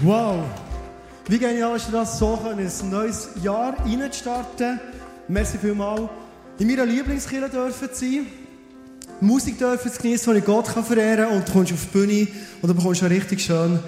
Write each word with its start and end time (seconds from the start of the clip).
Wow! 0.00 0.44
Wie 1.28 1.38
genial 1.38 1.76
ist 1.76 1.88
das, 1.92 2.18
so 2.18 2.38
in 2.52 2.58
ein 2.58 2.90
neues 2.90 3.28
Jahr 3.42 3.76
reinzustarten? 3.78 4.80
Merci 5.28 5.56
vielmals. 5.56 6.10
In 6.58 6.66
meiner 6.66 6.84
Lieblingskirche 6.84 7.48
dürfen 7.48 7.88
sein. 7.92 8.26
Musik 9.20 9.56
dürfen 9.56 9.92
zu 9.92 10.02
genießen, 10.02 10.32
die 10.32 10.40
ich 10.40 10.44
Gott 10.44 10.66
verehren 10.66 11.28
kann. 11.28 11.36
Und 11.36 11.48
du 11.48 11.52
kommst 11.52 11.72
auf 11.72 11.80
die 11.84 11.98
Bühne 11.98 12.28
und 12.60 12.68
dann 12.68 12.76
bekommst 12.76 13.00
du 13.02 13.06
einen 13.06 13.14
richtig 13.14 13.40
schönen 13.40 13.78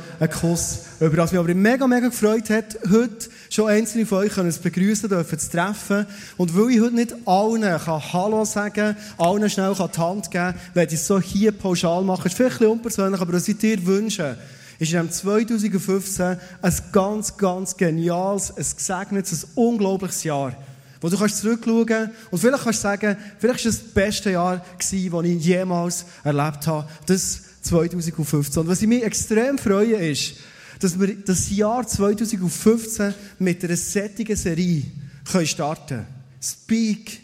Kuss. 0.40 0.84
Über 1.00 1.16
das 1.16 1.32
mich 1.32 1.40
aber 1.40 1.52
mega, 1.52 1.86
mega 1.88 2.06
gefreut 2.06 2.48
hat, 2.50 2.78
heute 2.88 3.28
schon 3.50 3.68
einzelne 3.68 4.06
von 4.06 4.18
euch 4.18 4.32
können 4.32 4.48
es 4.48 4.58
begrüßen 4.58 5.08
dürfen, 5.08 5.38
zu 5.38 5.50
treffen. 5.50 6.06
Und 6.36 6.56
weil 6.56 6.70
ich 6.70 6.80
heute 6.80 6.94
nicht 6.94 7.14
allen 7.26 7.62
kann 7.62 8.12
Hallo 8.12 8.44
sagen 8.44 8.96
allen 9.18 9.50
schnell 9.50 9.74
kann 9.74 9.90
die 9.92 10.00
Hand 10.00 10.30
geben 10.30 10.54
werde 10.72 10.94
ich 10.94 11.00
es 11.00 11.06
so 11.06 11.20
hier 11.20 11.50
pauschal 11.50 12.04
machen. 12.04 12.22
Das 12.22 12.32
ist 12.32 12.36
vielleicht 12.36 12.54
ein 12.54 12.58
bisschen 12.58 12.72
unpersönlich, 12.72 13.20
aber 13.20 13.32
was 13.32 13.48
ich 13.48 13.58
dir 13.58 13.84
wünsche, 13.84 14.38
ist 14.78 14.92
in 14.92 15.10
2015 15.10 16.38
ein 16.62 16.74
ganz, 16.92 17.36
ganz 17.36 17.76
geniales, 17.76 18.50
ein 18.50 18.64
gesegnetes, 18.76 19.44
ein 19.44 19.50
unglaubliches 19.54 20.24
Jahr. 20.24 20.54
Wo 21.00 21.08
du 21.08 21.18
kannst 21.18 21.38
zurückschauen 21.38 22.10
und 22.30 22.38
vielleicht 22.38 22.64
kannst 22.64 22.78
du 22.80 22.82
sagen, 22.82 23.16
vielleicht 23.38 23.64
war 23.64 23.70
es 23.70 23.78
das 23.78 23.88
beste 23.92 24.30
Jahr 24.30 24.64
das 24.78 24.92
ich 24.92 25.12
jemals 25.44 26.06
erlebt 26.24 26.66
habe. 26.66 26.88
Das 27.06 27.42
2015. 27.62 28.62
Und 28.62 28.68
was 28.68 28.82
ich 28.82 28.88
mich 28.88 29.02
extrem 29.02 29.58
freue, 29.58 29.96
ist, 29.96 30.34
dass 30.80 30.98
wir 30.98 31.16
das 31.16 31.50
Jahr 31.50 31.86
2015 31.86 33.14
mit 33.38 33.64
einer 33.64 33.76
sättigen 33.76 34.36
Serie 34.36 34.84
können 35.30 35.46
starten 35.46 36.06
Speak, 36.40 37.20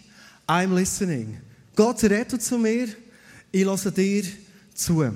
I'm 0.48 0.74
listening. 0.74 1.38
Gott 1.76 2.02
redet 2.02 2.42
zu 2.42 2.58
mir, 2.58 2.88
ich 3.50 3.64
lasse 3.64 3.92
dir 3.92 4.24
zu. 4.74 5.12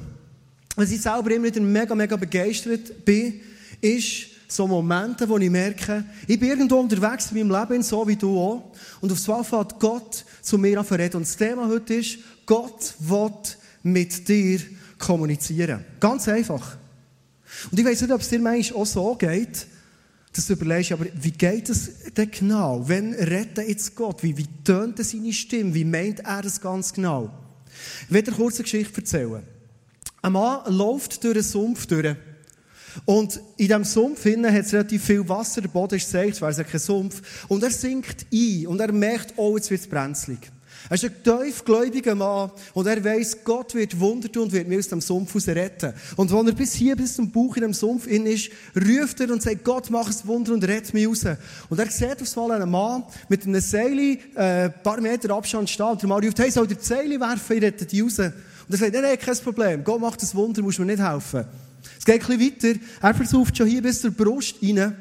Was 0.76 0.90
ich 0.90 1.00
selber 1.00 1.30
immer 1.30 1.46
wieder 1.46 1.60
mega, 1.60 1.94
mega 1.94 2.16
begeistert 2.16 3.04
bin, 3.04 3.40
ist 3.80 4.28
so 4.46 4.66
Momente, 4.66 5.28
wo 5.28 5.38
ich 5.38 5.50
merke, 5.50 6.04
ich 6.28 6.38
bin 6.38 6.50
irgendwo 6.50 6.76
unterwegs 6.76 7.32
in 7.32 7.48
meinem 7.48 7.60
Leben, 7.60 7.82
so 7.82 8.06
wie 8.06 8.16
du 8.16 8.38
auch. 8.38 8.72
Und 9.00 9.10
auf 9.10 9.28
einmal 9.28 9.44
fährt 9.44 9.80
Gott 9.80 10.24
zu 10.42 10.58
mir 10.58 10.78
an 10.78 10.86
reden. 10.86 11.16
Und 11.16 11.26
das 11.26 11.36
Thema 11.36 11.66
heute 11.66 11.94
ist, 11.94 12.18
Gott 12.44 12.94
will 13.00 13.32
mit 13.82 14.28
dir 14.28 14.60
kommunizieren. 14.98 15.84
Ganz 15.98 16.28
einfach. 16.28 16.76
Und 17.70 17.78
ich 17.78 17.84
weiß 17.84 18.02
nicht, 18.02 18.12
ob 18.12 18.20
es 18.20 18.28
dir 18.28 18.38
manchmal 18.38 18.82
auch 18.82 18.86
so 18.86 19.14
geht, 19.14 19.66
dass 20.32 20.46
du 20.46 20.52
überlegst, 20.52 20.92
aber 20.92 21.06
wie 21.14 21.30
geht 21.30 21.70
es 21.70 21.90
denn 22.14 22.30
genau? 22.30 22.86
Wenn 22.86 23.14
redet 23.14 23.66
jetzt 23.66 23.94
Gott? 23.94 24.22
Wie, 24.22 24.36
wie 24.36 24.46
tönt 24.62 25.02
seine 25.02 25.32
Stimme? 25.32 25.72
Wie 25.72 25.84
meint 25.84 26.20
er 26.20 26.42
das 26.42 26.60
ganz 26.60 26.92
genau? 26.92 27.30
Ich 28.06 28.12
werde 28.12 28.30
dir 28.30 28.36
kurz 28.36 28.56
eine 28.56 28.64
Geschichte 28.64 29.00
erzählen. 29.00 29.55
Ein 30.26 30.32
Mann 30.32 30.74
läuft 30.74 31.22
durch 31.22 31.36
einen 31.36 31.44
Sumpf 31.44 31.86
durch. 31.86 32.16
Und 33.04 33.36
in 33.56 33.68
diesem 33.68 33.84
Sumpf 33.84 34.24
hat 34.24 34.64
es 34.64 34.72
relativ 34.72 35.04
viel 35.04 35.28
Wasser, 35.28 35.60
der 35.60 35.68
Boden 35.68 35.94
ist 35.94 36.10
seicht, 36.10 36.42
weil 36.42 36.50
es 36.50 36.56
ja 36.56 36.64
kein 36.64 36.80
Sumpf. 36.80 37.46
Und 37.46 37.62
er 37.62 37.70
sinkt 37.70 38.26
ein 38.34 38.66
und 38.66 38.80
er 38.80 38.90
merkt, 38.90 39.34
oh, 39.36 39.56
jetzt 39.56 39.70
wird 39.70 39.82
es 39.82 39.86
brenzlig. 39.86 40.40
Er 40.90 40.94
ist 40.96 41.04
ein 41.04 41.14
tiefgläubiger 41.22 42.16
Mann 42.16 42.50
und 42.74 42.86
er 42.88 43.04
weiß, 43.04 43.38
Gott 43.44 43.72
wird 43.76 44.00
Wunder 44.00 44.30
tun 44.30 44.44
und 44.44 44.52
wird 44.52 44.66
mir 44.66 44.80
aus 44.80 44.88
dem 44.88 45.00
Sumpf 45.00 45.32
raus 45.32 45.46
retten. 45.46 45.92
Und 46.16 46.32
wenn 46.32 46.48
er 46.48 46.54
bis 46.54 46.74
hier, 46.74 46.96
bis 46.96 47.14
zum 47.14 47.30
Bauch 47.30 47.54
in 47.56 47.62
dem 47.62 47.72
Sumpf 47.72 48.08
in 48.08 48.26
ist, 48.26 48.50
ruft 48.74 49.20
er 49.20 49.30
und 49.30 49.42
sagt, 49.42 49.62
Gott, 49.62 49.90
mach 49.90 50.10
es 50.10 50.26
Wunder 50.26 50.54
und 50.54 50.64
rett 50.64 50.92
mich 50.92 51.06
raus. 51.06 51.24
Und 51.68 51.78
er 51.78 51.88
sieht 51.88 52.20
aufs 52.20 52.34
Mal 52.34 52.50
einen 52.50 52.70
Mann 52.70 53.04
mit 53.28 53.44
einem 53.44 53.60
Seil, 53.60 53.98
äh, 53.98 54.18
ein 54.34 54.74
paar 54.82 55.00
Meter 55.00 55.30
Abstand 55.30 55.70
stehen. 55.70 55.86
Und 55.86 56.02
der 56.02 56.08
Mann 56.08 56.24
ruft, 56.24 56.38
hey, 56.40 56.50
soll 56.50 56.66
der 56.66 56.78
Seil 56.80 57.10
werfen, 57.20 57.56
ich 57.56 57.62
rette 57.62 57.86
dich 57.86 58.02
raus. 58.02 58.20
Und 58.68 58.74
er 58.74 58.78
sagt, 58.78 58.92
nein, 58.92 59.02
nein, 59.02 59.18
kein 59.18 59.36
Problem. 59.38 59.84
Gott 59.84 60.00
macht 60.00 60.22
das 60.22 60.34
Wunder, 60.34 60.62
musst 60.62 60.78
mir 60.78 60.86
nicht 60.86 61.02
helfen. 61.02 61.44
Es 61.98 62.04
geht 62.04 62.28
ein 62.28 62.38
bisschen 62.38 62.74
weiter. 62.74 62.80
Er 63.02 63.14
versucht 63.14 63.56
schon 63.56 63.66
hier 63.66 63.82
bis 63.82 64.00
zur 64.00 64.10
Brust 64.10 64.56
rein. 64.62 64.96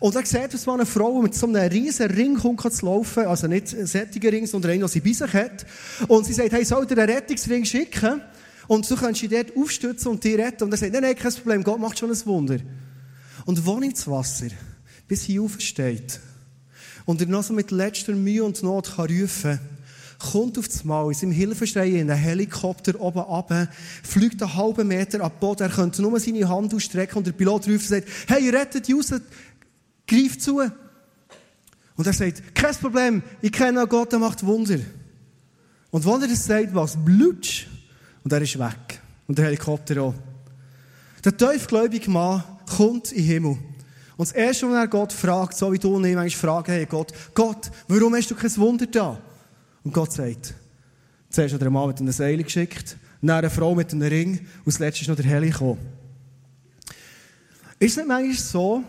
Und 0.00 0.16
er 0.16 0.26
sieht, 0.26 0.52
dass 0.52 0.66
eine 0.66 0.86
Frau 0.86 1.20
mit 1.22 1.34
so 1.34 1.46
einem 1.46 1.70
riesen 1.70 2.10
Ring 2.10 2.36
kommt 2.36 2.72
zu 2.72 2.86
laufen. 2.86 3.26
Also 3.26 3.46
nicht 3.46 3.74
ein 3.74 3.86
sättiger 3.86 4.32
Ring, 4.32 4.46
sondern 4.46 4.72
einen, 4.72 4.80
den 4.80 4.88
sie 4.88 5.00
bei 5.00 5.12
sich 5.12 5.32
hat. 5.32 5.66
Und 6.08 6.26
sie 6.26 6.32
sagt, 6.32 6.52
hey, 6.52 6.64
soll 6.64 6.86
dir 6.86 6.98
einen 6.98 7.10
Rettungsring 7.14 7.64
schicken? 7.64 8.22
Und 8.66 8.90
du 8.90 8.96
kannst 8.96 9.20
dich 9.20 9.28
dort 9.28 9.56
aufstützen 9.56 10.08
und 10.08 10.24
dich 10.24 10.38
retten. 10.38 10.64
Und 10.64 10.72
er 10.72 10.78
sagt, 10.78 10.92
nein, 10.92 11.02
nein, 11.02 11.16
kein 11.16 11.32
Problem, 11.32 11.62
Gott 11.62 11.78
macht 11.78 11.98
schon 11.98 12.10
ein 12.10 12.26
Wunder. 12.26 12.58
Und 13.44 13.64
wo 13.66 13.78
ins 13.78 14.08
Wasser, 14.08 14.48
bis 15.06 15.22
hier 15.22 15.42
aufsteht, 15.42 16.20
und 17.04 17.20
er 17.20 17.26
noch 17.26 17.42
so 17.42 17.52
mit 17.52 17.70
letzter 17.70 18.14
Mühe 18.14 18.42
und 18.42 18.62
Not 18.62 18.96
kann 18.96 19.10
rufen 19.10 19.60
kommt 20.32 20.58
auf 20.58 20.68
das 20.68 20.84
Mal 20.84 21.08
in 21.08 21.14
seinem 21.14 21.32
Hilfeschrei 21.32 21.88
in 21.88 22.10
einen 22.10 22.20
Helikopter 22.20 23.00
oben 23.00 23.20
runter, 23.20 23.68
fliegt 24.02 24.42
einen 24.42 24.54
halben 24.54 24.88
Meter 24.88 25.20
ab 25.20 25.40
Boden, 25.40 25.62
er 25.62 25.68
könnte 25.68 26.02
nur 26.02 26.18
seine 26.18 26.48
Hand 26.48 26.74
ausstrecken 26.74 27.18
und 27.18 27.26
der 27.26 27.32
Pilot 27.32 27.68
ruft 27.68 27.68
und 27.68 27.88
sagt, 27.88 28.08
hey, 28.26 28.48
rettet 28.50 28.88
die 28.88 28.92
raus, 28.92 29.14
greif 30.06 30.38
zu. 30.38 30.60
Und 31.96 32.06
er 32.06 32.12
sagt, 32.12 32.54
kein 32.54 32.74
Problem, 32.74 33.22
ich 33.40 33.52
kenne 33.52 33.86
Gott, 33.86 34.12
der 34.12 34.18
macht 34.18 34.44
Wunder. 34.44 34.78
Und 35.90 36.04
wenn 36.04 36.22
er 36.22 36.28
das 36.28 36.44
sagt, 36.44 36.74
was 36.74 36.96
blutsch, 36.96 37.66
und 38.24 38.32
er 38.32 38.42
ist 38.42 38.58
weg. 38.58 39.00
Und 39.28 39.38
der 39.38 39.46
Helikopter 39.46 40.02
auch. 40.02 40.14
Der 41.24 41.36
tiefgläubige 41.36 42.10
Mann 42.10 42.42
kommt 42.76 43.12
in 43.12 43.18
den 43.18 43.26
Himmel. 43.26 43.58
Und 44.16 44.28
das 44.28 44.32
Erste, 44.32 44.68
was 44.68 44.74
er 44.74 44.88
Gott 44.88 45.12
fragt, 45.12 45.56
so 45.56 45.72
wie 45.72 45.78
du 45.78 45.96
und 45.96 46.04
ich 46.04 46.14
manchmal 46.14 46.40
fragen, 46.40 46.72
hey 46.72 46.86
Gott, 46.86 47.12
Gott, 47.34 47.70
warum 47.88 48.14
hast 48.14 48.30
du 48.30 48.34
kein 48.34 48.56
Wunder 48.56 48.86
da? 48.86 49.18
Und 49.84 49.92
Gott 49.92 50.12
sagt, 50.12 50.54
zuerst 51.30 51.54
hat 51.54 51.60
er 51.60 51.66
einen 51.66 51.74
Mann 51.74 51.88
mit 51.88 52.00
einer 52.00 52.12
Seile 52.12 52.42
geschickt, 52.42 52.96
dann 53.20 53.38
eine 53.38 53.50
Frau 53.50 53.74
mit 53.74 53.92
einem 53.92 54.02
Ring 54.02 54.40
und 54.64 54.66
als 54.66 54.78
letztes 54.78 55.02
ist 55.02 55.08
noch 55.08 55.16
der 55.16 55.26
Heli 55.26 55.50
gekommen. 55.50 55.78
Ist 57.78 57.92
es 57.92 57.96
nicht 57.96 58.08
manchmal 58.08 58.36
so, 58.36 58.84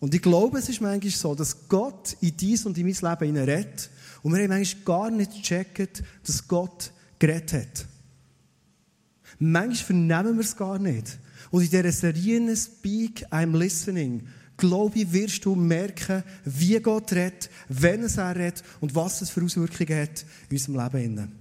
und 0.00 0.14
ich 0.14 0.22
glaube, 0.22 0.58
es 0.58 0.68
ist 0.68 0.80
manchmal 0.80 1.10
so, 1.10 1.34
dass 1.34 1.68
Gott 1.68 2.16
in 2.20 2.36
dies 2.36 2.66
und 2.66 2.76
in 2.76 2.84
mein 2.86 3.18
Leben 3.20 3.36
redet 3.36 3.90
und 4.22 4.34
wir 4.34 4.42
haben 4.42 4.50
manchmal 4.50 4.84
gar 4.84 5.10
nicht 5.10 5.32
gecheckt, 5.32 6.02
dass 6.26 6.46
Gott 6.46 6.90
geredet 7.18 7.52
hat. 7.52 7.86
Manchmal 9.38 9.76
vernehmen 9.76 10.34
wir 10.34 10.44
es 10.44 10.56
gar 10.56 10.78
nicht. 10.78 11.18
Und 11.50 11.62
in 11.62 11.70
dieser 11.70 11.92
Serie 11.92 12.56
Speak, 12.56 13.26
I'm 13.30 13.56
Listening 13.56 14.26
glaube 14.56 14.98
ich, 14.98 15.12
wirst 15.12 15.44
du 15.44 15.54
merken, 15.54 16.22
wie 16.44 16.78
Gott 16.80 17.12
redet, 17.12 17.50
wenn 17.68 18.02
es 18.02 18.16
er 18.16 18.36
redet 18.36 18.62
und 18.80 18.94
was 18.94 19.20
es 19.20 19.30
für 19.30 19.42
Auswirkungen 19.42 20.00
hat 20.00 20.24
in 20.48 20.56
unserem 20.56 20.92
Leben. 20.92 21.32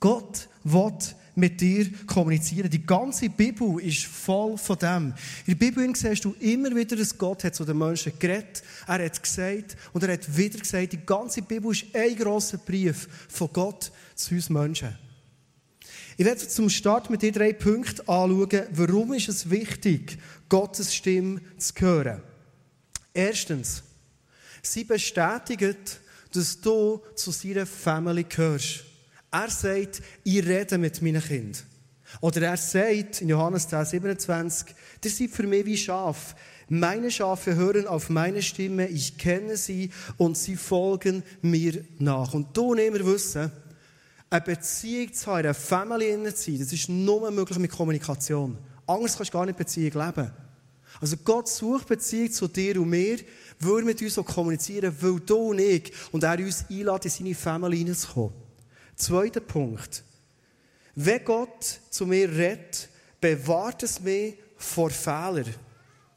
Gott 0.00 0.48
will 0.64 0.92
mit 1.36 1.60
dir 1.60 1.86
kommunizieren. 2.06 2.70
Die 2.70 2.84
ganze 2.84 3.28
Bibel 3.28 3.78
ist 3.80 4.04
voll 4.06 4.56
von 4.56 4.78
dem. 4.78 5.14
In 5.46 5.58
der 5.58 5.66
Bibel 5.66 5.94
siehst 5.94 6.24
du 6.24 6.34
immer 6.40 6.74
wieder, 6.74 6.96
dass 6.96 7.16
Gott 7.16 7.44
hat 7.44 7.54
zu 7.54 7.64
den 7.64 7.78
Menschen 7.78 8.12
geredet, 8.18 8.62
er 8.86 9.04
hat 9.04 9.22
gesagt 9.22 9.76
und 9.92 10.02
er 10.02 10.14
hat 10.14 10.36
wieder 10.36 10.58
gesagt, 10.58 10.92
die 10.92 11.04
ganze 11.04 11.42
Bibel 11.42 11.70
ist 11.72 11.84
ein 11.94 12.16
grosser 12.16 12.58
Brief 12.58 13.06
von 13.28 13.50
Gott 13.52 13.92
zu 14.14 14.34
uns 14.34 14.48
Menschen. 14.48 14.96
Ich 16.18 16.24
werde 16.24 16.48
zum 16.48 16.70
Start 16.70 17.10
mit 17.10 17.20
dir 17.20 17.32
drei 17.32 17.52
Punkte 17.52 18.00
anschauen, 18.08 18.62
warum 18.72 19.12
ist 19.12 19.28
es 19.28 19.50
wichtig, 19.50 20.18
Gottes 20.48 20.94
Stimme 20.94 21.40
zu 21.58 21.74
hören. 21.78 22.22
Erstens, 23.12 23.82
sie 24.62 24.84
bestätigt, 24.84 26.00
dass 26.32 26.60
du 26.60 27.00
zu 27.14 27.30
seiner 27.30 27.66
Family 27.66 28.24
gehörst. 28.24 28.84
Er 29.30 29.50
sagt, 29.50 30.02
ich 30.24 30.46
rede 30.46 30.78
mit 30.78 31.00
meinen 31.02 31.22
Kindern. 31.22 31.62
Oder 32.20 32.42
er 32.42 32.56
sagt 32.56 33.20
in 33.20 33.28
Johannes 33.28 33.68
10, 33.68 33.84
27, 33.84 34.74
ihr 35.04 35.10
seid 35.10 35.30
für 35.30 35.42
mich 35.42 35.66
wie 35.66 35.76
Schaf. 35.76 36.34
Meine 36.68 37.10
Schafe 37.10 37.54
hören 37.54 37.86
auf 37.86 38.10
meine 38.10 38.42
Stimme, 38.42 38.88
ich 38.88 39.18
kenne 39.18 39.56
sie 39.56 39.90
und 40.16 40.36
sie 40.36 40.56
folgen 40.56 41.22
mir 41.42 41.84
nach. 41.98 42.34
Und 42.34 42.56
du 42.56 42.74
wir 42.74 43.06
wissen, 43.06 43.52
eine 44.28 44.40
Beziehung 44.40 45.12
zu 45.12 45.26
haben, 45.26 45.38
eine 45.38 45.54
Family 45.54 46.34
zu 46.34 46.50
sein, 46.50 46.58
das 46.58 46.72
ist 46.72 46.88
nur 46.88 47.30
möglich 47.30 47.58
mit 47.58 47.70
Kommunikation. 47.70 48.58
Anders 48.86 49.16
kannst 49.16 49.32
du 49.32 49.38
gar 49.38 49.46
nicht 49.46 49.58
Beziehung 49.58 50.06
leben. 50.06 50.30
Also 51.00 51.16
Gott 51.18 51.48
sucht 51.48 51.88
Beziehung 51.88 52.32
zu 52.32 52.48
dir 52.48 52.80
und 52.80 52.88
mir, 52.88 53.18
will 53.58 53.84
mit 53.84 54.00
uns 54.00 54.14
kommunizieren, 54.16 54.94
will 55.00 55.20
du 55.20 55.50
und 55.50 55.58
ich 55.58 55.92
und 56.12 56.22
er 56.22 56.38
uns 56.38 56.64
einlädt, 56.70 57.04
in 57.04 57.10
seine 57.10 57.34
Family 57.34 57.78
hineinzukommen. 57.78 58.32
Zweiter 58.94 59.40
Punkt. 59.40 60.02
Wenn 60.94 61.24
Gott 61.24 61.80
zu 61.90 62.06
mir 62.06 62.30
redet, 62.30 62.88
bewahrt 63.20 63.82
es 63.82 64.00
mich 64.00 64.36
vor 64.56 64.90
Fehlern. 64.90 65.44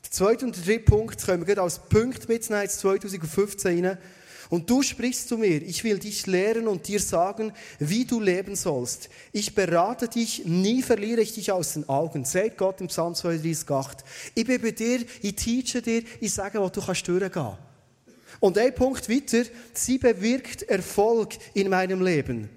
Der 0.04 0.12
zweite 0.12 0.46
und 0.46 0.56
der 0.56 0.64
dritte 0.64 0.86
Punkt 0.86 1.26
können 1.26 1.46
wir 1.46 1.58
als 1.58 1.80
Punkt 1.80 2.30
mitnehmen, 2.30 2.70
2015 2.70 3.86
rein. 3.86 3.98
Und 4.50 4.68
du 4.68 4.82
sprichst 4.82 5.30
zu 5.30 5.38
mir, 5.38 5.62
ich 5.62 5.84
will 5.84 6.00
dich 6.00 6.26
lehren 6.26 6.68
und 6.68 6.88
dir 6.88 7.00
sagen, 7.00 7.54
wie 7.78 8.04
du 8.04 8.20
leben 8.20 8.56
sollst. 8.56 9.10
Ich 9.32 9.54
berate 9.54 10.08
dich, 10.08 10.44
nie 10.46 10.82
verliere 10.82 11.22
ich 11.22 11.36
dich 11.36 11.52
aus 11.52 11.74
den 11.74 11.88
Augen. 11.88 12.26
Sagt 12.26 12.58
Gott 12.58 12.82
im 12.82 12.88
Psalm 12.88 13.14
32, 13.14 13.70
8. 13.70 14.04
Ich 14.34 14.46
bin 14.46 14.60
bei 14.60 14.72
dir, 14.72 15.06
ich 15.22 15.36
teache 15.36 15.84
dir, 15.84 16.02
ich 16.20 16.34
sage, 16.34 16.60
wo 16.60 16.68
du 16.68 16.82
kannst 16.82 17.08
durchgehen. 17.08 17.58
Und 18.40 18.58
ein 18.58 18.74
Punkt 18.74 19.08
weiter, 19.08 19.44
sie 19.74 20.00
bewirkt 20.00 20.64
Erfolg 20.64 21.34
in 21.54 21.70
meinem 21.70 22.04
Leben. 22.04 22.50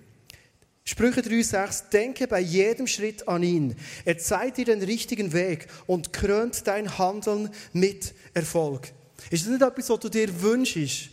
Sprüche 0.85 1.21
3,6, 1.21 1.91
denke 1.91 2.27
bei 2.27 2.41
jedem 2.41 2.87
Schritt 2.87 3.29
an 3.29 3.43
ihn. 3.43 3.77
Er 4.07 4.17
zeigt 4.17 4.57
dir 4.57 4.65
den 4.65 4.83
richtigen 4.83 5.33
Weg 5.35 5.69
und 5.87 6.13
krönt 6.13 6.67
dein 6.67 6.99
Handeln 6.99 7.51
mit 7.75 8.15
Erfolg. 8.33 8.89
Ist 9.31 9.45
das 9.45 9.53
nicht 9.53 9.63
etwas, 9.63 9.91
was 9.91 10.01
du 10.01 10.09
dir 10.09 10.43
wünschst 10.43 11.11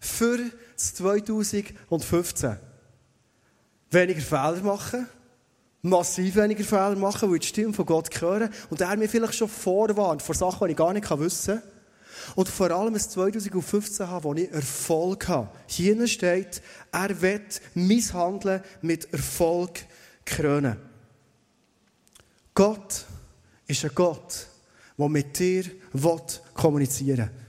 für 0.00 0.38
2015? 0.76 2.56
Weniger 3.90 4.20
Fehler 4.20 4.62
machen, 4.62 5.06
massiv 5.82 6.36
weniger 6.36 6.64
Fehler 6.64 6.96
machen, 6.96 7.30
weil 7.30 7.38
die 7.38 7.46
Stimme 7.46 7.72
von 7.72 7.86
Gott 7.86 8.20
hören 8.20 8.50
und 8.70 8.80
er 8.80 8.96
mir 8.96 9.08
vielleicht 9.08 9.34
schon 9.34 9.48
vorwarnt 9.48 10.22
vor 10.22 10.34
Sachen, 10.34 10.66
die 10.66 10.72
ich 10.72 10.76
gar 10.76 10.92
nicht 10.92 11.10
wissen 11.18 11.60
kann. 11.60 11.70
Und 12.34 12.48
vor 12.48 12.70
allem 12.70 12.94
ein 12.94 13.00
2015 13.00 14.08
haben, 14.08 14.24
wo 14.24 14.34
ich 14.34 14.50
Erfolg 14.50 15.28
habe. 15.28 15.48
Hier 15.66 16.06
steht, 16.06 16.62
er 16.92 17.20
wird 17.20 17.60
Handeln 18.12 18.62
mit 18.82 19.12
Erfolg 19.12 19.80
krönen. 20.24 20.76
Gott 22.54 23.04
ist 23.66 23.84
ein 23.84 23.90
Gott, 23.94 24.48
der 24.98 25.08
mit 25.08 25.38
dir 25.38 25.64
kommunizieren 26.54 27.30
will. 27.30 27.47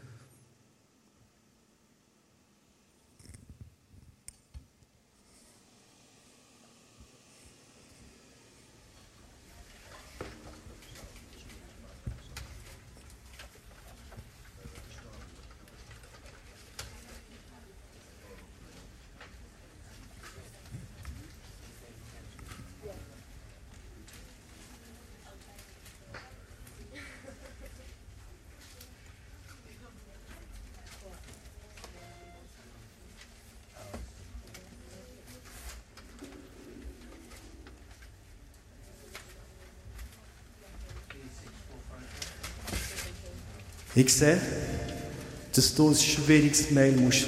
Dass 45.54 45.76
du 45.76 45.90
ein 45.90 45.96
schwieriges 45.96 46.72
Mail 46.72 46.94
schreiben 46.94 47.06
musst. 47.06 47.28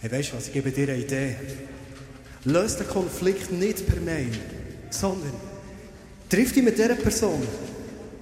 Hey, 0.00 0.10
weißt 0.10 0.32
du 0.32 0.36
was? 0.36 0.46
Ich 0.48 0.52
gebe 0.52 0.70
dir 0.70 0.88
eine 0.88 0.98
Idee. 0.98 1.36
Löse 2.44 2.78
den 2.78 2.88
Konflikt 2.88 3.52
nicht 3.52 3.86
per 3.86 4.00
Mail, 4.00 4.30
sondern 4.90 5.32
triff 6.28 6.52
dich 6.52 6.62
mit 6.62 6.78
dieser 6.78 6.94
Person. 6.94 7.42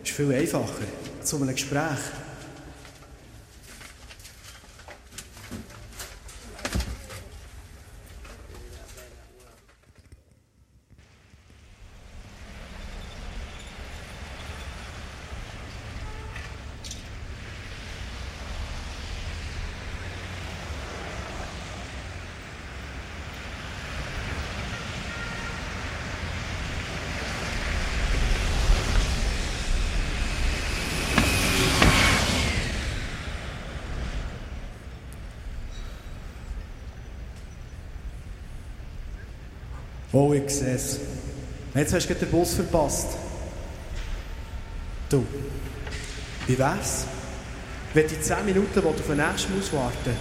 Das 0.00 0.10
ist 0.10 0.16
viel 0.16 0.32
einfacher. 0.32 0.84
Zu 1.22 1.36
einem 1.36 1.54
Gespräch. 1.54 1.98
Oh, 40.18 40.32
ich 40.32 40.50
sehe 40.50 40.74
es. 40.74 40.98
Jetzt 41.76 41.94
hast 41.94 42.08
du 42.08 42.14
den 42.14 42.28
Bus 42.28 42.54
verpasst. 42.54 43.06
Du, 45.08 45.24
wie 46.48 46.58
wär's, 46.58 47.04
wenn 47.94 48.08
die 48.08 48.20
10 48.20 48.44
Minuten, 48.44 48.68
die 48.74 48.80
du 48.80 48.88
auf 48.88 48.96
den 48.96 49.16
nächsten 49.16 49.54
musst 49.54 49.72
warten 49.72 50.16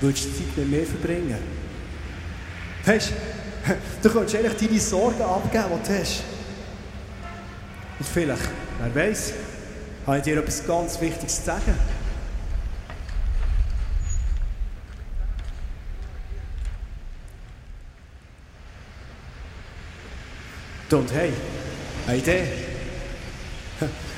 würdest 0.00 0.26
du 0.26 0.32
Zeit 0.32 0.56
mit 0.56 0.70
mir 0.70 0.84
verbringen? 0.84 1.38
Weißt 2.84 3.12
du 4.02 4.10
könntest 4.10 4.34
eigentlich 4.34 4.68
deine 4.68 4.80
Sorgen 4.80 5.22
abgeben, 5.22 5.80
die 5.84 5.88
du 5.88 6.00
hast. 6.00 6.22
Und 8.00 8.08
vielleicht, 8.08 8.48
wer 8.80 8.94
weiß, 8.94 9.32
habe 10.06 10.18
ich 10.18 10.24
dir 10.24 10.38
etwas 10.38 10.66
ganz 10.66 11.00
Wichtiges 11.00 11.36
zu 11.36 11.46
sagen. 11.46 11.78
Und 20.90 21.12
hey, 21.12 21.32
eine 22.06 22.16
Idee. 22.16 22.44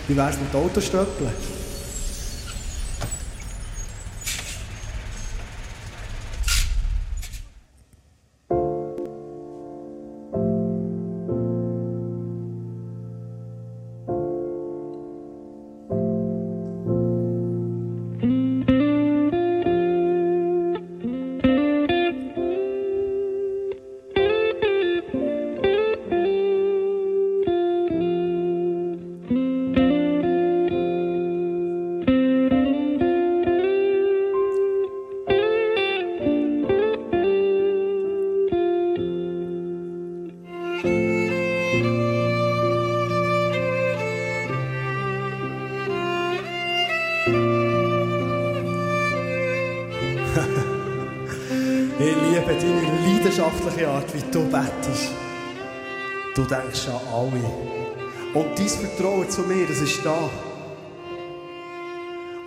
Wie 0.07 0.17
wär's 0.17 0.37
mit 0.39 0.55
Autostöppeln? 0.55 1.60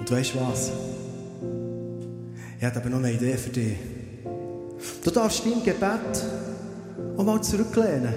Und 0.04 0.12
weißt 0.12 0.34
du 0.34 0.40
was? 0.42 0.70
Ich 2.60 2.66
habe 2.66 2.76
aber 2.76 2.90
noch 2.90 2.98
eine 2.98 3.14
Idee 3.14 3.38
für 3.38 3.52
dich. 3.52 3.78
Du 5.02 5.12
darfst 5.12 5.46
dein 5.46 5.64
Gebet 5.64 6.26
auch 7.16 7.24
mal 7.24 7.42
zurücklehnen. 7.42 8.14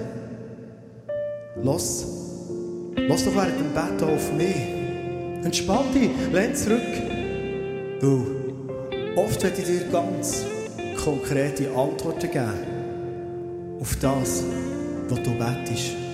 Los. 1.63 2.05
Los 2.97 3.23
doch 3.23 3.33
während 3.33 3.57
dem 3.57 3.73
Bett 3.73 4.03
auf 4.03 4.33
mich. 4.33 5.45
Entspann 5.45 5.93
dich, 5.93 6.09
lehn 6.33 6.53
zurück. 6.53 6.81
Du, 8.01 8.35
oft 9.15 9.41
werde 9.41 9.61
ich 9.61 9.65
dir 9.65 9.85
ganz 9.89 10.43
konkrete 11.01 11.69
Antworten 11.69 12.29
geben 12.29 13.79
auf 13.79 13.95
das, 14.01 14.43
was 15.07 15.23
du 15.23 15.31
betest. 15.37 16.06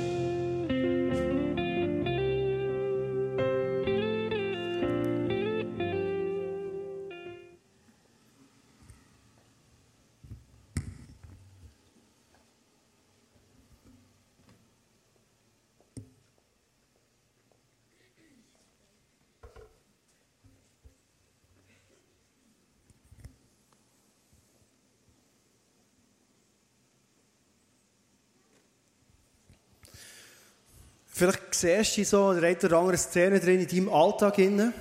Vielleicht 31.24 31.56
siehst 31.56 31.98
du 31.98 32.03
so 32.03 32.27
eine 32.27 32.58
oder 32.58 32.77
andere 32.80 32.98
Szene 32.98 33.39
drin 33.39 33.62
in 33.62 33.68
deinem 33.70 33.94
Alltag. 33.94 34.36
Drin. 34.36 34.74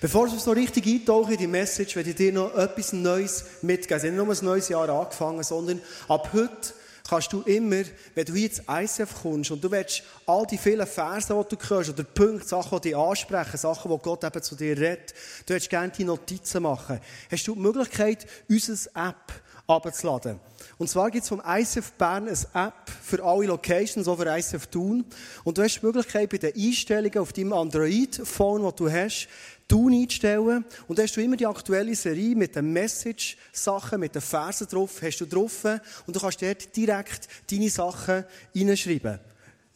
Bevor 0.00 0.32
wir 0.32 0.38
so 0.38 0.52
richtig 0.52 0.86
eintauchen 0.86 1.32
in 1.32 1.38
die 1.38 1.46
Message, 1.46 1.94
werde 1.94 2.08
ich 2.08 2.16
dir 2.16 2.32
noch 2.32 2.56
etwas 2.56 2.94
Neues 2.94 3.44
mitgeben. 3.60 3.98
Es 3.98 4.04
ist 4.04 4.10
nicht 4.10 4.16
nur 4.16 4.34
ein 4.34 4.44
neues 4.46 4.70
Jahr 4.70 4.88
angefangen, 4.88 5.42
sondern 5.42 5.82
ab 6.08 6.30
heute 6.32 6.72
kannst 7.06 7.34
du 7.34 7.42
immer, 7.42 7.82
wenn 8.14 8.24
du 8.24 8.32
hier 8.32 8.48
ins 8.48 8.62
ICF 8.66 9.14
kommst 9.20 9.50
und 9.50 9.62
du 9.62 9.70
willst 9.70 10.04
all 10.24 10.46
die 10.46 10.56
vielen 10.56 10.86
Verse, 10.86 11.26
die 11.28 11.56
du 11.56 11.68
hörst, 11.68 11.90
oder 11.90 12.04
Punkte, 12.04 12.48
Sachen, 12.48 12.80
die 12.80 12.88
dich 12.88 12.96
ansprechen, 12.96 13.58
Sachen, 13.58 13.90
die 13.90 13.98
Gott 13.98 14.24
eben 14.24 14.42
zu 14.42 14.54
dir 14.54 14.74
redet, 14.74 15.12
du 15.44 15.52
willst 15.52 15.68
gerne 15.68 15.92
die 15.92 16.04
Notizen 16.04 16.62
machen, 16.62 16.98
hast 17.30 17.46
du 17.46 17.54
die 17.54 17.60
Möglichkeit, 17.60 18.26
unsere 18.48 18.78
App 18.94 19.32
abzuladen. 19.68 20.40
Und 20.78 20.88
zwar 20.88 21.10
gibt 21.10 21.24
es 21.24 21.28
vom 21.28 21.42
ICF 21.46 21.92
Bern 21.92 22.26
eine 22.26 22.66
App 22.66 22.90
für 23.02 23.22
alle 23.22 23.46
Locations, 23.46 24.08
auch 24.08 24.16
für 24.16 24.26
ICF 24.26 24.66
Thun. 24.68 25.04
Und 25.44 25.58
du 25.58 25.62
hast 25.62 25.80
die 25.80 25.86
Möglichkeit, 25.86 26.30
bei 26.30 26.38
den 26.38 26.54
Einstellungen 26.56 27.18
auf 27.18 27.32
deinem 27.32 27.52
Android-Phone, 27.52 28.62
das 28.62 28.74
du 28.76 28.90
hast, 28.90 29.28
Tun 29.68 29.92
einstellen. 29.92 30.64
Und 30.86 30.98
da 30.98 31.02
hast 31.02 31.14
du 31.14 31.20
immer 31.20 31.36
die 31.36 31.46
aktuelle 31.46 31.94
Serie 31.94 32.34
mit 32.34 32.56
den 32.56 32.72
Message-Sachen, 32.72 34.00
mit 34.00 34.14
den 34.14 34.22
Versen 34.22 34.66
drauf, 34.66 35.02
hast 35.02 35.18
du 35.18 35.26
drauf. 35.26 35.64
Und 36.06 36.16
du 36.16 36.20
kannst 36.20 36.40
dort 36.40 36.74
direkt 36.74 37.28
deine 37.50 37.68
Sachen 37.68 38.24
reinschreiben. 38.56 39.20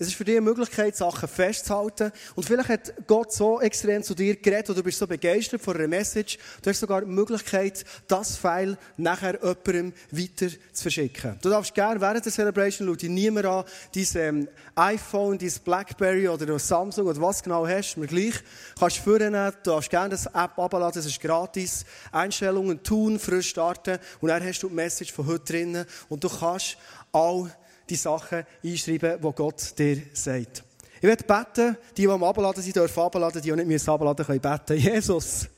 Es 0.02 0.08
ist 0.08 0.14
für 0.16 0.24
dich 0.24 0.36
eine 0.36 0.40
Möglichkeit, 0.40 0.96
Sachen 0.96 1.28
festzuhalten. 1.28 2.10
Und 2.34 2.44
vielleicht 2.44 2.68
hat 2.68 3.06
Gott 3.06 3.32
so 3.32 3.60
extrem 3.60 4.02
zu 4.02 4.16
dir 4.16 4.34
geredet 4.34 4.68
oder 4.70 4.80
du 4.80 4.82
bist 4.82 4.98
so 4.98 5.06
begeistert 5.06 5.62
von 5.62 5.76
einer 5.76 5.86
Message, 5.86 6.38
du 6.60 6.70
hast 6.70 6.80
sogar 6.80 7.02
die 7.02 7.06
Möglichkeit, 7.06 7.84
das 8.08 8.36
File 8.36 8.76
nachher 8.96 9.34
jemandem 9.34 9.92
weiter 10.10 10.48
zu 10.72 10.82
verschicken. 10.82 11.38
Du 11.40 11.50
darfst 11.50 11.72
gerne 11.72 12.00
während 12.00 12.24
der 12.24 12.32
Celebration, 12.32 12.88
schau 12.88 12.96
dich 12.96 13.10
niemand 13.10 13.46
an, 13.46 13.64
dein 13.94 14.06
ähm, 14.16 14.48
iPhone, 14.74 15.38
dein 15.38 15.52
Blackberry 15.64 16.28
oder 16.28 16.58
Samsung 16.58 17.06
oder 17.06 17.20
was 17.20 17.40
genau 17.40 17.64
hast, 17.64 17.96
mir 17.96 18.08
gleich, 18.08 18.34
kannst 18.76 18.98
du 18.98 19.02
vornehmen, 19.02 19.52
du 19.62 19.70
darfst 19.70 19.88
gerne 19.88 20.08
das 20.08 20.26
App 20.26 20.58
abladen, 20.58 20.94
das 20.96 21.06
ist 21.06 21.20
gratis, 21.20 21.84
Einstellungen 22.10 22.82
tun, 22.82 23.20
frisch 23.20 23.50
starten 23.50 24.00
und 24.20 24.30
dann 24.30 24.44
hast 24.44 24.64
du 24.64 24.68
die 24.68 24.74
Message 24.74 25.12
von 25.12 25.28
heute 25.28 25.44
drinnen 25.44 25.86
und 26.08 26.24
du 26.24 26.28
kannst 26.28 26.76
all 27.12 27.52
die 27.88 27.96
Sachen 27.96 28.44
einschreiben, 28.62 29.20
die 29.20 29.32
Gott 29.32 29.78
dir 29.78 30.02
sagt. 30.12 30.64
Ich 30.96 31.02
werde 31.02 31.24
beten, 31.24 31.76
die, 31.96 32.02
die 32.02 32.08
am 32.08 32.22
Abladen 32.22 32.62
sind, 32.62 32.76
dürfen 32.76 33.00
abladen, 33.00 33.42
die, 33.42 33.50
die 33.50 33.56
nicht 33.64 33.86
mehr 33.86 33.94
abladen 33.94 34.24
können, 34.24 34.40
beten. 34.40 34.76
Jesus, 34.78 35.48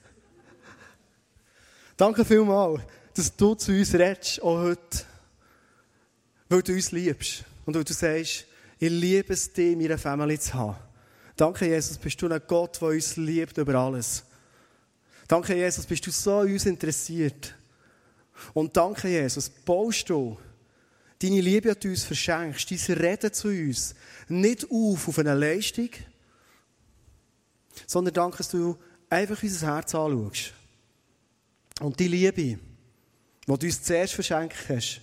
danke 1.96 2.24
vielmals, 2.24 2.80
dass 3.14 3.36
du 3.36 3.54
zu 3.54 3.72
uns 3.72 3.92
redest, 3.92 4.42
auch 4.42 4.58
heute, 4.58 5.04
weil 6.48 6.62
du 6.62 6.72
uns 6.72 6.92
liebst 6.92 7.44
und 7.66 7.74
weil 7.74 7.84
du 7.84 7.92
sagst, 7.92 8.46
ich 8.78 8.90
liebe 8.90 9.32
es, 9.32 9.52
dich 9.52 9.72
in 9.72 9.78
meiner 9.78 9.98
Familie 9.98 10.38
zu 10.38 10.54
haben. 10.54 10.76
Danke, 11.36 11.66
Jesus, 11.66 11.98
bist 11.98 12.20
du 12.22 12.28
ein 12.28 12.40
Gott, 12.46 12.80
der 12.80 12.88
uns 12.88 13.16
liebt 13.16 13.58
über 13.58 13.74
alles. 13.74 14.24
Danke, 15.26 15.54
Jesus, 15.54 15.86
bist 15.86 16.06
du 16.06 16.10
so 16.10 16.38
uns 16.38 16.66
interessiert. 16.66 17.54
Und 18.52 18.76
danke, 18.76 19.08
Jesus, 19.08 19.48
baust 19.48 20.08
du 20.10 20.38
deine 21.20 21.40
Liebe 21.40 21.70
an 21.70 21.90
uns 21.90 22.04
verschenkst, 22.04 22.70
dein 22.70 22.96
Reden 22.98 23.32
zu 23.32 23.48
uns, 23.48 23.94
nicht 24.28 24.66
auf 24.70 25.08
auf 25.08 25.18
eine 25.18 25.34
Leistung, 25.34 25.90
sondern 27.86 28.14
danke, 28.14 28.38
dass 28.38 28.50
du 28.50 28.76
einfach 29.08 29.42
unser 29.42 29.66
Herz 29.66 29.94
anschaust. 29.94 30.52
Und 31.80 31.98
die 31.98 32.08
Liebe, 32.08 32.32
die 32.32 32.58
du 33.46 33.52
uns 33.52 33.82
zuerst 33.82 34.14
verschenkt 34.14 34.56
hast, 34.68 35.00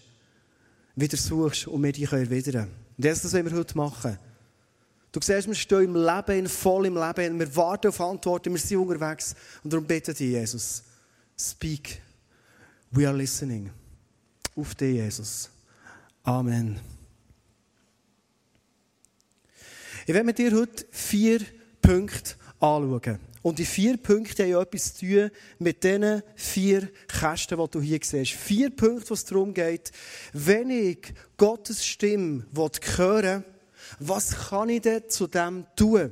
wieder 0.96 1.18
suchst 1.18 1.68
und 1.68 1.84
wir 1.84 1.92
die 1.92 2.04
erwidern. 2.04 2.70
Und 2.98 3.06
das 3.06 3.22
das, 3.22 3.34
was 3.34 3.46
wir 3.46 3.58
heute 3.58 3.78
machen. 3.78 4.18
Du 5.12 5.20
siehst, 5.22 5.48
wir 5.48 5.56
stehen 5.56 5.84
im 5.84 5.96
Leben, 5.96 6.48
voll 6.48 6.86
im 6.86 6.96
Leben, 6.96 7.40
wir 7.40 7.56
warten 7.56 7.88
auf 7.88 8.00
Antworten, 8.00 8.54
wir 8.54 8.60
sind 8.60 8.78
unterwegs. 8.78 9.36
Und 9.64 9.74
darum 9.74 9.86
beten 9.86 10.14
dich, 10.14 10.32
Jesus, 10.32 10.84
speak. 11.38 12.02
We 12.92 13.08
are 13.08 13.16
listening. 13.16 13.72
Auf 14.56 14.76
dich, 14.76 14.96
Jesus. 14.96 15.50
Amen. 16.24 16.80
Ich 20.06 20.14
werde 20.14 20.26
mit 20.26 20.38
dir 20.38 20.56
heute 20.56 20.86
vier 20.92 21.40
Punkte 21.82 22.36
anschauen. 22.60 23.20
Und 23.42 23.58
die 23.58 23.66
vier 23.66 23.98
Punkte 23.98 24.44
haben 24.44 24.62
etwas 24.62 24.94
zu 24.94 25.06
tun 25.06 25.32
mit 25.58 25.84
diesen 25.84 26.22
vier 26.36 26.90
Kästen, 27.08 27.58
die 27.58 27.72
du 27.72 27.82
hier 27.82 28.00
siehst. 28.04 28.34
Vier 28.34 28.70
Punkte, 28.70 29.10
wo 29.10 29.14
es 29.16 29.26
darum 29.26 29.52
geht, 29.52 29.92
wenn 30.34 30.70
ich 30.70 31.12
Gottes 31.38 31.84
Stimme 31.84 32.46
will, 32.52 33.44
was 34.00 34.50
kann 34.50 34.70
ich 34.70 34.82
denn 34.82 35.10
zu 35.10 35.26
dem 35.26 35.66
tun? 35.76 36.12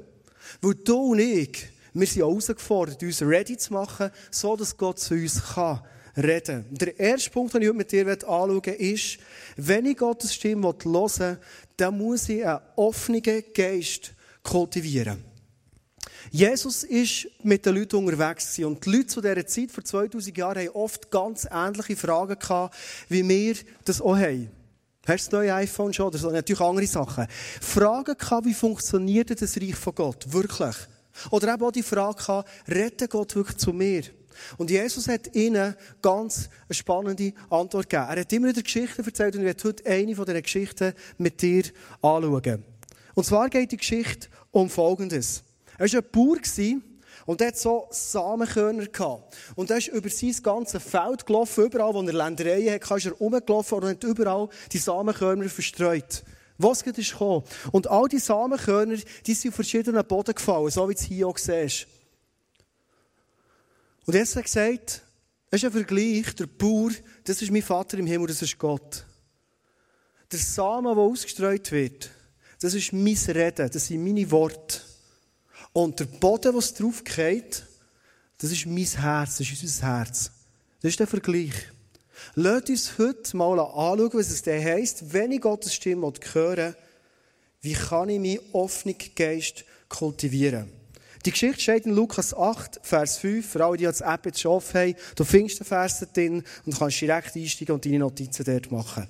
Weil 0.61 0.73
du 0.73 1.11
und 1.11 1.19
ich, 1.19 1.67
wir 1.93 2.07
sind 2.07 2.23
herausgefordert, 2.23 3.03
uns 3.03 3.21
ready 3.21 3.57
zu 3.57 3.73
machen, 3.73 4.09
so 4.31 4.55
dass 4.55 4.75
Gott 4.75 4.97
zu 4.97 5.13
uns 5.13 5.53
kann 5.53 5.81
reden. 6.19 6.65
Der 6.69 6.99
erste 6.99 7.29
Punkt, 7.29 7.53
den 7.53 7.61
ich 7.61 7.67
heute 7.67 7.77
mit 7.77 7.91
dir 7.91 8.07
anschauen 8.07 8.65
will, 8.65 8.73
ist, 8.73 9.17
wenn 9.55 9.85
ich 9.85 9.97
Gottes 9.97 10.33
Stimme 10.33 10.67
hören 10.67 11.19
will, 11.19 11.37
dann 11.77 11.97
muss 11.97 12.29
ich 12.29 12.45
einen 12.45 12.59
offenen 12.75 13.23
Geist 13.53 14.13
kultivieren. 14.43 15.23
Jesus 16.31 16.83
ist 16.83 17.27
mit 17.43 17.65
den 17.65 17.75
Leuten 17.75 17.95
unterwegs 17.95 18.59
und 18.59 18.85
die 18.85 18.89
Leute 18.89 19.07
zu 19.07 19.21
dieser 19.21 19.47
Zeit, 19.47 19.71
vor 19.71 19.83
2000 19.83 20.37
Jahren, 20.37 20.59
haben 20.59 20.75
oft 20.75 21.09
ganz 21.09 21.47
ähnliche 21.49 21.95
Fragen 21.95 22.37
gehabt, 22.37 22.75
wie 23.07 23.27
wir 23.27 23.55
das 23.85 24.01
auch 24.01 24.15
haben. 24.15 24.49
Hast 25.07 25.27
du 25.27 25.31
das 25.31 25.39
neue 25.39 25.53
iPhone 25.55 25.93
schon 25.93 26.07
oder? 26.07 26.31
Natürlich 26.31 26.61
andere 26.61 26.85
Sachen. 26.85 27.25
Fragen 27.61 28.15
gehabt, 28.15 28.45
wie 28.45 28.53
funktioniert 28.53 29.41
das 29.41 29.57
Reich 29.57 29.75
von 29.75 29.95
Gott? 29.95 30.31
Wirklich? 30.31 30.75
Oder 31.31 31.53
eben 31.53 31.63
auch 31.63 31.71
die 31.71 31.83
Frage 31.83 32.17
gehabt, 32.17 32.49
rettet 32.67 33.09
Gott 33.09 33.35
wirklich 33.35 33.57
zu 33.57 33.73
mir? 33.73 34.03
Und 34.57 34.69
Jesus 34.69 35.07
hat 35.07 35.35
ihnen 35.35 35.75
ganz 36.01 36.49
spannende 36.71 37.33
Antwort 37.49 37.89
gegeben. 37.89 38.09
Er 38.09 38.21
hat 38.21 38.33
immer 38.33 38.49
wieder 38.49 38.61
Geschichten 38.61 39.03
erzählt 39.03 39.35
und 39.35 39.41
ich 39.41 39.47
werde 39.47 39.63
heute 39.63 39.85
eine 39.85 40.15
von 40.15 40.25
Geschichten 40.25 40.93
mit 41.17 41.41
dir 41.41 41.63
anschauen. 42.01 42.63
Und 43.15 43.25
zwar 43.25 43.49
geht 43.49 43.71
die 43.71 43.77
Geschichte 43.77 44.27
um 44.51 44.69
Folgendes. 44.69 45.43
Er 45.77 45.91
war 45.91 45.99
ein 45.99 46.11
Bauer 46.11 46.81
und 47.25 47.41
er 47.41 47.47
hat 47.47 47.57
so 47.57 47.87
Samenkörner 47.91 48.87
gehabt. 48.87 49.37
Und 49.55 49.69
er 49.69 49.77
ist 49.77 49.89
über 49.89 50.09
sein 50.09 50.35
ganzes 50.41 50.81
Feld 50.81 51.25
gelaufen, 51.25 51.65
überall, 51.65 51.93
wo 51.93 52.01
er 52.01 52.13
Ländereien 52.13 52.73
hatte, 52.73 52.95
ist 52.95 53.05
er 53.05 53.11
rumgelaufen 53.11 53.77
und 53.77 53.87
hat 53.87 54.03
überall 54.03 54.49
die 54.71 54.77
Samenkörner 54.77 55.47
verstreut. 55.47 56.23
Was 56.57 56.83
geht 56.83 56.95
gekommen? 56.95 57.43
Und 57.71 57.87
all 57.87 58.07
die 58.07 58.19
Samenkörner, 58.19 58.97
die 59.25 59.33
sind 59.33 59.51
auf 59.51 59.55
verschiedenen 59.55 60.03
Boden 60.05 60.33
gefallen, 60.33 60.69
so 60.69 60.89
wie 60.89 60.93
du 60.93 60.99
es 60.99 61.05
hier 61.05 61.27
auch 61.27 61.37
siehst. 61.37 61.87
Und 64.09 64.15
jetzt 64.15 64.35
hat 64.35 64.37
er 64.37 64.43
gesagt, 64.43 65.03
es 65.51 65.61
ist 65.61 65.65
ein 65.65 65.71
Vergleich, 65.71 66.33
der 66.33 66.47
Bauer, 66.47 66.89
das 67.25 67.43
ist 67.43 67.51
mein 67.51 67.61
Vater 67.61 67.99
im 67.99 68.07
Himmel, 68.07 68.29
das 68.29 68.41
ist 68.41 68.57
Gott. 68.57 69.05
Der 70.31 70.39
Samen, 70.39 70.95
der 70.95 71.03
ausgestreut 71.03 71.71
wird, 71.71 72.09
das 72.59 72.73
ist 72.73 72.91
mein 72.91 73.15
Reden, 73.15 73.69
das 73.69 73.85
sind 73.85 74.03
meine 74.03 74.31
Worte. 74.31 74.81
Und 75.73 75.99
der 75.99 76.05
Boden, 76.05 76.55
was 76.55 76.73
drauf 76.73 77.03
geht, 77.03 77.63
das 78.39 78.51
ist 78.51 78.65
mein 78.65 78.83
Herz, 78.83 79.37
das 79.37 79.51
ist 79.51 79.61
unser 79.61 79.85
Herz. 79.85 80.31
Das 80.81 80.89
ist 80.89 80.99
der 80.99 81.05
Vergleich. 81.05 81.53
Lasst 82.33 82.69
uns 82.71 82.97
heute 82.97 83.37
mal 83.37 83.59
anschauen, 83.59 84.09
was 84.13 84.31
es 84.31 84.41
denn 84.41 84.65
heisst, 84.65 85.13
wenn 85.13 85.33
ich 85.33 85.41
Gottes 85.41 85.75
Stimme 85.75 86.11
höre, 86.33 86.73
wie 87.61 87.73
kann 87.73 88.09
ich 88.09 88.19
meinen 88.19 88.53
offenen 88.53 88.97
Geist 89.15 89.65
kultivieren? 89.87 90.78
Die 91.25 91.31
Geschichte 91.31 91.59
steht 91.59 91.85
in 91.85 91.93
Lukas 91.93 92.33
8, 92.33 92.79
Vers 92.81 93.17
5. 93.17 93.45
Für 93.45 93.65
alle, 93.65 93.77
die 93.77 93.83
das 93.83 93.99
App 93.99 94.25
jetzt 94.25 94.39
schon 94.39 94.61
haben, 94.61 94.95
du 95.15 95.23
findest 95.25 95.59
den 95.59 95.65
Vers 95.65 96.05
drin 96.13 96.43
und 96.65 96.77
kannst 96.77 97.01
direkt 97.01 97.35
einsteigen 97.35 97.75
und 97.75 97.85
deine 97.85 97.99
Notizen 97.99 98.45
dort 98.45 98.71
machen. 98.71 99.07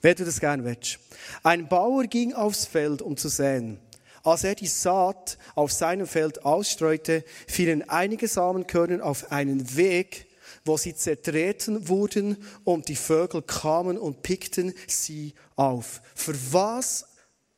Wenn 0.00 0.16
du 0.16 0.24
das 0.24 0.40
gerne 0.40 0.64
willst. 0.64 0.98
Ein 1.42 1.68
Bauer 1.68 2.04
ging 2.04 2.32
aufs 2.32 2.64
Feld, 2.64 3.02
um 3.02 3.16
zu 3.18 3.28
säen. 3.28 3.78
Als 4.24 4.44
er 4.44 4.54
die 4.54 4.66
Saat 4.66 5.36
auf 5.54 5.72
seinem 5.72 6.06
Feld 6.06 6.44
ausstreute, 6.44 7.22
fielen 7.46 7.88
einige 7.88 8.28
Samenkörner 8.28 9.04
auf 9.04 9.30
einen 9.30 9.76
Weg, 9.76 10.26
wo 10.64 10.76
sie 10.76 10.94
zertreten 10.94 11.88
wurden 11.88 12.36
und 12.64 12.88
die 12.88 12.96
Vögel 12.96 13.42
kamen 13.42 13.98
und 13.98 14.22
pickten 14.22 14.72
sie 14.86 15.34
auf. 15.56 16.00
Für 16.14 16.34
was 16.52 17.04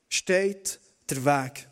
steht 0.09 0.81
der 1.11 1.25
Weg? 1.25 1.69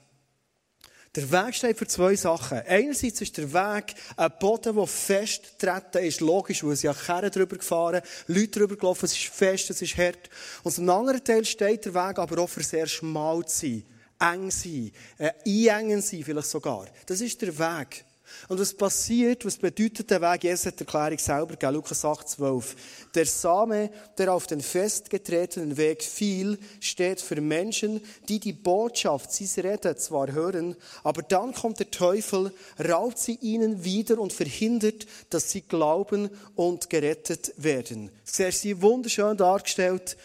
Der 1.15 1.31
Weg 1.31 1.55
steht 1.55 1.77
für 1.77 1.87
zwei 1.87 2.17
Sachen. 2.17 2.63
Einerseits 2.67 3.21
ist 3.21 3.37
der 3.37 3.53
Weg 3.53 3.95
ein 4.17 4.33
Boden, 4.41 4.75
der 4.75 4.87
fest 4.87 5.59
treten 5.59 5.99
ist. 5.99 6.23
Logisch, 6.23 6.65
weil 6.65 6.73
es 6.73 6.83
ja 6.83 6.95
Kerren 6.95 7.31
drüber 7.31 7.59
gefahren, 7.59 8.01
Leute 8.29 8.61
drüber 8.61 8.77
gelaufen, 8.77 9.05
es 9.05 9.13
ist 9.13 9.27
fest, 9.27 9.69
es 9.69 9.83
ist 9.83 9.99
hart. 9.99 10.31
Und 10.63 10.73
zum 10.73 10.89
anderen 10.89 11.23
Teil 11.23 11.45
steht 11.45 11.85
der 11.85 11.93
Weg 11.93 12.19
aber 12.19 12.41
auch 12.41 12.49
für 12.49 12.63
sehr 12.63 12.87
schmal 12.87 13.45
zu 13.45 13.61
sein, 13.61 13.85
eng 14.21 14.51
sein, 14.51 14.91
äh, 15.19 15.33
einengen 15.45 16.01
sein 16.01 16.25
vielleicht 16.25 16.49
sogar. 16.49 16.87
Das 17.05 17.21
ist 17.21 17.43
der 17.43 17.59
Weg. 17.59 18.07
Und 18.49 18.61
was 18.61 18.75
passiert, 18.75 19.45
was 19.45 19.57
bedeutet 19.57 20.11
der 20.11 20.21
Weg? 20.21 20.45
Jesus 20.45 20.67
hat 20.67 20.81
die 20.81 20.85
Erklärung 20.85 21.19
selber 21.19 21.53
gegeben, 21.53 21.75
Lukas 21.75 22.05
8, 22.05 22.29
12. 22.29 22.77
Der 23.15 23.27
Same, 23.27 23.91
der 24.19 24.33
auf 24.33 24.47
den 24.47 24.61
festgetretenen 24.61 25.77
Weg 25.77 26.03
fiel, 26.03 26.59
steht 26.81 27.21
für 27.21 27.41
Menschen, 27.41 28.01
die 28.29 28.41
die 28.41 28.53
Botschaft, 28.53 29.33
sie 29.33 29.49
reden 29.61 29.97
zwar 29.97 30.33
hören, 30.33 30.77
aber 31.03 31.23
dann 31.23 31.55
kommt 31.55 31.79
der 31.79 31.91
Teufel, 31.91 32.53
raubt 32.79 33.19
sie 33.19 33.39
ihnen 33.41 33.85
wieder 33.85 34.19
und 34.19 34.33
verhindert, 34.33 35.07
dass 35.31 35.51
sie 35.51 35.63
glauben 35.63 36.31
und 36.55 36.91
gerettet 36.91 37.53
werden. 37.57 38.11
Sehr 38.25 38.53
sie 38.53 38.83
wunderschön 38.83 39.37
dargestellt. 39.37 40.17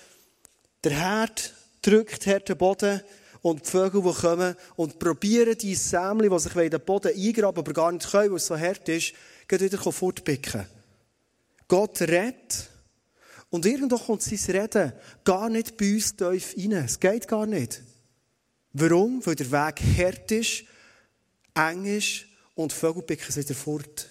Der 0.83 0.91
Herd 0.91 1.53
drückt 1.81 2.25
den 2.25 2.57
Boden, 2.57 3.01
und 3.41 3.65
die 3.65 3.69
Vögel, 3.69 4.01
die 4.01 4.13
kommen 4.13 4.55
und 4.75 4.99
probieren, 4.99 5.57
die 5.57 5.75
Sämli, 5.75 6.29
die 6.29 6.39
sich 6.39 6.55
in 6.55 6.69
den 6.69 6.81
Boden 6.81 7.13
eingraben, 7.15 7.59
aber 7.59 7.73
gar 7.73 7.91
nicht 7.91 8.09
können, 8.09 8.31
weil 8.31 8.37
es 8.37 8.47
so 8.47 8.57
hart 8.57 8.87
ist, 8.89 9.13
geht 9.47 9.61
wieder 9.61 9.77
fortpicken. 9.77 10.65
Gott 11.67 12.01
redet. 12.01 12.69
Und 13.49 13.65
irgendwo 13.65 13.97
kommt 13.97 14.21
sein 14.21 14.55
Reden 14.55 14.93
gar 15.23 15.49
nicht 15.49 15.77
bei 15.77 15.93
uns 15.93 16.15
tief 16.15 16.55
rein. 16.57 16.71
Es 16.73 16.99
geht 16.99 17.27
gar 17.27 17.45
nicht. 17.45 17.81
Warum? 18.73 19.25
Weil 19.25 19.35
der 19.35 19.51
Weg 19.51 19.81
hart 19.97 20.31
ist, 20.31 20.65
eng 21.55 21.85
ist 21.85 22.25
und 22.55 22.73
Vögel 22.73 23.03
picken 23.03 23.31
sie 23.31 23.41
wieder 23.41 23.55
fort. 23.55 24.09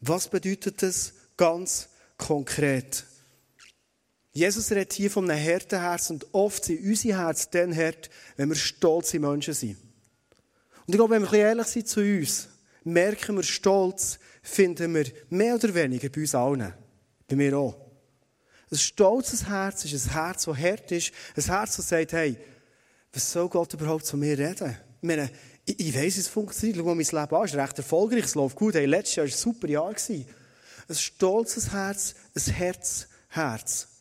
Was 0.00 0.28
bedeutet 0.28 0.82
das 0.82 1.14
ganz 1.36 1.88
konkret? 2.18 3.04
Jesus 4.32 4.70
redet 4.70 4.94
hier 4.94 5.10
von 5.10 5.30
einem 5.30 5.44
harten 5.44 5.78
Herz 5.78 6.08
und 6.10 6.26
oft 6.32 6.64
sind 6.64 6.80
unsere 6.80 7.18
Herzen 7.18 7.48
dann 7.50 7.76
hart, 7.76 8.08
wenn 8.36 8.48
wir 8.48 8.56
stolze 8.56 9.18
Menschen 9.18 9.52
sind. 9.52 9.76
Und 10.86 10.94
ich 10.94 10.96
glaube, 10.96 11.14
wenn 11.14 11.30
wir 11.30 11.38
ehrlich 11.38 11.66
sind 11.66 11.86
zu 11.86 12.00
uns, 12.00 12.48
merken 12.84 13.36
wir, 13.36 13.42
Stolz 13.42 14.18
finden 14.42 14.94
wir 14.94 15.04
mehr 15.28 15.54
oder 15.54 15.74
weniger 15.74 16.08
bei 16.08 16.22
uns 16.22 16.34
allen. 16.34 16.72
Bei 17.28 17.36
mir 17.36 17.56
auch. 17.56 17.76
Ein 18.70 18.78
stolzes 18.78 19.46
Herz 19.48 19.84
ist 19.84 20.06
ein 20.06 20.12
Herz, 20.12 20.44
das 20.44 20.54
hart 20.54 20.92
ist. 20.92 21.12
Ein 21.36 21.44
Herz, 21.44 21.76
das 21.76 21.88
sagt, 21.88 22.12
hey, 22.12 22.36
was 23.12 23.30
soll 23.30 23.48
Gott 23.50 23.74
überhaupt 23.74 24.06
zu 24.06 24.16
mir 24.16 24.38
reden? 24.38 24.76
Ich 25.02 25.06
meine, 25.06 25.30
ich, 25.66 25.78
ich 25.78 25.94
weiss, 25.94 26.16
es 26.16 26.28
funktioniert. 26.28 26.78
Schau 26.78 26.84
mal 26.84 26.94
mein 26.94 27.04
Leben 27.04 27.36
an. 27.36 27.44
Es 27.44 27.52
ist 27.52 27.58
recht 27.58 27.78
erfolgreich. 27.78 28.24
Es 28.24 28.34
läuft 28.34 28.56
gut. 28.56 28.74
Hey, 28.74 28.86
letztes 28.86 29.16
Jahr 29.16 29.26
war 29.26 29.32
ein 29.32 29.36
super 29.36 29.68
Jahr. 29.68 29.94
Ein 30.88 30.94
stolzes 30.94 31.70
Herz, 31.70 32.14
ein 32.34 32.52
Herzherz. 32.54 33.91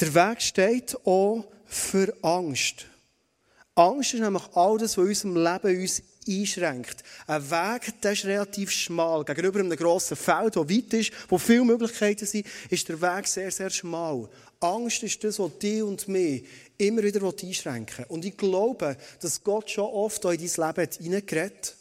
Der 0.00 0.14
Weg 0.14 0.40
steht 0.40 0.96
auch 1.04 1.44
für 1.66 2.14
Angst. 2.22 2.86
Angst 3.74 4.14
ist 4.14 4.20
nämlich 4.20 4.42
all 4.54 4.78
das, 4.78 4.96
was 4.96 5.06
unserem 5.06 5.36
Leben 5.36 5.80
uns 5.82 6.02
einschränkt. 6.26 7.02
Ein 7.26 7.50
Weg, 7.50 8.00
der 8.00 8.12
ist 8.12 8.24
relativ 8.24 8.70
schmal. 8.70 9.24
Gegenüber 9.24 9.60
einem 9.60 9.76
grossen 9.76 10.16
Feld, 10.16 10.56
das 10.56 10.68
weit 10.68 10.92
ist, 10.94 11.12
wo 11.28 11.36
viele 11.36 11.64
Möglichkeiten 11.64 12.26
sind, 12.26 12.46
ist 12.70 12.88
der 12.88 13.00
Weg 13.00 13.26
sehr, 13.26 13.50
sehr 13.50 13.70
schmal. 13.70 14.28
Angst 14.60 15.02
ist 15.02 15.22
das, 15.22 15.38
was 15.38 15.58
dich 15.58 15.82
und 15.82 16.08
mich 16.08 16.44
immer 16.78 17.02
wieder 17.02 17.22
einschränken 17.22 17.98
will. 17.98 18.06
Und 18.08 18.24
ich 18.24 18.36
glaube, 18.36 18.96
dass 19.20 19.42
Gott 19.44 19.70
schon 19.70 19.84
oft 19.84 20.24
in 20.24 20.30
dein 20.30 20.38
Leben 20.38 20.90
hineingeredet 20.98 21.56
hat. 21.56 21.76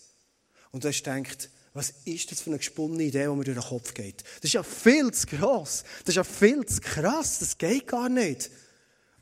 Und 0.71 0.83
du 0.83 0.89
hast 0.89 1.03
gedacht, 1.03 1.49
was 1.73 1.93
ist 2.05 2.31
das 2.31 2.41
für 2.41 2.49
eine 2.49 2.57
gesponnene 2.57 3.03
Idee, 3.03 3.23
die 3.23 3.35
mir 3.35 3.43
durch 3.43 3.57
den 3.57 3.67
Kopf 3.67 3.93
geht? 3.93 4.23
Das 4.37 4.45
ist 4.45 4.53
ja 4.53 4.63
viel 4.63 5.11
zu 5.11 5.27
gross. 5.27 5.83
Das 5.99 6.09
ist 6.09 6.15
ja 6.15 6.23
viel 6.23 6.65
zu 6.65 6.81
krass. 6.81 7.39
Das 7.39 7.57
geht 7.57 7.87
gar 7.87 8.09
nicht. 8.09 8.49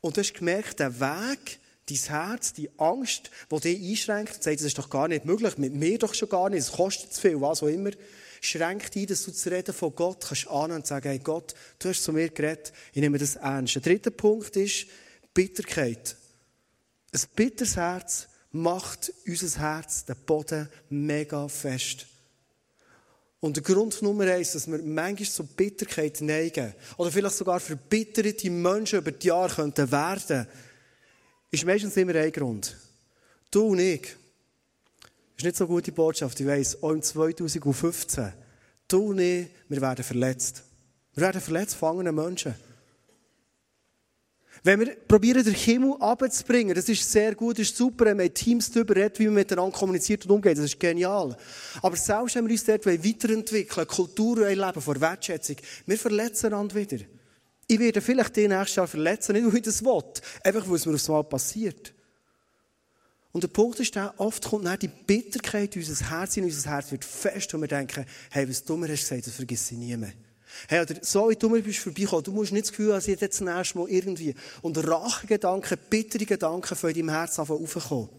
Und 0.01 0.15
du 0.15 0.21
hast 0.21 0.33
gemerkt, 0.33 0.79
der 0.79 0.99
Weg, 0.99 1.59
dein 1.89 1.97
Herz, 1.97 2.53
die 2.53 2.69
Angst, 2.77 3.31
die 3.51 3.59
dich 3.59 3.89
einschränkt, 3.91 4.43
sagt, 4.43 4.59
das 4.59 4.67
ist 4.67 4.77
doch 4.77 4.89
gar 4.89 5.07
nicht 5.07 5.25
möglich, 5.25 5.57
mit 5.57 5.73
mir 5.73 5.97
doch 5.97 6.13
schon 6.13 6.29
gar 6.29 6.49
nicht, 6.49 6.61
es 6.61 6.71
kostet 6.71 7.13
zu 7.13 7.21
viel, 7.21 7.41
was 7.41 7.63
auch 7.63 7.67
immer, 7.67 7.91
schränkt 8.41 8.95
ein, 8.95 9.07
dass 9.07 9.23
du 9.23 9.31
das 9.31 9.47
Reden 9.47 9.73
von 9.73 9.95
Gott 9.95 10.25
kannst 10.27 10.47
annehmen 10.47 10.79
und 10.79 10.87
sagen, 10.87 11.09
hey 11.09 11.19
Gott, 11.19 11.53
du 11.79 11.89
hast 11.89 12.03
zu 12.03 12.13
mir 12.13 12.29
geredet, 12.29 12.71
ich 12.93 13.01
nehme 13.01 13.17
das 13.17 13.35
ernst. 13.37 13.75
Der 13.75 13.81
dritte 13.81 14.11
Punkt 14.11 14.55
ist 14.55 14.87
Bitterkeit. 15.33 16.15
Ein 17.13 17.21
bitteres 17.35 17.75
Herz 17.75 18.27
macht 18.51 19.13
unser 19.25 19.59
Herz, 19.59 20.05
den 20.05 20.15
Boden, 20.25 20.69
mega 20.89 21.47
fest. 21.47 22.07
Und 23.39 23.55
der 23.55 23.63
Grund 23.63 24.01
Nummer 24.01 24.25
eins, 24.25 24.53
dass 24.53 24.69
wir 24.69 24.79
manchmal 24.79 25.29
zu 25.29 25.45
Bitterkeit 25.45 26.21
neigen, 26.21 26.73
oder 26.97 27.11
vielleicht 27.11 27.35
sogar 27.35 27.59
verbitterte 27.59 28.49
Menschen 28.49 28.99
über 28.99 29.11
die 29.11 29.27
Jahre 29.27 29.53
könnten 29.53 29.91
werden, 29.91 30.47
ist 31.51 31.65
meistens 31.65 31.95
immer 31.97 32.15
ein 32.15 32.31
Grund. 32.31 32.75
Du 33.51 33.67
und 33.67 33.79
ich. 33.79 34.01
Das 34.01 35.37
ist 35.37 35.43
nicht 35.43 35.55
so 35.55 35.65
eine 35.65 35.73
gute 35.73 35.91
Botschaft, 35.91 36.39
ich 36.39 36.47
weiss, 36.47 36.81
auch 36.81 36.91
im 36.91 37.01
2015. 37.01 38.33
Du 38.87 39.09
und 39.09 39.19
ich, 39.19 39.47
wir 39.69 39.81
werden 39.81 40.03
verletzt. 40.03 40.63
Wir 41.13 41.21
werden 41.21 41.41
verletzt 41.41 41.75
von 41.75 41.99
anderen 41.99 42.15
Menschen. 42.15 42.55
Wenn 44.63 44.79
wir 44.79 44.95
probieren, 44.95 45.43
den 45.43 45.53
Himmel 45.53 45.95
abzubringen, 45.99 46.75
das 46.75 46.89
ist 46.89 47.09
sehr 47.11 47.35
gut, 47.35 47.59
das 47.59 47.67
ist 47.67 47.77
super, 47.77 48.05
wenn 48.05 48.17
man 48.17 48.33
Teams 48.33 48.71
darüber 48.71 48.95
redet, 48.95 49.19
wie 49.19 49.25
man 49.25 49.35
miteinander 49.35 49.77
kommuniziert 49.77 50.25
und 50.25 50.31
umgeht, 50.31 50.57
das 50.57 50.65
ist 50.65 50.79
genial. 50.79 51.35
Aber 51.81 51.95
selbst 51.95 52.35
wenn 52.35 52.45
wir 52.45 52.51
uns 52.51 52.65
dort 52.65 52.85
weiterentwickeln, 52.85 53.87
Kultur 53.87 54.47
leben, 54.47 54.81
vor 54.81 54.99
Wertschätzung, 54.99 55.57
wir 55.85 55.97
verletzen 55.97 56.47
einander 56.47 56.75
wieder. 56.75 56.97
Ich 57.67 57.79
werde 57.79 58.01
vielleicht 58.01 58.35
den 58.35 58.51
nächsten 58.51 58.79
Jahr 58.79 58.87
verletzen, 58.87 59.33
nicht 59.33 59.45
weil 59.45 59.57
ich 59.57 59.63
das 59.63 59.83
will, 59.83 60.03
einfach 60.43 60.67
weil 60.67 60.75
es 60.75 60.85
mir 60.85 60.93
aufs 60.93 61.07
Mal 61.07 61.23
passiert. 61.23 61.93
Und 63.33 63.43
der 63.43 63.49
Punkt 63.49 63.79
ist 63.79 63.93
der, 63.93 64.13
oft 64.17 64.45
kommt 64.45 64.65
dann 64.65 64.79
die 64.79 64.87
Bitterkeit 64.87 65.75
in 65.75 65.83
unser 65.83 66.09
Herz 66.09 66.37
in 66.37 66.45
unser 66.45 66.71
Herz 66.71 66.91
wird 66.91 67.05
fest 67.05 67.53
und 67.53 67.61
wir 67.61 67.67
denken, 67.67 68.05
hey, 68.31 68.49
was 68.49 68.63
du 68.63 68.77
mir 68.77 68.87
hast 68.87 69.01
gesagt, 69.01 69.27
das 69.27 69.35
vergiss 69.35 69.71
ich 69.71 69.77
nie 69.77 69.95
mehr. 69.95 70.13
Hey, 70.67 70.81
oder 70.81 70.95
so 71.01 71.29
wie 71.29 71.35
du 71.35 71.49
bist 71.49 71.79
vorbeigekommen, 71.79 72.23
du 72.23 72.31
musst 72.31 72.51
nicht 72.51 72.65
das 72.65 72.71
Gefühl 72.71 72.87
haben, 72.87 72.95
dass 72.95 73.07
jetzt 73.07 73.21
das 73.21 73.41
nächste 73.41 73.77
Mal 73.77 73.89
irgendwie. 73.89 74.35
Und 74.61 74.77
Rachegedanken, 74.77 75.77
bittere 75.89 76.25
Gedanken 76.25 76.75
von 76.75 76.93
deinem 76.93 77.09
Herzen 77.09 77.41
aufkommen. 77.41 78.09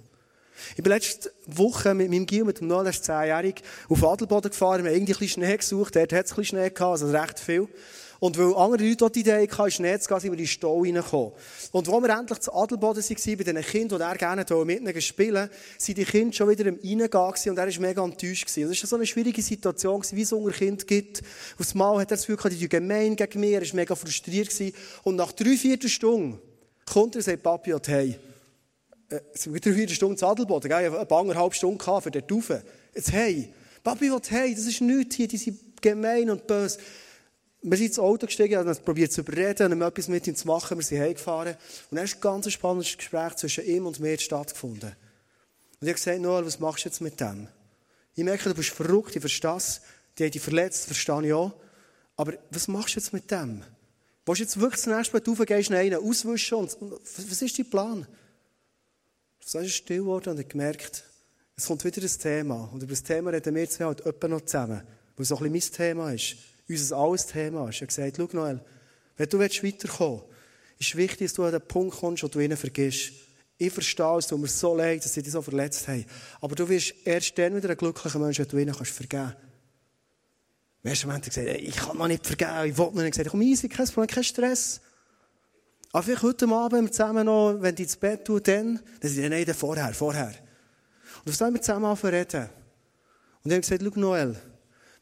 Ich 0.77 0.83
bin 0.83 0.92
letzte 0.92 1.33
Woche 1.46 1.94
mit 1.94 2.11
meinem 2.11 2.27
Gil, 2.27 2.44
mit 2.44 2.61
dem 2.61 2.68
Noel, 2.68 2.88
ist 2.88 3.09
10-jährig, 3.09 3.62
auf 3.88 4.05
Adelboden 4.05 4.51
gefahren. 4.51 4.83
Wir 4.83 4.90
haben 4.90 4.96
irgendwie 4.96 5.12
ein 5.12 5.18
bisschen 5.18 5.44
Schnee 5.44 5.57
gesucht. 5.57 5.96
Dort 5.96 6.12
hat 6.12 6.27
es 6.27 6.33
ein 6.33 6.37
bisschen 6.37 6.59
Schnee 6.59 6.70
gehabt, 6.70 6.81
also 7.03 7.11
recht 7.11 7.38
viel. 7.38 7.68
Und 8.20 8.37
weil 8.37 8.54
andere 8.54 8.88
Leute 8.88 9.11
die 9.11 9.20
Idee 9.20 9.48
hatten, 9.48 9.70
Schnee 9.70 9.98
zu 9.98 10.09
gehen, 10.09 10.20
sind 10.20 10.31
wir 10.31 10.38
in 10.38 10.44
den 10.44 10.46
Stall 10.46 10.81
reingekommen. 10.81 11.33
Und 11.70 11.87
wo 11.87 12.00
wir 12.00 12.11
endlich 12.11 12.40
zu 12.40 12.52
Adelboden 12.52 13.02
waren, 13.02 13.37
bei 13.37 13.44
diesen 13.44 13.62
Kindern, 13.62 13.98
die 13.98 14.04
er 14.04 14.16
gerne 14.16 14.64
mit 14.64 14.81
ihnen 14.81 15.00
spielen 15.00 15.48
sind 15.78 15.98
die 15.98 16.04
Kinder 16.04 16.33
schon 16.33 16.48
wieder 16.48 16.66
im 16.66 16.76
Reingehen 16.76 17.50
und 17.50 17.59
er 17.59 17.66
war 17.66 17.81
mega 17.81 18.04
enttäuscht. 18.04 18.46
Gewesen. 18.46 18.64
Und 18.64 18.70
das 18.70 18.83
war 18.83 18.88
so 18.88 18.96
eine 18.96 19.07
schwierige 19.07 19.42
Situation, 19.42 20.02
wie 20.11 20.22
es 20.22 20.33
unter 20.33 20.50
Kind 20.50 20.87
gibt. 20.87 21.22
Aufs 21.59 21.74
Mal 21.74 22.00
hat 22.00 22.11
er 22.11 22.16
das 22.16 22.20
Gefühl 22.22 22.37
gehabt, 22.37 22.61
die 22.61 22.68
gemein 22.68 23.14
gegen 23.14 23.40
mich, 23.40 23.52
er 23.52 23.62
war 23.62 23.74
mega 23.74 23.94
frustriert. 23.94 24.48
Und 25.04 25.16
nach 25.16 25.33
drei, 25.33 25.57
vier 25.57 25.78
Stunden 25.88 26.40
kommt 26.87 27.14
er 27.14 27.18
und 27.18 27.24
sagt, 27.24 27.42
Papi, 27.42 27.74
hey, 27.87 28.18
äh, 29.11 29.20
es 29.33 29.42
sind 29.42 29.64
drei, 29.64 29.72
vier 29.72 29.88
Stunden 29.88 30.16
zu 30.16 30.26
Adelboden, 30.26 30.68
gell? 30.68 30.92
Ich 30.92 31.12
eine 31.12 31.35
halbe 31.35 31.54
Stunde 31.54 31.78
gehabt 31.78 32.04
für 32.04 32.11
den 32.11 32.24
Rauf. 32.31 32.50
Jetzt, 32.94 33.12
hey, 33.12 33.52
Papi, 33.85 34.11
hey, 34.28 34.54
das 34.54 34.66
ist 34.66 34.81
nichts 34.81 35.14
hier, 35.14 35.28
die 35.28 35.37
sind 35.37 35.81
gemein 35.81 36.31
und 36.31 36.46
böse. 36.46 36.78
Wir 37.61 37.77
sind 37.77 37.88
ins 37.88 37.99
Auto 37.99 38.27
gestiegen, 38.27 38.57
haben 38.57 38.77
probiert 38.85 39.12
zu 39.12 39.23
überreden 39.23 39.73
und 39.73 39.83
etwas 39.83 40.09
mit 40.09 40.27
ihm 40.27 40.37
zu 40.37 40.47
machen. 40.47 40.79
Wir 40.79 40.85
sind 40.85 41.01
heimgefahren. 41.01 41.57
Und 41.90 41.97
dann 41.97 42.05
ist 42.05 42.16
ein 42.16 42.21
ganz 42.21 42.51
spannendes 42.53 42.97
Gespräch 42.97 43.35
zwischen 43.35 43.64
ihm 43.64 43.87
und 43.87 43.99
mir 43.99 44.18
stattgefunden. 44.18 44.90
Und 45.81 45.87
ich 45.87 45.88
habe 45.88 45.94
gesagt, 45.94 46.21
Noel, 46.21 46.47
was 46.47 46.61
machst 46.61 46.85
du 46.85 46.88
jetzt 46.88 47.01
mit 47.01 47.21
dem? 47.21 47.49
Ich 48.14 48.25
merke, 48.25 48.49
du 48.49 48.55
bist 48.55 48.71
verrückt, 48.71 49.14
ich 49.16 49.21
verstehe 49.21 49.51
das. 49.51 49.81
Die 50.18 50.25
haben 50.25 50.31
dich 50.31 50.42
verletzt, 50.42 50.87
verstehe 50.87 51.27
ich 51.27 51.33
auch. 51.33 51.53
Aber 52.16 52.35
was 52.51 52.68
machst 52.68 52.94
du 52.94 53.01
jetzt 53.01 53.12
mit 53.12 53.31
dem? 53.31 53.62
Willst 54.27 54.40
du 54.40 54.44
jetzt 54.44 54.61
wirklich 54.61 54.83
zum 54.83 54.97
nächsten 54.97 55.16
Mal 55.16 55.23
raufgehen, 55.27 55.75
einen 55.75 55.94
auswischen? 55.97 56.59
Und, 56.59 56.77
was 56.81 57.42
ist 57.42 57.59
dein 57.59 57.71
Plan? 57.71 58.07
So 59.44 59.59
ist 59.59 59.66
es 59.66 59.75
still 59.75 59.99
geworden 59.99 60.31
und 60.31 60.40
ich 60.40 60.49
gemerkt, 60.49 61.05
es 61.57 61.66
kommt 61.66 61.85
wieder 61.85 62.03
ein 62.03 62.09
Thema. 62.09 62.71
Und 62.73 62.83
über 62.83 62.92
das 62.92 63.03
Thema 63.03 63.31
reden 63.31 63.55
wir 63.55 63.68
zwei 63.68 63.87
halt 63.87 64.05
etwa 64.05 64.29
noch 64.29 64.42
zusammen. 64.42 64.83
Weil 65.16 65.23
es 65.23 65.33
auch 65.33 65.40
ein 65.40 65.53
bisschen 65.53 65.73
mein 65.73 65.94
Thema 65.94 66.12
ist 66.12 66.37
unser 66.68 66.96
alles 66.96 67.26
Thema 67.26 67.68
ist. 67.68 67.76
Er 67.76 67.83
hat 67.83 67.88
gesagt, 67.88 68.16
schau 68.16 68.28
Noel, 68.33 68.61
wenn 69.16 69.28
du 69.28 69.38
weiterkommen 69.38 70.22
willst, 70.22 70.38
ist 70.78 70.96
wichtig, 70.96 71.26
dass 71.28 71.35
du 71.35 71.44
an 71.44 71.52
den 71.52 71.61
Punkt 71.62 71.98
kommst, 71.98 72.22
wo 72.22 72.28
du 72.28 72.40
ihnen 72.40 72.57
vergisst. 72.57 73.12
Ich 73.57 73.72
verstehe 73.72 74.18
es, 74.18 74.28
tut 74.28 74.40
mir 74.40 74.46
so 74.46 74.76
leid, 74.76 75.04
dass 75.04 75.12
sie 75.12 75.22
dich 75.22 75.33
so 75.33 75.42
verletzt 75.42 75.88
haben. 75.88 76.07
Aber 76.40 76.54
du 76.54 76.68
wirst 76.68 76.94
erst 77.04 77.37
dann 77.38 77.57
wieder 77.57 77.70
ein 77.70 77.76
glücklicher 77.76 78.18
Mensch, 78.20 78.38
wenn 78.38 78.46
du 78.46 78.59
ihnen 78.59 78.74
kannst 78.74 78.92
vergeben 78.92 79.33
kannst. 79.35 79.48
Im 80.85 80.90
ersten 80.90 81.07
Moment 81.09 81.26
hat 81.26 81.37
er 81.37 81.44
gesagt, 81.44 81.68
ich 81.68 81.76
kann 81.76 81.98
noch 81.98 82.07
nicht 82.07 82.24
vergeben, 82.24 82.70
ich 82.70 82.78
will 82.78 82.87
noch 82.87 82.94
nicht. 82.94 83.07
Ich 83.07 83.11
gesagt, 83.11 83.31
komm 83.31 83.42
easy, 83.42 83.68
kein 83.68 83.87
Problem, 83.87 84.07
kein 84.07 84.22
Stress. 84.22 84.81
Aber 85.92 86.02
vielleicht 86.04 86.22
heute 86.22 86.48
Abend, 86.48 86.94
zusammen 86.94 87.26
noch, 87.26 87.57
wenn 87.61 87.74
du 87.74 87.83
ins 87.83 87.96
Bett 87.96 88.24
tust, 88.24 88.46
dann, 88.46 88.81
dann 89.00 89.11
sind 89.11 89.31
nein, 89.31 89.44
dann 89.44 89.54
vorher, 89.57 89.92
vorher. 89.92 90.35
Und 91.24 91.42
auf 91.42 91.52
wir 91.52 91.61
zusammen 91.61 91.87
anfangen 91.87 92.14
reden. 92.14 92.48
Und 93.42 93.50
ich 93.50 93.52
habe 93.52 93.61
gesagt, 93.61 93.83
schau 93.83 94.00
Noel, 94.00 94.37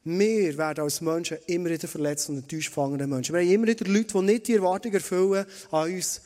wir 0.09 0.57
werden 0.57 0.85
als 0.85 1.01
Menschen 1.01 1.39
immer 1.49 1.69
wieder 1.69 1.89
verletzt 1.89 2.29
und 2.29 2.37
enttäuscht 2.37 2.75
Menschen. 2.77 3.35
Wir 3.35 3.41
haben 3.41 3.51
immer 3.51 3.67
wieder 3.67 3.85
Leute, 3.87 4.13
die 4.13 4.23
nicht 4.23 4.47
die 4.47 4.55
Erwartungen 4.55 4.95
erfüllen 4.95 5.45
an 5.73 5.93
uns, 5.93 6.21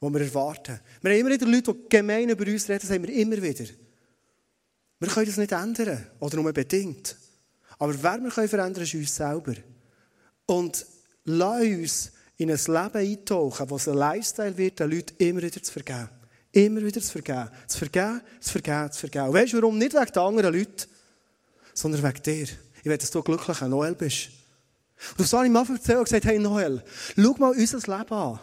die 0.00 0.12
wir 0.12 0.20
erwarten. 0.20 0.80
Wir 1.00 1.12
haben 1.12 1.20
immer 1.20 1.30
wieder 1.30 1.46
Leute, 1.46 1.74
die 1.74 1.88
gemein 1.88 2.28
über 2.28 2.44
uns 2.44 2.68
reden, 2.68 2.80
das 2.82 2.90
haben 2.90 3.06
wir 3.06 3.14
immer 3.14 3.40
wieder. 3.40 3.66
Wir 4.98 5.08
können 5.08 5.26
das 5.26 5.36
nicht 5.36 5.52
ändern. 5.52 6.06
Oder 6.18 6.36
nur 6.38 6.52
bedingt. 6.52 7.16
Aber 7.78 7.94
wer 8.02 8.18
wir 8.18 8.30
können 8.30 8.48
verändern, 8.48 8.82
ist 8.82 8.94
uns 8.94 9.14
selber. 9.14 9.54
Und 10.46 10.84
lass 11.24 11.62
uns 11.62 12.12
in 12.36 12.50
ein 12.50 12.56
Leben 12.56 12.96
eintauchen, 12.96 13.76
es 13.76 13.88
ein 13.88 13.94
Lifestyle 13.94 14.56
wird, 14.56 14.80
den 14.80 14.90
Leuten 14.90 15.14
immer 15.18 15.40
wieder 15.40 15.62
zu 15.62 15.72
vergeben. 15.72 16.08
Immer 16.50 16.82
wieder 16.82 17.00
zu 17.00 17.12
vergeben. 17.12 17.48
Zu 17.68 17.78
vergeben, 17.78 18.20
zu 18.40 18.50
vergeben, 18.50 18.90
zu 18.90 18.98
vergeben. 18.98 19.28
Und 19.28 19.34
weißt 19.34 19.52
du 19.52 19.62
warum? 19.62 19.78
Nicht 19.78 19.94
wegen 19.94 20.12
der 20.12 20.22
anderen 20.22 20.52
Leute, 20.52 20.88
sondern 21.74 22.02
wegen 22.02 22.22
dir. 22.24 22.48
Ich 22.84 22.90
will, 22.90 22.98
dass 22.98 23.10
du 23.10 23.22
glücklich 23.22 23.62
ein 23.62 23.70
Noel 23.70 23.94
bist. 23.94 24.28
Und 25.16 25.26
so 25.26 25.38
habe 25.38 25.46
ich 25.46 25.52
mir 25.52 25.58
erzählt 25.58 25.98
und 25.98 26.04
gesagt, 26.04 26.26
hey 26.26 26.38
Noel, 26.38 26.84
schau 27.16 27.34
mal 27.38 27.52
unser 27.52 27.78
Leben 27.78 28.12
an. 28.12 28.38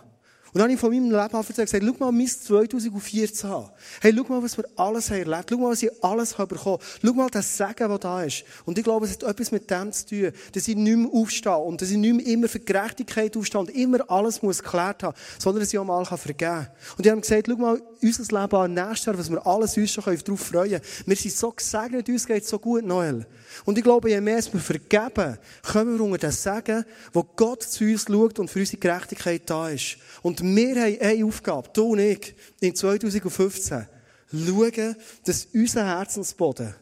Und 0.54 0.56
dann 0.56 0.64
habe 0.64 0.74
ich 0.74 0.80
von 0.80 0.90
meinem 0.90 1.12
Leben 1.12 1.16
erzählt 1.16 1.60
und 1.60 1.66
gesagt, 1.66 1.84
schau 1.86 2.06
mal 2.06 2.12
mein 2.12 2.28
2014 2.28 3.50
an. 3.52 3.70
Hey, 4.02 4.14
schau 4.18 4.24
mal, 4.24 4.42
was 4.42 4.58
wir 4.58 4.66
alles 4.76 5.12
haben 5.12 5.20
erlebt. 5.20 5.50
Schau 5.52 5.58
mal, 5.58 5.70
was 5.70 5.84
ich 5.84 6.04
alles 6.04 6.38
habe 6.40 6.56
bekommen. 6.56 6.80
Schau 7.06 7.14
mal 7.14 7.30
das 7.30 7.56
Segen, 7.56 7.88
das 7.88 8.00
da 8.00 8.24
ist. 8.24 8.44
Und 8.66 8.80
ich 8.80 8.84
glaube, 8.84 9.06
es 9.06 9.12
hat 9.12 9.22
etwas 9.22 9.52
mit 9.52 9.70
dem 9.70 9.94
zu 9.94 10.08
tun, 10.08 10.32
dass 10.54 10.68
ich 10.68 10.76
nicht 10.76 10.98
mehr 10.98 11.12
aufstehe 11.14 11.58
und 11.58 11.80
dass 11.80 11.92
ich 11.92 11.98
nicht 11.98 12.16
mehr 12.16 12.26
immer 12.26 12.50
für 12.50 12.60
Gerechtigkeit 12.60 13.38
aufstehe 13.38 13.62
und 13.62 13.70
immer 13.70 14.10
alles 14.10 14.42
muss 14.42 14.64
geklärt 14.64 15.04
haben, 15.04 15.16
sondern 15.38 15.62
dass 15.62 15.72
ich 15.72 15.78
auch 15.78 15.86
mal 15.86 16.04
vergeben 16.04 16.38
kann. 16.40 16.68
Und 16.98 17.06
ich 17.06 17.12
habe 17.12 17.22
gesagt, 17.22 17.46
schau 17.48 17.58
mal 17.58 17.80
unser 18.02 18.42
Leben 18.42 18.56
an, 18.56 18.74
nächstes 18.74 19.06
Jahr, 19.06 19.18
was 19.18 19.30
wir 19.30 19.46
alles 19.46 19.78
uns 19.78 19.92
schon 19.92 20.04
darauf 20.04 20.40
freuen 20.40 20.72
können. 20.72 20.84
Wir 21.06 21.16
sind 21.16 21.34
so 21.34 21.52
gesegnet, 21.52 22.10
uns 22.10 22.26
geht 22.26 22.46
so 22.46 22.60
gut, 22.60 22.84
Noel. 22.84 23.26
Und 23.66 23.78
ich 23.78 23.84
glaube, 23.84 24.10
je 24.10 24.22
mehr 24.22 24.42
wir 24.52 24.60
vergeben, 24.60 25.38
kommen 25.64 25.98
wir 25.98 26.06
unter 26.06 26.18
das 26.18 26.42
Segen, 26.42 26.86
wo 27.14 27.24
Gott 27.24 27.64
zu 27.64 27.84
uns 27.84 28.06
schaut 28.08 28.40
und 28.40 28.50
für 28.50 28.60
unsere 28.60 28.78
Gerechtigkeit 28.78 29.50
da 29.50 29.70
ist. 29.70 29.98
Und 30.22 30.42
wir 30.42 30.76
haben 30.76 31.00
eine 31.00 31.26
Aufgabe, 31.26 31.70
du 31.74 31.92
und 31.92 32.00
ich, 32.00 32.36
in 32.60 32.76
2015, 32.76 33.88
schauen, 34.32 34.96
dass 35.26 35.48
unser 35.54 35.86
Herzensboden, 35.86 36.74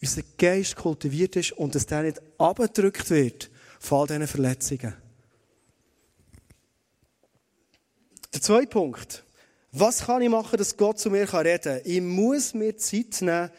unser 0.00 0.22
Geist 0.38 0.76
kultiviert 0.76 1.36
ist 1.36 1.52
und 1.52 1.74
dass 1.74 1.86
der 1.86 2.02
nicht 2.02 2.22
abgedrückt 2.38 3.10
wird 3.10 3.50
von 3.78 4.00
all 4.00 4.06
diesen 4.06 4.26
Verletzungen. 4.26 4.94
Der 8.32 8.40
zweite 8.40 8.68
Punkt. 8.68 9.24
Was 9.72 10.06
kann 10.06 10.20
ich 10.20 10.28
machen, 10.28 10.56
dass 10.56 10.76
Gott 10.76 10.98
zu 10.98 11.10
mir 11.10 11.32
reden 11.32 11.62
kann? 11.62 11.80
Ich 11.84 12.00
muss 12.00 12.54
mir 12.54 12.76
Zeit 12.76 13.20
nehmen, 13.20 13.50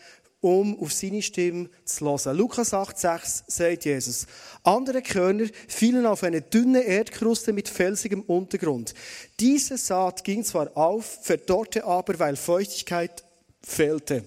um 0.41 0.77
auf 0.79 0.91
seine 0.91 1.21
Stimme 1.21 1.69
zu 1.85 2.05
hören. 2.05 2.35
Lukas 2.35 2.73
8,6 2.73 3.43
sagt 3.47 3.85
Jesus. 3.85 4.25
Andere 4.63 5.01
Körner 5.01 5.45
fielen 5.67 6.05
auf 6.05 6.23
eine 6.23 6.41
dünne 6.41 6.81
Erdkruste 6.81 7.53
mit 7.53 7.69
felsigem 7.69 8.23
Untergrund. 8.23 8.93
Diese 9.39 9.77
Saat 9.77 10.23
ging 10.25 10.43
zwar 10.43 10.75
auf, 10.75 11.19
verdorrte 11.21 11.85
aber, 11.85 12.19
weil 12.19 12.35
Feuchtigkeit 12.35 13.23
fehlte. 13.63 14.25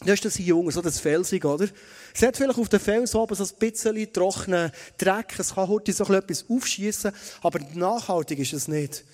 Das 0.00 0.14
ist 0.14 0.24
das 0.26 0.38
Junge, 0.38 0.72
so 0.72 0.82
das 0.82 1.00
Felsig, 1.00 1.44
oder? 1.46 1.68
Es 2.12 2.20
hat 2.20 2.36
vielleicht 2.36 2.58
auf 2.58 2.68
den 2.68 2.80
Fels 2.80 3.14
oben 3.14 3.34
so 3.34 3.44
ein 3.44 3.58
bisschen 3.58 4.12
trockenen 4.12 4.72
Dreck, 4.98 5.38
es 5.38 5.54
kann 5.54 5.68
heute 5.68 5.92
so 5.92 6.04
etwas 6.12 6.44
aufschießen, 6.50 7.12
aber 7.42 7.60
nachhaltig 7.74 8.40
ist 8.40 8.52
es 8.52 8.68
nicht. 8.68 9.04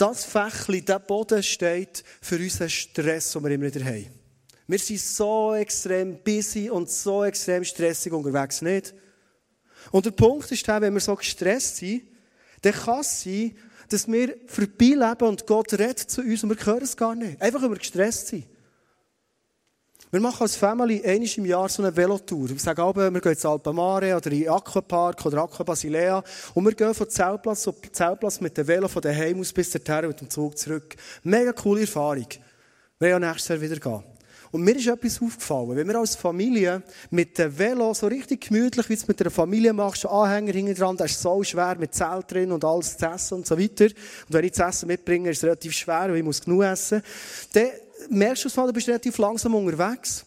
Das 0.00 0.24
Fächli, 0.24 0.80
der 0.80 0.98
Boden 0.98 1.42
steht 1.42 2.02
für 2.22 2.36
unseren 2.36 2.70
Stress, 2.70 3.32
den 3.32 3.44
wir 3.44 3.50
immer 3.50 3.66
wieder 3.66 3.84
haben. 3.84 4.06
Wir 4.66 4.78
sind 4.78 4.98
so 4.98 5.52
extrem 5.52 6.22
busy 6.22 6.70
und 6.70 6.88
so 6.88 7.22
extrem 7.22 7.62
stressig 7.64 8.10
unterwegs, 8.10 8.62
nicht? 8.62 8.94
Und 9.90 10.06
der 10.06 10.12
Punkt 10.12 10.50
ist 10.52 10.66
wenn 10.66 10.94
wir 10.94 11.00
so 11.00 11.14
gestresst 11.14 11.76
sind, 11.76 12.04
dann 12.62 12.72
kann 12.72 13.00
es 13.00 13.24
sein, 13.24 13.54
dass 13.90 14.10
wir 14.10 14.36
vorbeileben 14.46 15.28
und 15.28 15.46
Gott 15.46 15.74
redet 15.74 15.98
zu 15.98 16.22
uns 16.22 16.42
und 16.44 16.48
wir 16.48 16.64
hören 16.64 16.82
es 16.82 16.96
gar 16.96 17.14
nicht. 17.14 17.38
Einfach, 17.42 17.60
weil 17.60 17.72
wir 17.72 17.76
gestresst 17.76 18.28
sind. 18.28 18.46
Wir 20.12 20.18
machen 20.18 20.42
als 20.42 20.56
Family 20.56 21.04
einmal 21.04 21.28
im 21.36 21.46
Jahr 21.46 21.68
so 21.68 21.84
eine 21.84 21.94
Velotour. 21.94 22.50
Ich 22.50 22.60
sage 22.60 22.82
aber, 22.82 23.12
wir 23.12 23.20
gehen 23.20 23.30
ins 23.30 23.44
Alpamare 23.44 24.16
oder 24.16 24.32
in 24.32 24.48
Aquapark 24.48 25.24
oder 25.24 25.42
Aqua 25.44 25.62
Basilea 25.62 26.20
und 26.52 26.64
wir 26.64 26.74
gehen 26.74 26.92
von 26.94 27.08
Zeltplatz 27.08 27.62
zu 27.62 27.72
Zeltplatz 27.92 28.40
mit 28.40 28.58
dem 28.58 28.66
Velo 28.66 28.88
von 28.88 29.02
daheim 29.02 29.38
aus 29.38 29.52
bis 29.52 29.70
dorthin 29.70 30.08
mit 30.08 30.20
dem 30.20 30.28
Zug 30.28 30.58
zurück. 30.58 30.96
Mega 31.22 31.52
coole 31.52 31.82
Erfahrung. 31.82 32.26
Wir 32.98 33.08
werden 33.10 33.22
nächstes 33.22 33.48
Jahr 33.50 33.60
wieder 33.60 33.76
gehen. 33.76 34.02
Und 34.50 34.62
mir 34.62 34.74
ist 34.74 34.88
etwas 34.88 35.22
aufgefallen. 35.22 35.76
Wenn 35.76 35.86
wir 35.86 35.94
als 35.94 36.16
Familie 36.16 36.82
mit 37.10 37.38
dem 37.38 37.56
Velo 37.56 37.94
so 37.94 38.08
richtig 38.08 38.48
gemütlich, 38.48 38.88
wie 38.88 38.94
du 38.96 39.02
es 39.02 39.06
mit 39.06 39.20
einer 39.20 39.30
Familie 39.30 39.72
machst, 39.72 40.06
Anhänger 40.06 40.52
hinten 40.52 40.74
dran, 40.74 40.96
das 40.96 41.12
ist 41.12 41.22
so 41.22 41.40
schwer 41.44 41.76
mit 41.78 41.94
Zelt 41.94 42.32
drin 42.32 42.50
und 42.50 42.64
alles 42.64 42.96
zu 42.96 43.06
essen 43.06 43.34
und 43.34 43.46
so 43.46 43.56
weiter. 43.56 43.84
Und 43.84 43.94
wenn 44.30 44.44
ich 44.44 44.50
das 44.50 44.74
Essen 44.74 44.88
mitbringe, 44.88 45.30
ist 45.30 45.36
es 45.36 45.44
relativ 45.44 45.72
schwer, 45.72 46.08
weil 46.08 46.16
ich 46.16 46.24
muss 46.24 46.42
genug 46.42 46.64
essen. 46.64 47.00
Dann 47.52 47.68
merkst 48.08 48.44
du, 48.44 48.48
du 48.48 48.72
bist 48.72 48.88
relativ 48.88 49.18
langsam 49.18 49.54
unterwegs. 49.54 50.24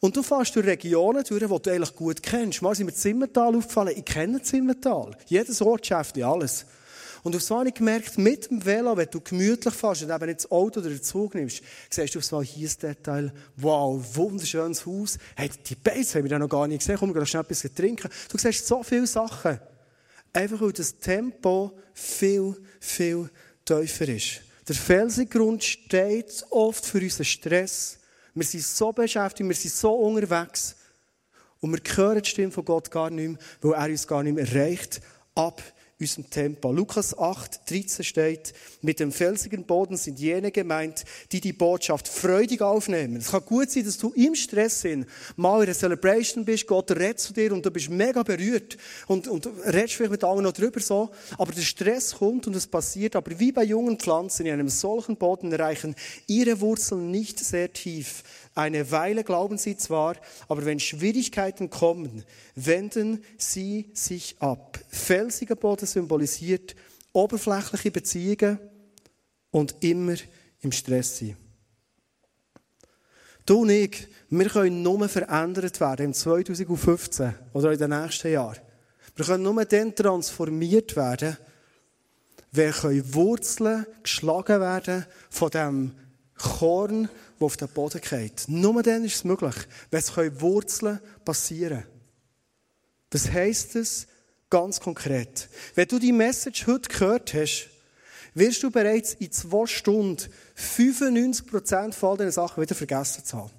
Und 0.00 0.16
du 0.16 0.22
fährst 0.22 0.54
durch 0.54 0.66
Regionen 0.66 1.24
durch, 1.24 1.40
die 1.40 1.62
du 1.62 1.70
eigentlich 1.70 1.96
gut 1.96 2.22
kennst. 2.22 2.60
Mal 2.60 2.74
sind 2.74 2.86
wir 2.86 2.94
Zimmertal 2.94 3.56
aufgefallen. 3.56 3.94
Ich 3.96 4.04
kenne 4.04 4.42
Zimmertal. 4.42 5.16
Jedes 5.26 5.62
Ortschaft, 5.62 6.20
alles. 6.22 6.66
Und 7.22 7.34
auf 7.34 7.40
so 7.40 7.58
habe 7.58 7.68
ich 7.68 7.74
gemerkt, 7.74 8.18
mit 8.18 8.50
dem 8.50 8.62
Velo, 8.62 8.94
wenn 8.98 9.08
du 9.10 9.18
gemütlich 9.18 9.72
fährst 9.72 10.02
und 10.02 10.10
eben 10.10 10.26
nicht 10.26 10.40
das 10.40 10.50
Auto 10.50 10.80
oder 10.80 10.90
den 10.90 11.02
Zug 11.02 11.34
nimmst, 11.34 11.62
siehst 11.88 12.14
du 12.14 12.18
auf 12.18 12.24
so 12.26 12.42
hier 12.42 12.66
das 12.66 12.76
Detail, 12.76 13.32
wow, 13.56 13.98
wunderschönes 14.14 14.84
Haus. 14.84 15.16
Hey, 15.34 15.48
die 15.66 15.74
Base 15.74 16.18
haben 16.18 16.28
wir 16.28 16.38
noch 16.38 16.50
gar 16.50 16.66
nicht 16.68 16.80
gesehen, 16.80 16.98
komm, 16.98 17.08
wir 17.08 17.14
gehen 17.14 17.26
schnell 17.26 17.42
etwas 17.42 17.62
trinken. 17.74 18.10
Du 18.28 18.36
siehst 18.36 18.66
so 18.66 18.82
viele 18.82 19.06
Sachen. 19.06 19.58
Einfach 20.34 20.60
weil 20.60 20.72
das 20.72 20.98
Tempo 20.98 21.72
viel, 21.94 22.56
viel 22.78 23.30
tiefer 23.64 24.08
ist. 24.08 24.42
Der 24.66 24.74
Felsengrund 24.74 25.62
steht 25.62 26.44
oft 26.50 26.86
für 26.86 26.98
unseren 26.98 27.24
Stress. 27.24 27.98
Wir 28.34 28.44
sind 28.44 28.64
so 28.64 28.92
beschäftigt, 28.92 29.48
wir 29.48 29.54
sind 29.54 29.74
so 29.74 29.92
unterwegs. 29.94 30.76
Und 31.60 31.72
wir 31.72 31.96
hören 31.96 32.22
die 32.22 32.28
Stimme 32.28 32.50
von 32.50 32.64
Gott 32.64 32.90
gar 32.90 33.10
nicht 33.10 33.28
mehr, 33.28 33.38
weil 33.60 33.72
er 33.72 33.90
uns 33.90 34.06
gar 34.06 34.22
nicht 34.22 34.34
mehr 34.34 34.46
erreicht. 34.46 35.00
Ab 35.34 35.62
unserem 36.04 36.30
Tempo. 36.30 36.70
Lukas 36.72 37.16
8, 37.16 37.70
13 37.70 38.04
steht, 38.04 38.52
mit 38.82 39.00
dem 39.00 39.12
felsigen 39.12 39.64
Boden 39.64 39.96
sind 39.96 40.18
jene 40.18 40.50
gemeint, 40.50 41.04
die 41.32 41.40
die 41.40 41.52
Botschaft 41.52 42.08
freudig 42.08 42.60
aufnehmen. 42.60 43.16
Es 43.16 43.30
kann 43.30 43.44
gut 43.44 43.70
sein, 43.70 43.84
dass 43.84 43.98
du 43.98 44.10
im 44.10 44.34
Stress 44.34 44.82
sind, 44.82 45.06
mal 45.36 45.58
in 45.58 45.64
einer 45.64 45.74
Celebration 45.74 46.44
bist, 46.44 46.66
Gott 46.66 46.90
redet 46.90 47.20
zu 47.20 47.32
dir 47.32 47.52
und 47.52 47.64
du 47.64 47.70
bist 47.70 47.90
mega 47.90 48.22
berührt 48.22 48.76
und, 49.06 49.28
und 49.28 49.46
redest 49.46 49.94
vielleicht 49.94 50.12
mit 50.12 50.24
anderen 50.24 50.44
noch 50.44 50.52
drüber 50.52 50.80
so, 50.80 51.10
aber 51.38 51.52
der 51.52 51.62
Stress 51.62 52.14
kommt 52.14 52.46
und 52.46 52.54
es 52.54 52.66
passiert, 52.66 53.16
aber 53.16 53.38
wie 53.38 53.52
bei 53.52 53.64
jungen 53.64 53.98
Pflanzen 53.98 54.46
in 54.46 54.52
einem 54.52 54.68
solchen 54.68 55.16
Boden 55.16 55.52
erreichen 55.52 55.94
ihre 56.26 56.60
Wurzeln 56.60 57.10
nicht 57.10 57.38
sehr 57.38 57.72
tief. 57.72 58.22
Eine 58.54 58.90
Weile 58.92 59.24
glauben 59.24 59.58
sie 59.58 59.76
zwar, 59.76 60.16
aber 60.48 60.64
wenn 60.64 60.78
Schwierigkeiten 60.78 61.70
kommen, 61.70 62.24
wenden 62.54 63.24
sie 63.36 63.90
sich 63.94 64.36
ab. 64.40 64.78
Felsiger 64.88 65.56
Boden 65.56 65.86
symbolisiert 65.86 66.76
oberflächliche 67.12 67.90
Beziehungen 67.90 68.58
und 69.50 69.76
immer 69.80 70.14
im 70.60 70.72
Stress 70.72 71.18
sein. 71.18 71.36
Du 73.46 73.60
und 73.62 73.70
ich, 73.70 74.08
wir 74.30 74.48
können 74.48 74.82
nur 74.82 75.08
verändert 75.08 75.80
werden 75.80 76.06
im 76.06 76.14
2015 76.14 77.34
oder 77.52 77.72
in 77.72 77.78
den 77.78 77.90
nächsten 77.90 78.32
Jahren. 78.32 78.58
Wir 79.16 79.24
können 79.24 79.42
nur 79.42 79.64
dann 79.64 79.94
transformiert 79.94 80.96
werden, 80.96 81.36
wenn 82.52 83.14
Wurzeln 83.14 83.86
geschlagen 84.02 84.60
werden 84.60 85.06
von 85.28 85.50
dem 85.50 85.92
Korn, 86.38 87.08
das 87.44 87.52
auf 87.52 87.56
den 87.56 87.68
Boden 87.68 88.00
geht. 88.00 88.44
Nur 88.48 88.82
dann 88.82 89.04
ist 89.04 89.16
es 89.16 89.24
möglich, 89.24 89.54
wenn 89.90 90.00
es 90.00 90.16
Wurzeln 90.40 91.00
passieren 91.24 91.82
können. 91.82 91.94
Was 93.10 93.30
heisst 93.30 93.76
es 93.76 94.06
ganz 94.50 94.80
konkret? 94.80 95.48
Wenn 95.74 95.88
du 95.88 95.98
die 95.98 96.12
Message 96.12 96.66
heute 96.66 96.88
gehört 96.88 97.34
hast, 97.34 97.68
wirst 98.34 98.62
du 98.62 98.70
bereits 98.70 99.14
in 99.14 99.30
zwei 99.30 99.66
Stunden 99.66 100.22
95% 100.56 101.92
von 101.92 102.10
all 102.10 102.16
diesen 102.16 102.32
Sachen 102.32 102.62
wieder 102.62 102.74
vergessen 102.74 103.24
zu 103.24 103.36
haben. 103.36 103.50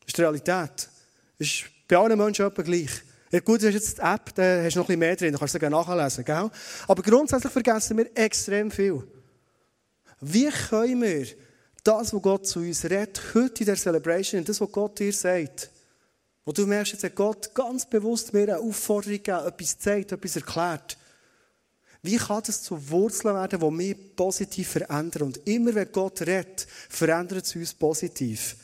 Das 0.00 0.08
ist 0.08 0.16
die 0.18 0.20
Realität. 0.20 0.88
Das 1.38 1.48
ist 1.48 1.64
bei 1.88 1.96
allen 1.96 2.18
Menschen 2.18 2.46
etwa 2.46 2.62
gleich. 2.62 2.90
Ja, 3.30 3.40
gut, 3.40 3.62
du 3.62 3.66
hast 3.66 3.74
jetzt 3.74 3.96
die 3.96 4.02
App, 4.02 4.34
da 4.34 4.62
hast 4.62 4.76
du 4.76 4.80
noch 4.80 4.84
ein 4.84 4.88
bisschen 4.88 4.98
mehr 4.98 5.16
drin, 5.16 5.32
da 5.32 5.38
kannst 5.38 5.54
du 5.54 5.58
es 5.58 5.70
nachlesen, 5.70 6.24
gell? 6.24 6.50
Aber 6.86 7.02
grundsätzlich 7.02 7.52
vergessen 7.52 7.96
wir 7.96 8.10
extrem 8.14 8.70
viel. 8.70 9.02
Wie 10.20 10.50
können 10.50 11.02
wir 11.02 11.26
das, 11.82 12.14
was 12.14 12.22
Gott 12.22 12.46
zu 12.46 12.60
uns 12.60 12.84
redet, 12.84 13.20
heute 13.34 13.60
in 13.60 13.66
der 13.66 13.76
Celebration, 13.76 14.44
das, 14.44 14.60
was 14.60 14.72
Gott 14.72 14.98
dir 14.98 15.12
sagt, 15.12 15.70
wo 16.44 16.52
du 16.52 16.66
merkst, 16.66 16.94
jetzt 16.94 17.04
hat 17.04 17.14
Gott 17.14 17.54
ganz 17.54 17.88
bewusst 17.88 18.32
mir 18.32 18.42
eine 18.42 18.58
Aufforderung 18.58 19.16
gegeben, 19.16 19.46
etwas 19.46 19.78
zeigt, 19.78 20.12
etwas 20.12 20.36
erklärt. 20.36 20.96
Wie 22.02 22.16
kann 22.16 22.42
das 22.44 22.62
zu 22.62 22.90
Wurzeln 22.90 23.34
werden, 23.34 23.60
die 23.60 23.70
mich 23.70 24.16
positiv 24.16 24.68
verändern? 24.70 25.22
Und 25.22 25.46
immer 25.46 25.72
wenn 25.74 25.92
Gott 25.92 26.20
redet, 26.22 26.66
verändert 26.88 27.46
es 27.46 27.54
uns 27.54 27.74
positiv. 27.74 28.56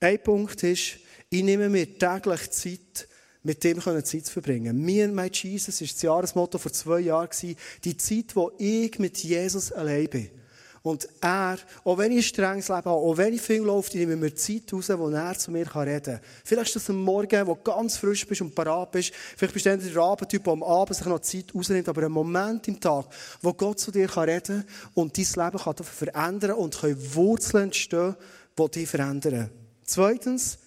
Ein 0.00 0.20
Punkt 0.22 0.60
ist, 0.64 0.98
ich 1.30 1.42
nehme 1.44 1.68
mir 1.68 1.98
täglich 1.98 2.50
Zeit, 2.50 3.08
mit 3.44 3.62
dem 3.62 3.80
Zeit 3.80 4.26
zu 4.26 4.32
verbringen. 4.32 4.84
Me 4.84 5.04
and 5.04 5.14
my 5.14 5.28
Jesus 5.30 5.80
war 5.80 5.86
das 5.86 6.02
Jahresmotto 6.02 6.58
vor 6.58 6.72
zwei 6.72 7.00
Jahren. 7.00 7.28
Die 7.84 7.96
Zeit, 7.96 8.34
wo 8.34 8.50
ich 8.58 8.98
mit 8.98 9.18
Jesus 9.18 9.70
allein 9.70 10.08
bin. 10.08 10.30
Und 10.84 11.08
er, 11.22 11.56
auch 11.82 11.96
wenn 11.96 12.12
ich 12.12 12.18
ein 12.18 12.22
strenges 12.24 12.68
Leben 12.68 12.84
habe, 12.84 12.90
auch 12.90 13.16
wenn 13.16 13.32
ich 13.32 13.40
viel 13.40 13.62
läuft, 13.62 13.94
nehme 13.94 14.16
mir 14.16 14.34
Zeit 14.34 14.70
raus, 14.70 14.90
wo 14.90 15.08
er 15.08 15.38
zu 15.38 15.50
mir 15.50 15.64
reden 15.74 16.02
kann. 16.02 16.20
Vielleicht 16.44 16.66
ist 16.66 16.76
das 16.76 16.90
ein 16.90 16.96
Morgen, 16.96 17.46
wo 17.46 17.54
du 17.54 17.62
ganz 17.62 17.96
frisch 17.96 18.26
bist 18.26 18.42
und 18.42 18.54
parat 18.54 18.92
bist. 18.92 19.10
Vielleicht 19.34 19.54
bist 19.54 19.64
du 19.64 19.78
der 19.78 20.02
Abendtyp, 20.02 20.44
der 20.44 20.52
am 20.52 20.62
Abend 20.62 20.94
sich 20.94 21.06
noch 21.06 21.20
Zeit 21.20 21.54
rausnimmt, 21.54 21.88
aber 21.88 22.02
ein 22.02 22.12
Moment 22.12 22.68
im 22.68 22.78
Tag, 22.78 23.06
wo 23.40 23.54
Gott 23.54 23.80
zu 23.80 23.92
dir 23.92 24.14
reden 24.14 24.66
kann 24.66 24.92
und 24.92 25.16
dein 25.16 25.24
Leben 25.24 25.64
kann 25.64 25.76
verändern 25.76 26.52
und 26.52 26.78
können 26.78 27.14
Wurzeln 27.14 27.64
entstehen, 27.64 28.14
die 28.58 28.70
dich 28.70 28.86
verändern. 28.86 29.48
Zweitens, 29.84 30.58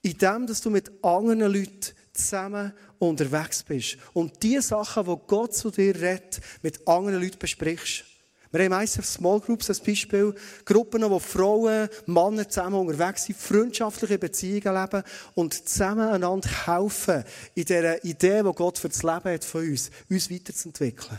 in 0.00 0.16
dem, 0.16 0.46
dass 0.46 0.62
du 0.62 0.70
mit 0.70 0.90
anderen 1.04 1.52
Leuten 1.52 1.92
zusammen 2.14 2.72
unterwegs 2.98 3.64
bist 3.64 3.98
und 4.14 4.42
die 4.42 4.62
Sachen, 4.62 5.04
die 5.04 5.16
Gott 5.26 5.54
zu 5.54 5.70
dir 5.70 5.94
redet, 5.94 6.40
mit 6.62 6.88
anderen 6.88 7.20
Leuten 7.20 7.38
besprichst. 7.38 8.04
Wir 8.52 8.64
haben 8.64 8.70
meistens 8.70 9.14
Small 9.14 9.38
Groups 9.38 9.68
als 9.68 9.78
Beispiel, 9.78 10.34
Gruppen, 10.64 11.08
wo 11.08 11.20
Frauen, 11.20 11.88
Männer 12.06 12.48
zusammen 12.48 12.80
unterwegs 12.80 13.24
sind, 13.24 13.38
freundschaftliche 13.38 14.18
Beziehungen 14.18 14.74
leben 14.74 15.04
und 15.34 15.68
zusammen 15.68 16.08
einander 16.08 16.48
helfen, 16.66 17.22
in 17.54 17.64
dieser 17.64 18.04
Idee, 18.04 18.42
die 18.42 18.52
Gott 18.52 18.78
für 18.78 18.88
das 18.88 19.04
Leben 19.04 19.32
hat 19.32 19.44
von 19.44 19.68
uns, 19.68 19.90
uns 20.08 20.30
weiterzuentwickeln. 20.30 21.18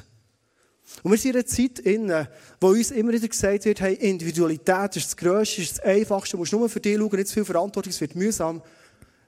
Und 1.04 1.12
wir 1.12 1.18
sind 1.18 1.32
in 1.32 1.38
einer 1.38 1.46
Zeit 1.46 1.80
inne, 1.80 2.30
wo 2.60 2.68
uns 2.68 2.92
immer 2.92 3.14
wieder 3.14 3.30
gesagt 3.30 3.64
wird, 3.64 3.80
hey, 3.80 3.94
Individualität 3.94 4.98
ist 4.98 5.06
das 5.06 5.18
Größte, 5.18 5.62
ist 5.62 5.78
das 5.78 5.86
Einfachste, 5.86 6.32
du 6.32 6.40
musst 6.40 6.52
nur 6.52 6.68
für 6.68 6.82
dich 6.82 6.98
schauen, 6.98 7.16
nicht 7.16 7.28
zu 7.28 7.36
viel 7.36 7.46
Verantwortung, 7.46 7.92
es 7.92 8.02
wird 8.02 8.16
mühsam. 8.16 8.62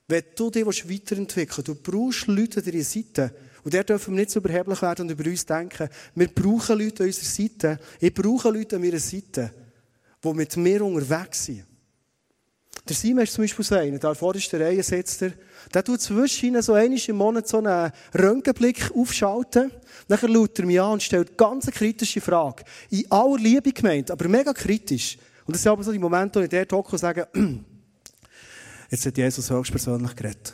Wenn 0.09 0.23
du 0.35 0.49
dich 0.49 0.65
weiterentwickeln 0.65 1.65
willst, 1.65 1.67
du 1.69 1.75
brauchst 1.75 2.27
Leute 2.27 2.59
an 2.59 2.65
deiner 2.65 2.83
Seite. 2.83 3.33
Und 3.63 3.73
der 3.73 3.83
dürfen 3.83 4.13
wir 4.13 4.21
nicht 4.21 4.31
so 4.31 4.39
überheblich 4.39 4.81
werden 4.81 5.07
und 5.07 5.11
über 5.11 5.29
uns 5.29 5.45
denken. 5.45 5.89
Wir 6.15 6.27
brauchen 6.27 6.79
Leute 6.79 7.03
an 7.03 7.07
unserer 7.07 7.25
Seite. 7.25 7.79
Ich 7.99 8.13
brauche 8.13 8.49
Leute 8.49 8.75
an 8.75 8.81
meiner 8.81 8.99
Seite, 8.99 9.51
die 10.23 10.33
mit 10.33 10.57
mir 10.57 10.83
unterwegs 10.83 11.45
sind. 11.45 11.65
Der 12.87 12.95
Simon 12.97 13.23
ist 13.23 13.33
zum 13.33 13.45
Beispiel 13.45 13.63
so 13.63 13.75
einer, 13.75 13.97
der 13.97 14.59
Reihe 14.59 14.83
sitzt 14.83 15.21
er. 15.21 15.31
Der 15.73 15.83
tut 15.85 16.01
zwischen 16.01 16.61
so 16.61 16.73
einmal 16.73 16.99
im 17.07 17.15
Monat 17.15 17.47
so 17.47 17.59
einen 17.59 17.91
Röntgenblick 18.13 18.91
aufschalten. 18.93 19.71
Nachher 20.09 20.27
schaut 20.27 20.59
er 20.59 20.65
mich 20.65 20.81
an 20.81 20.93
und 20.93 21.03
stellt 21.03 21.37
ganz 21.37 21.65
eine 21.65 21.73
kritische 21.73 22.19
Frage. 22.19 22.65
In 22.89 23.09
aller 23.09 23.37
Liebe 23.37 23.71
gemeint, 23.71 24.11
aber 24.11 24.27
mega 24.27 24.51
kritisch. 24.51 25.17
Und 25.45 25.55
das 25.55 25.63
sind 25.63 25.71
aber 25.71 25.83
so 25.83 25.93
die 25.93 25.99
Momente, 25.99 26.39
wo 26.39 26.43
ich 26.43 26.49
der 26.49 26.67
hocke 26.69 26.91
und 26.91 26.97
sage, 26.97 27.27
jetzt 28.89 29.05
hat 29.05 29.17
Jesus 29.17 29.49
höchstpersönlich 29.49 30.15
geredet. 30.15 30.53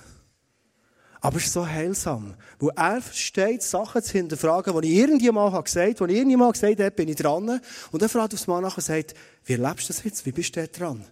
Aber 1.22 1.38
es 1.38 1.46
ist 1.46 1.54
so 1.54 1.68
heilsam, 1.68 2.34
wo 2.60 2.70
er 2.70 3.02
versteht, 3.02 3.62
Sachen 3.62 4.02
zu 4.02 4.14
hinterfragen, 4.14 4.80
die 4.82 4.94
ich 4.94 5.00
irgendjemand 5.00 5.66
gesagt 5.66 6.00
habe, 6.00 6.08
die 6.08 6.14
ich 6.14 6.20
irgendjemand 6.20 6.54
gesagt 6.54 6.80
habe, 6.80 6.92
bin 6.92 7.10
ich 7.10 7.18
dran. 7.18 7.60
Und 7.92 8.02
er 8.02 8.10
fragt 8.10 8.34
aufs 8.34 8.48
Mal 8.48 8.62
nachher 8.62 8.78
und 8.78 8.84
sagt, 8.84 9.14
wie 9.44 9.54
erlebst 9.54 9.90
du 9.90 9.94
das 9.94 10.04
jetzt? 10.04 10.26
Wie 10.26 10.32
bist 10.32 10.56
du 10.56 10.66
dran? 10.68 11.06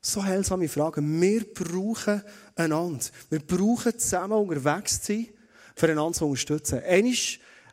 So 0.00 0.24
heilsame 0.24 0.68
Fragen. 0.68 1.20
Wir 1.20 1.44
brauchen 1.52 2.22
einander. 2.56 3.04
Wir 3.28 3.40
brauchen 3.40 3.98
zusammen 3.98 4.38
unterwegs 4.38 5.02
zu 5.02 5.12
sein, 5.12 5.28
für 5.76 5.90
einander 5.90 6.14
zu 6.14 6.26
unterstützen. 6.26 6.80
Einmal, 6.86 7.14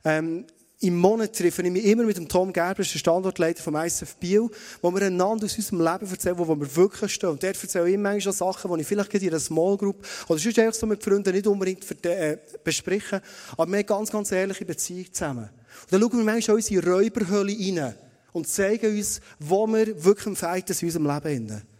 ähm, 0.04 0.46
im 0.86 0.98
Monat 0.98 1.36
treffe 1.36 1.64
ich 1.64 1.72
mich 1.72 1.86
immer 1.86 2.04
mit 2.04 2.18
dem 2.18 2.28
Tom 2.28 2.54
Gerber, 2.54 2.84
der 2.84 2.84
Standortleiter 2.84 3.64
vom 3.64 3.76
ISF 3.76 4.16
Biel, 4.18 4.50
wo 4.82 4.92
wir 4.94 5.02
einander 5.02 5.46
aus 5.46 5.58
unserem 5.58 5.82
Leben 5.82 6.12
erzählen, 6.12 6.38
wo 6.38 6.48
wir 6.48 6.76
wirklich 6.76 7.14
stehen. 7.14 7.30
Und 7.30 7.42
der 7.42 7.50
erzählt 7.50 7.88
immer 7.88 8.12
manchmal 8.12 8.34
Sachen, 8.34 8.72
die 8.74 8.82
ich 8.82 8.88
vielleicht 8.88 9.14
in 9.16 9.30
einer 9.30 9.40
Small 9.40 9.78
Group 9.78 10.06
oder 10.28 10.40
sonst 10.40 10.60
einfach 10.60 10.74
so 10.76 10.86
mit 10.86 11.04
Freunden 11.04 11.34
nicht 11.34 11.48
unbedingt 11.48 12.06
äh, 12.06 12.38
besprechen. 12.64 13.22
Aber 13.54 13.72
wir 13.72 13.80
haben 13.80 13.86
ganz, 13.86 14.12
ganz 14.12 14.32
ehrliche 14.32 14.66
Beziehung 14.66 15.12
zusammen. 15.12 15.50
Und 15.82 15.94
dann 15.94 16.02
schauen 16.02 16.18
wir 16.20 16.24
manchmal 16.24 16.58
auch 16.58 16.70
in 16.70 16.78
unsere 16.78 16.94
Räuberhöhle 16.94 17.52
rein 17.52 17.96
und 18.32 18.48
zeigen 18.48 18.96
uns, 18.96 19.22
wo 19.40 19.66
wir 19.66 20.04
wirklich 20.04 20.28
im 20.28 20.36
sind 20.36 20.82
in 20.82 20.88
unserem 20.88 21.06
Leben. 21.08 21.50
Sind. 21.50 21.75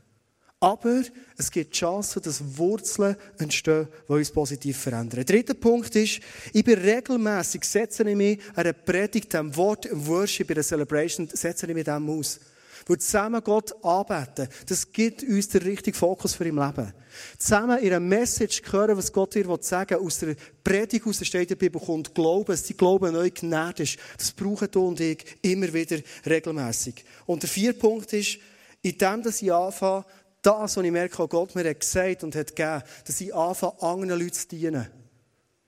Aber 0.66 1.04
es 1.38 1.52
gibt 1.52 1.76
Chancen, 1.76 2.24
dass 2.24 2.58
Wurzeln 2.58 3.16
entstehen, 3.38 3.88
die 4.10 4.14
uns 4.14 4.32
positiv 4.32 4.76
verändern. 4.76 5.24
Der 5.24 5.36
dritte 5.36 5.54
Punkt 5.54 5.96
ist, 5.96 6.22
ich 6.54 6.64
bin 6.64 6.80
regelmässig, 6.80 7.64
setze 7.66 8.02
ich 8.02 8.16
mich 8.16 8.40
einer 8.56 8.74
Predigt, 8.74 9.36
einem 9.36 9.56
Wort, 9.56 9.86
im 9.86 10.08
Worship, 10.08 10.50
in 10.50 10.56
der 10.56 10.64
Celebration, 10.64 11.30
setze 11.32 11.68
ich 11.68 11.74
mich 11.76 11.84
dem 11.84 12.10
aus. 12.10 12.40
Weil 12.88 12.98
zusammen 12.98 13.44
Gott 13.44 13.76
anbeten, 13.86 14.48
das 14.66 14.92
gibt 14.92 15.22
uns 15.22 15.50
den 15.50 15.62
richtigen 15.62 15.96
Fokus 15.96 16.34
für 16.34 16.48
im 16.48 16.58
Leben. 16.58 16.92
Zusammen 17.38 17.78
in 17.78 17.90
einer 17.90 18.00
Message 18.00 18.64
hören, 18.72 18.98
was 18.98 19.14
Gott 19.14 19.36
dir 19.36 19.46
sagen 19.62 20.00
will, 20.00 20.08
aus 20.08 20.18
der 20.18 20.36
Predigt, 20.64 21.06
aus 21.06 21.20
der 21.20 21.26
Steht 21.26 21.52
der 21.52 21.58
Bibel 21.58 21.80
kommt 21.80 22.16
Glauben, 22.16 22.46
dass 22.48 22.64
die 22.64 22.76
Glauben 22.76 23.14
neu 23.14 23.30
genährt 23.30 23.82
ist. 23.82 24.00
Das 24.18 24.32
brauchen 24.32 24.68
du 24.72 24.88
und 24.88 25.00
ich 25.00 25.24
immer 25.44 25.72
wieder 25.72 26.00
regelmässig. 26.26 27.06
Und 27.28 27.44
der 27.44 27.50
vierte 27.52 27.78
Punkt 27.78 28.12
ist, 28.14 28.40
in 28.82 28.98
dem, 28.98 29.24
dass 29.24 29.42
ich 29.42 29.52
anfange, 29.52 30.06
das, 30.46 30.78
was 30.78 30.84
ich 30.84 30.92
merke, 30.92 31.18
was 31.18 31.30
Gott 31.30 31.56
mir 31.56 31.68
hat 31.68 31.80
gesagt 31.80 32.24
und 32.24 32.36
hat 32.36 32.56
gegeben, 32.56 32.84
dass 33.06 33.22
ich 33.22 33.34
anfange, 33.34 33.82
anderen 33.82 34.20
Leuten 34.20 34.34
zu 34.34 34.48
dienen. 34.48 34.88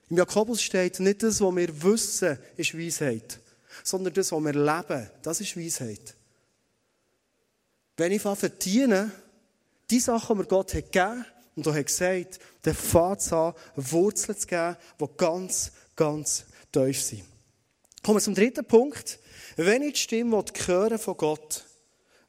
Im 0.09 0.17
Jakobus 0.17 0.61
steht, 0.61 0.99
nicht 0.99 1.23
das, 1.23 1.41
was 1.41 1.55
wir 1.55 1.83
wissen, 1.83 2.37
ist 2.55 2.77
Weisheit, 2.77 3.39
sondern 3.83 4.13
das, 4.13 4.31
was 4.31 4.43
wir 4.43 4.53
leben, 4.53 5.09
das 5.23 5.41
ist 5.41 5.57
Weisheit. 5.57 6.15
Wenn 7.97 8.11
ich 8.11 8.21
dienen, 8.63 9.11
die 9.89 9.99
Sachen, 9.99 10.35
die 10.35 10.43
mir 10.43 10.47
Gott 10.47 10.73
hat 10.73 10.91
gegeben 10.91 11.25
und 11.55 11.65
er 11.65 11.73
hat 11.73 11.87
gesagt, 11.87 12.39
dann 12.61 12.75
fängt 12.75 13.19
es 13.19 13.33
an, 13.33 13.53
Wurzeln 13.75 14.37
zu 14.37 14.47
geben, 14.47 14.77
die 15.01 15.05
ganz, 15.17 15.71
ganz 15.95 16.45
tief 16.71 17.01
sind. 17.01 17.23
Kommen 18.03 18.17
wir 18.17 18.21
zum 18.21 18.35
dritten 18.35 18.65
Punkt. 18.65 19.19
Wenn 19.55 19.81
ich 19.81 19.93
die 19.93 19.99
Stimme 19.99 20.43
von 20.99 21.17
Gott, 21.17 21.65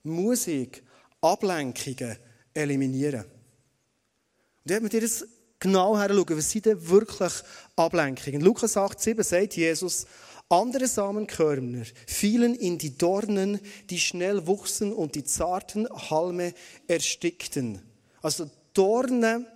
muss 0.02 0.46
ich 0.46 0.82
Ablenkungen 1.20 2.16
eliminieren. 2.58 3.24
Und 3.24 4.64
wenn 4.64 4.82
wir 4.82 4.90
dir 4.90 5.00
das 5.00 5.26
genau 5.58 5.96
heranschauen, 5.96 6.36
was 6.36 6.50
sind 6.50 6.66
denn 6.66 6.88
wirklich 6.88 7.32
Ablenkungen? 7.76 8.40
In 8.40 8.40
Lukas 8.40 8.76
8, 8.76 9.00
7 9.00 9.22
sagt 9.22 9.56
Jesus, 9.56 10.06
andere 10.48 10.86
Samenkörner 10.86 11.84
fielen 12.06 12.54
in 12.54 12.78
die 12.78 12.96
Dornen, 12.96 13.60
die 13.90 14.00
schnell 14.00 14.46
wuchsen 14.46 14.92
und 14.92 15.14
die 15.14 15.24
zarten 15.24 15.86
Halme 15.88 16.54
erstickten. 16.86 17.82
Also 18.22 18.50
Dornen 18.72 19.46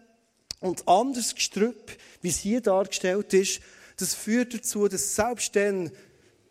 und 0.60 0.86
anderes 0.86 1.34
Gestrüpp, 1.34 1.96
wie 2.20 2.28
es 2.28 2.38
hier 2.38 2.60
dargestellt 2.60 3.32
ist, 3.32 3.60
das 3.96 4.14
führt 4.14 4.54
dazu, 4.54 4.88
dass 4.88 5.14
selbst 5.14 5.56
dann, 5.56 5.90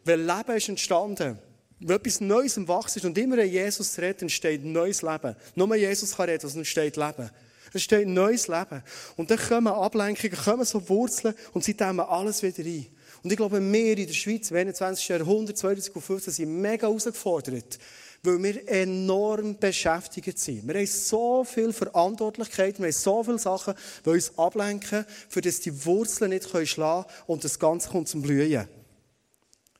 wenn 0.03 0.25
Leben 0.25 0.55
ist 0.55 0.69
entstanden, 0.69 1.37
wenn 1.81 1.95
etwas 1.95 2.21
Neues 2.21 2.57
im 2.57 2.67
Wachsen 2.67 2.99
ist 2.99 3.05
und 3.05 3.17
immer 3.17 3.39
an 3.39 3.49
Jesus 3.49 3.97
redet, 3.97 4.21
entsteht 4.21 4.63
neues 4.63 5.01
Leben. 5.01 5.35
Nur 5.55 5.75
Jesus 5.75 6.15
kann 6.15 6.29
reden, 6.29 6.43
also 6.43 6.57
entsteht 6.57 6.95
Leben. 6.95 7.29
Es 7.69 7.75
entsteht 7.75 8.07
neues 8.07 8.47
Leben. 8.47 8.83
Und 9.15 9.31
dann 9.31 9.39
kommen 9.39 9.67
Ablenkungen, 9.67 10.37
kommen 10.37 10.65
so 10.65 10.87
Wurzeln 10.89 11.33
und 11.53 11.63
sie 11.63 11.75
dämmen 11.75 12.05
alles 12.05 12.43
wieder 12.43 12.63
ein. 12.63 12.85
Und 13.23 13.31
ich 13.31 13.37
glaube, 13.37 13.61
wir 13.61 13.97
in 13.97 14.07
der 14.07 14.13
Schweiz 14.13 14.51
im 14.51 14.57
21. 14.57 15.07
Jahrhundert, 15.07 15.57
2015, 15.57 16.33
sind 16.33 16.61
mega 16.61 16.87
herausgefordert, 16.87 17.79
weil 18.23 18.41
wir 18.43 18.67
enorm 18.69 19.57
beschäftigt 19.57 20.37
sind. 20.37 20.67
Wir 20.67 20.75
haben 20.75 20.87
so 20.87 21.43
viel 21.43 21.71
Verantwortlichkeit, 21.71 22.79
wir 22.79 22.87
haben 22.87 22.93
so 22.93 23.23
viele 23.23 23.39
Sachen, 23.39 23.75
die 24.05 24.09
uns 24.09 24.37
ablenken, 24.37 25.05
für 25.29 25.41
dass 25.41 25.59
die 25.59 25.85
Wurzeln 25.85 26.31
nicht 26.31 26.49
schlagen 26.49 27.03
können 27.03 27.23
und 27.27 27.43
das 27.43 27.57
Ganze 27.57 27.89
kommt 27.89 28.07
zum 28.07 28.21
Blühen. 28.21 28.67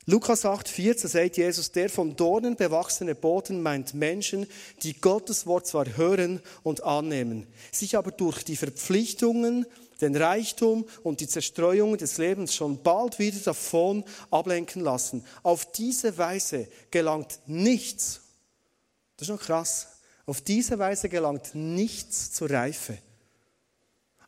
Lukas 0.04 0.44
8, 0.44 0.68
14 0.68 1.08
sagt 1.08 1.36
Jesus, 1.36 1.70
der 1.70 1.88
von 1.88 2.16
Dornen 2.16 2.56
bewachsene 2.56 3.14
Boden 3.14 3.62
meint 3.62 3.94
Menschen, 3.94 4.48
die 4.82 5.00
Gottes 5.00 5.46
Wort 5.46 5.68
zwar 5.68 5.96
hören 5.96 6.40
und 6.64 6.82
annehmen, 6.82 7.46
sich 7.70 7.96
aber 7.96 8.10
durch 8.10 8.42
die 8.42 8.56
Verpflichtungen, 8.56 9.64
den 10.00 10.16
Reichtum 10.16 10.84
und 11.04 11.20
die 11.20 11.28
Zerstreuungen 11.28 11.98
des 11.98 12.18
Lebens 12.18 12.52
schon 12.52 12.82
bald 12.82 13.20
wieder 13.20 13.38
davon 13.38 14.02
ablenken 14.32 14.82
lassen. 14.82 15.24
Auf 15.44 15.70
diese 15.70 16.18
Weise 16.18 16.66
gelangt 16.90 17.38
nichts, 17.46 18.22
das 19.16 19.28
ist 19.28 19.34
noch 19.34 19.40
krass, 19.40 19.86
auf 20.26 20.40
diese 20.40 20.80
Weise 20.80 21.08
gelangt 21.08 21.54
nichts 21.54 22.32
zur 22.32 22.50
Reife. 22.50 22.98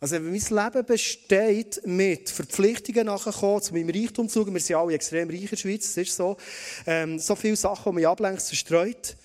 Also 0.05 0.17
wenn 0.17 0.33
mein 0.33 0.65
Leben 0.65 0.85
besteht 0.85 1.81
mit 1.87 2.29
Verpflichtungen 2.29 3.07
nachzukommen, 3.07 3.63
zu 3.63 3.73
meinem 3.73 3.89
Reichtum 3.89 4.29
zu 4.29 4.47
wir 4.47 4.61
sind 4.61 4.77
alle 4.77 4.93
extrem 4.93 5.31
reich 5.31 5.45
in 5.45 5.49
der 5.49 5.57
Schweiz, 5.57 5.95
das 5.95 6.07
ist 6.07 6.15
so, 6.15 6.37
ähm, 6.87 7.19
so 7.19 7.35
viele 7.35 7.57
Sachen, 7.57 7.91
die 7.91 7.97
mich 7.97 8.07
ablenken, 8.07 8.39
zerstreut, 8.39 9.17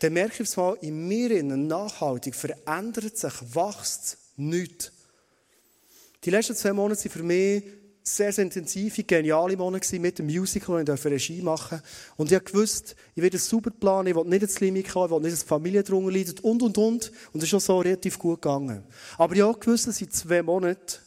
dann 0.00 0.12
merke 0.12 0.42
ich 0.42 0.56
mal, 0.58 0.76
in 0.82 1.08
mir 1.08 1.42
nachhaltig 1.42 2.34
verändert 2.34 3.16
sich, 3.16 3.32
wächst 3.54 4.18
nichts. 4.36 4.92
Die 6.22 6.28
letzten 6.28 6.54
zwei 6.54 6.74
Monate 6.74 7.00
sind 7.00 7.10
für 7.10 7.22
mich 7.22 7.64
sehr, 8.06 8.32
sehr 8.32 8.44
intensive, 8.44 9.02
geniale 9.02 9.56
Monate 9.56 9.98
mit 9.98 10.18
dem 10.18 10.26
Musical, 10.26 10.76
und 10.76 10.88
ich 10.88 11.04
Regie 11.04 11.40
machen 11.40 11.80
Und 12.16 12.30
ich 12.30 12.54
wusste, 12.54 12.94
ich 13.14 13.22
werde 13.22 13.38
es 13.38 13.48
super 13.48 13.70
planen, 13.70 14.08
ich 14.08 14.14
will 14.14 14.24
nicht 14.24 14.42
ins 14.42 14.60
Limit 14.60 14.90
kommen, 14.90 15.06
ich 15.06 15.10
will 15.10 15.20
nicht, 15.20 15.32
dass 15.32 15.40
die 15.40 15.48
Familie 15.48 15.82
drunter 15.82 16.12
leidet 16.12 16.40
und, 16.40 16.62
und, 16.62 16.76
und. 16.76 17.12
Und 17.32 17.42
es 17.42 17.48
ist 17.48 17.54
auch 17.54 17.60
so 17.60 17.78
relativ 17.78 18.18
gut 18.18 18.42
gegangen. 18.42 18.84
Aber 19.16 19.34
ich 19.34 19.40
habe 19.40 19.58
gewusst, 19.58 19.86
es 19.88 19.96
sind 19.96 20.12
zwei 20.12 20.42
Monate, 20.42 20.98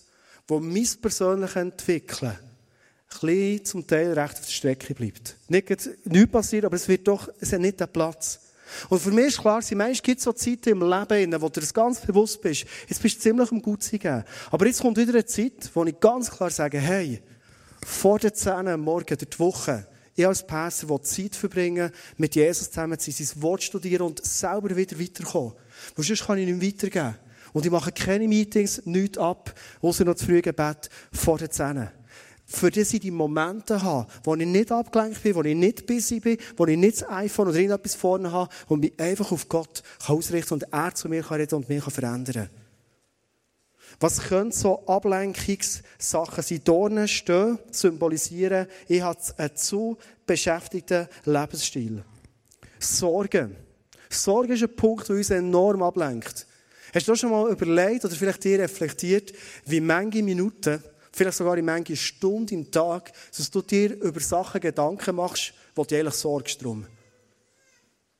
wo 0.48 0.60
mein 0.60 0.88
persönliches 1.00 1.56
Entwickeln 1.56 2.38
klein 3.10 3.64
zum 3.64 3.86
Teil 3.86 4.14
recht 4.14 4.40
auf 4.40 4.46
der 4.46 4.52
Strecke 4.52 4.94
bleibt. 4.96 5.38
Nicht, 5.48 5.70
nichts 6.06 6.32
passiert, 6.32 6.66
aber 6.66 6.76
es 6.76 6.88
wird 6.88 7.08
doch, 7.08 7.30
es 7.40 7.54
hat 7.54 7.62
nicht 7.62 7.80
den 7.80 7.88
Platz. 7.88 8.40
Und 8.90 9.00
für 9.00 9.12
mich 9.12 9.28
ist 9.28 9.40
klar, 9.40 9.56
manchmal 9.56 9.94
gibt 9.94 10.18
es 10.18 10.24
so 10.24 10.34
Zeiten 10.34 10.70
im 10.70 10.82
Leben, 10.82 11.42
wo 11.42 11.50
du 11.50 11.60
das 11.60 11.74
ganz 11.74 12.02
bewusst 12.02 12.42
bist. 12.42 12.66
Jetzt 12.88 13.02
bist 13.02 13.18
du 13.18 13.22
ziemlich 13.22 13.52
am 13.52 13.62
Gutsein 13.62 14.24
Aber 14.52 14.66
jetzt 14.66 14.82
kommt 14.82 14.98
wieder 14.98 15.14
eine 15.14 15.26
Zeit, 15.26 15.70
wo 15.74 15.84
ich 15.86 16.00
ganz 16.00 16.30
klar 16.30 16.50
sage, 16.50 16.80
hey, 16.80 17.22
vor 17.86 18.20
den 18.20 18.34
Zähnen 18.34 18.80
morgen 18.82 19.18
durch 19.18 19.30
die 19.30 19.40
Woche, 19.40 19.88
ich 20.16 20.26
als 20.26 20.46
Pastor 20.46 20.90
will 20.90 21.02
Zeit 21.02 21.36
verbringen, 21.36 21.92
mit 22.18 22.36
Jesus 22.36 22.72
zusammen 22.72 22.98
zu 22.98 23.12
sein, 23.12 23.26
sein 23.26 23.42
Wort 23.44 23.64
studieren 23.64 24.02
und 24.02 24.26
selber 24.26 24.76
wieder 24.76 25.00
weiterkommen. 25.00 25.54
Weil 25.96 26.06
sonst 26.06 26.26
kann 26.26 26.40
ich 26.40 26.48
nicht 26.48 26.82
weitergeben. 26.82 27.16
Und 27.54 27.66
ich 27.66 27.72
mache 27.72 27.92
keine 27.92 28.28
Meetings, 28.28 28.82
nichts 28.86 29.18
ab, 29.18 29.54
außer 29.82 30.06
noch 30.06 30.16
das 30.16 30.24
frühe 30.24 30.42
Gebet 30.42 30.90
vor 31.12 31.38
den 31.38 31.52
Zähnen 31.52 31.90
für 32.50 32.72
das 32.72 32.94
ich 32.94 33.02
die 33.02 33.12
Momente 33.12 33.84
habe, 33.84 34.10
wo 34.24 34.34
ich 34.36 34.48
nicht 34.48 34.72
abgelenkt 34.72 35.22
bin, 35.22 35.36
wo 35.36 35.44
ich 35.44 35.56
nicht 35.56 35.86
busy 35.86 36.22
bin, 36.22 36.38
wo 36.56 36.66
ich 36.66 36.78
nicht 36.78 37.02
das 37.02 37.10
iPhone 37.10 37.50
oder 37.50 37.58
irgendetwas 37.58 37.96
vorne 37.96 38.32
habe 38.32 38.50
und 38.68 38.80
mich 38.80 38.98
einfach 38.98 39.34
auf 39.34 39.50
Gott 39.50 39.84
ausrichten 40.08 40.54
und 40.54 40.64
er 40.72 40.96
zu 40.96 41.10
mir 41.10 41.24
kann 41.24 41.42
reden 41.42 41.56
und 41.56 41.68
mich 41.68 41.84
verändern 41.84 42.48
kann. 42.48 42.50
Was 44.00 44.20
können 44.22 44.52
so 44.52 44.86
Ablenkungssachen 44.86 46.44
sein? 46.44 46.62
Dornen 46.64 47.08
stehen, 47.08 47.60
symbolisieren, 47.70 48.68
ich 48.88 49.02
habe 49.02 49.20
einen 49.38 49.56
zu 49.56 49.98
beschäftigten 50.26 51.08
Lebensstil. 51.26 52.04
Sorgen. 52.80 53.56
Sorge 54.10 54.54
ist 54.54 54.64
ein 54.64 54.76
Punkt, 54.76 55.10
der 55.10 55.18
uns 55.18 55.32
enorm 55.32 55.84
ablenkt. 55.84 56.48
Hast 56.94 57.08
du 57.08 57.16
schon 57.16 57.32
mal 57.32 57.52
überlegt 57.52 58.06
oder 58.06 58.16
vielleicht 58.16 58.44
dir 58.44 58.60
reflektiert, 58.60 59.34
wie 59.66 59.82
manche 59.82 60.24
Minuten 60.24 60.82
vielleicht 61.18 61.38
sogar 61.38 61.58
in 61.58 61.66
manche 61.66 61.96
Stunden 61.96 62.54
im 62.54 62.72
Tag, 62.72 63.12
dass 63.36 63.50
du 63.50 63.62
dir 63.62 63.96
über 64.02 64.20
Sachen 64.20 64.62
Gedanken 64.62 65.16
machst, 65.16 65.54
wo 65.76 65.84
du 65.84 65.96
eigentlich 65.96 66.14
sorgst 66.14 66.64
drum. 66.64 66.86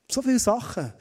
So 0.10 0.22
viele 0.22 0.40
Sachen. 0.40 0.94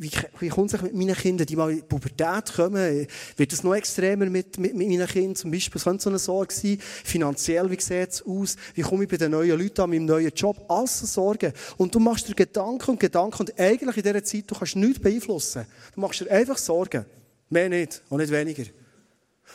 Wie, 0.00 0.10
wie 0.38 0.48
kommt 0.48 0.72
es 0.72 0.80
mit 0.80 0.94
meinen 0.94 1.16
Kindern, 1.16 1.46
die 1.46 1.56
mal 1.56 1.70
in 1.70 1.78
die 1.78 1.82
Pubertät 1.82 2.54
kommen? 2.54 3.06
Wird 3.36 3.52
es 3.52 3.64
noch 3.64 3.74
extremer 3.74 4.26
mit, 4.26 4.56
mit, 4.58 4.74
mit 4.76 4.88
meinen 4.88 5.06
Kindern? 5.08 5.34
Zum 5.34 5.50
Beispiel, 5.50 5.80
könnte 5.80 6.04
so 6.04 6.10
eine 6.10 6.20
Sorge 6.20 6.54
sein. 6.54 6.78
Finanziell, 6.80 7.68
wie 7.68 7.80
sieht 7.80 8.10
es 8.10 8.22
aus? 8.24 8.56
Wie 8.74 8.82
komme 8.82 9.04
ich 9.04 9.10
bei 9.10 9.16
den 9.16 9.32
neuen 9.32 9.58
Leuten 9.58 9.80
an 9.80 9.90
meinem 9.90 10.04
neuen 10.04 10.32
Job? 10.34 10.64
Alles 10.68 11.00
so 11.00 11.06
Sorgen. 11.06 11.52
Und 11.78 11.92
du 11.92 11.98
machst 11.98 12.28
dir 12.28 12.34
Gedanken 12.34 12.92
und 12.92 13.00
Gedanken 13.00 13.40
und 13.40 13.58
eigentlich 13.58 13.96
in 13.96 14.02
dieser 14.04 14.22
Zeit, 14.22 14.44
du 14.46 14.54
kannst 14.54 14.76
nichts 14.76 15.00
beeinflussen. 15.00 15.66
Du 15.94 16.00
machst 16.00 16.20
dir 16.20 16.30
einfach 16.30 16.58
Sorgen. 16.58 17.04
Mehr 17.50 17.68
nicht 17.68 18.02
und 18.08 18.18
nicht 18.18 18.32
weniger. 18.32 18.64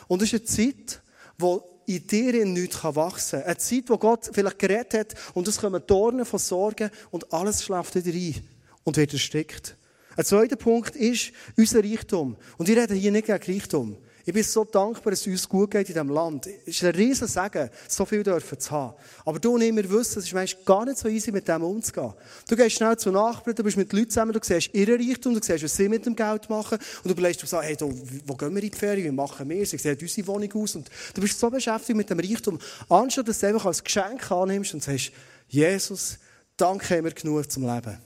Und 0.08 0.20
es 0.20 0.32
ist 0.32 0.40
eine 0.58 0.74
Zeit, 0.74 1.02
wo 1.38 1.62
in 1.86 2.06
dir 2.06 2.44
nichts 2.46 2.82
wachsen 2.82 3.40
kann. 3.40 3.48
Eine 3.48 3.58
Zeit, 3.58 3.84
wo 3.88 3.98
Gott 3.98 4.30
vielleicht 4.32 4.58
geredet 4.58 4.94
hat 4.94 5.14
und 5.34 5.48
es 5.48 5.58
kommen 5.58 5.82
Dornen 5.86 6.24
von 6.24 6.38
Sorgen 6.38 6.90
und 7.10 7.32
alles 7.32 7.64
schläft 7.64 7.94
wieder 7.94 8.16
ein 8.16 8.48
und 8.84 8.96
wird 8.96 9.12
erstickt. 9.12 9.76
Ein 10.16 10.24
zweiter 10.24 10.56
Punkt 10.56 10.94
ist 10.96 11.32
unser 11.56 11.82
Reichtum. 11.82 12.36
Und 12.56 12.68
ich 12.68 12.76
rede 12.76 12.94
hier 12.94 13.10
nicht 13.10 13.26
gegen 13.26 13.42
Reichtum. 13.42 13.96
Ich 14.26 14.32
bin 14.32 14.42
so 14.42 14.64
dankbar, 14.64 15.10
dass 15.10 15.20
es 15.20 15.26
uns 15.26 15.46
gut 15.46 15.70
geht 15.70 15.86
in 15.88 15.94
diesem 15.94 16.08
Land. 16.08 16.46
Es 16.46 16.76
ist 16.76 16.84
ein 16.84 16.94
riesen 16.94 17.28
Segen, 17.28 17.68
so 17.86 18.06
viel 18.06 18.22
dürfen 18.22 18.58
zu 18.58 18.70
haben. 18.70 18.94
Aber 19.22 19.38
du 19.38 19.54
und 19.54 19.60
ich, 19.60 19.76
wir 19.76 19.90
wissen, 19.90 20.18
es 20.18 20.24
ist 20.24 20.32
manchmal 20.32 20.64
gar 20.64 20.84
nicht 20.86 20.96
so 20.96 21.08
easy, 21.08 21.30
mit 21.30 21.46
dem 21.46 21.62
umzugehen. 21.62 22.14
Du 22.48 22.56
gehst 22.56 22.76
schnell 22.76 22.96
zu 22.96 23.10
Nachbarn, 23.10 23.54
du 23.54 23.62
bist 23.62 23.76
mit 23.76 23.92
Leuten 23.92 24.08
zusammen, 24.08 24.32
du 24.32 24.40
siehst 24.42 24.70
ihre 24.72 24.94
Reichtum, 24.98 25.34
du 25.34 25.42
siehst, 25.42 25.62
was 25.62 25.76
sie 25.76 25.90
mit 25.90 26.06
dem 26.06 26.16
Geld 26.16 26.48
machen. 26.48 26.78
Und 26.78 27.04
du 27.04 27.10
überlegst, 27.10 27.42
du 27.42 27.46
sagst, 27.46 27.68
hey, 27.68 27.76
du, 27.76 27.92
wo 28.24 28.34
gehen 28.34 28.54
wir 28.54 28.62
in 28.62 28.70
die 28.70 28.78
Ferien, 28.78 29.04
wie 29.04 29.10
machen 29.10 29.46
wir 29.46 29.66
Sie 29.66 29.76
sehen 29.76 29.98
unsere 30.00 30.26
Wohnung 30.26 30.52
aus. 30.54 30.74
Und 30.74 30.90
du 31.12 31.20
bist 31.20 31.38
so 31.38 31.50
beschäftigt 31.50 31.96
mit 31.96 32.08
dem 32.08 32.18
Reichtum, 32.18 32.58
anstatt 32.88 33.28
dass 33.28 33.40
du 33.40 33.46
es 33.46 33.52
einfach 33.52 33.66
als 33.66 33.84
Geschenk 33.84 34.30
annimmst 34.30 34.72
und 34.72 34.82
sagst, 34.82 35.12
Jesus, 35.48 36.18
danke 36.56 36.96
haben 36.96 37.04
wir 37.04 37.12
genug 37.12 37.50
zum 37.50 37.66
Leben. 37.66 37.98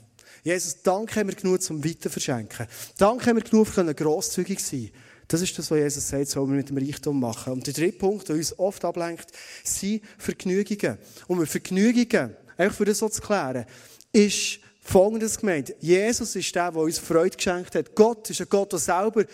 Jesus, 0.43 0.83
danke 0.83 1.21
haben 1.21 1.29
wir 1.29 1.37
genug 1.37 1.63
zum 1.63 1.85
Weiterverschenken. 1.85 2.67
Danke 2.97 3.27
haben 3.27 3.37
wir 3.37 3.45
genug, 3.45 3.73
können 3.73 3.95
grosszügig 3.95 4.59
sein 4.59 4.91
das 5.29 5.43
ist 5.43 5.59
das, 5.59 5.71
was 5.71 5.79
Jesus 5.79 6.09
sagt, 6.09 6.29
soll 6.29 6.49
wir 6.49 6.57
mit 6.57 6.71
dem 6.71 6.79
Reichtum 6.79 7.21
machen. 7.21 7.53
Und 7.53 7.67
der 7.67 7.75
dritte 7.75 7.99
Punkt, 7.99 8.29
der 8.29 8.37
uns 8.37 8.59
oft 8.59 8.85
ablenkt, 8.85 9.27
sind 9.63 10.03
Vergnügungen. 10.17 10.99
Und 11.27 11.39
mit 11.39 11.49
Vergnügungen, 11.49 12.35
einfach 12.57 12.77
für 12.77 12.87
das 12.87 12.99
so 12.99 13.09
zu 13.11 13.21
klären, 13.21 13.67
ist 14.11 14.61
Folgendes 14.81 15.39
gemeint. 15.39 15.75
Jesus 15.81 16.35
ist 16.35 16.55
der, 16.55 16.73
der 16.73 16.81
uns 16.81 16.99
Freude 16.99 17.37
geschenkt 17.37 17.75
hat. 17.75 17.95
Gott 17.95 18.31
ist 18.31 18.41
ein 18.41 18.49
Gott, 18.49 18.73
der 18.73 18.79
selber 18.79 19.25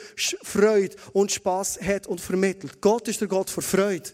Freude 0.42 0.96
und 1.12 1.30
Spass 1.30 1.80
hat 1.80 2.09
und 2.09 2.20
vermittelt. 2.20 2.80
Gott 2.80 3.07
ist 3.07 3.20
der 3.20 3.28
Gott 3.28 3.48
für 3.48 3.62
Freude. 3.62 4.11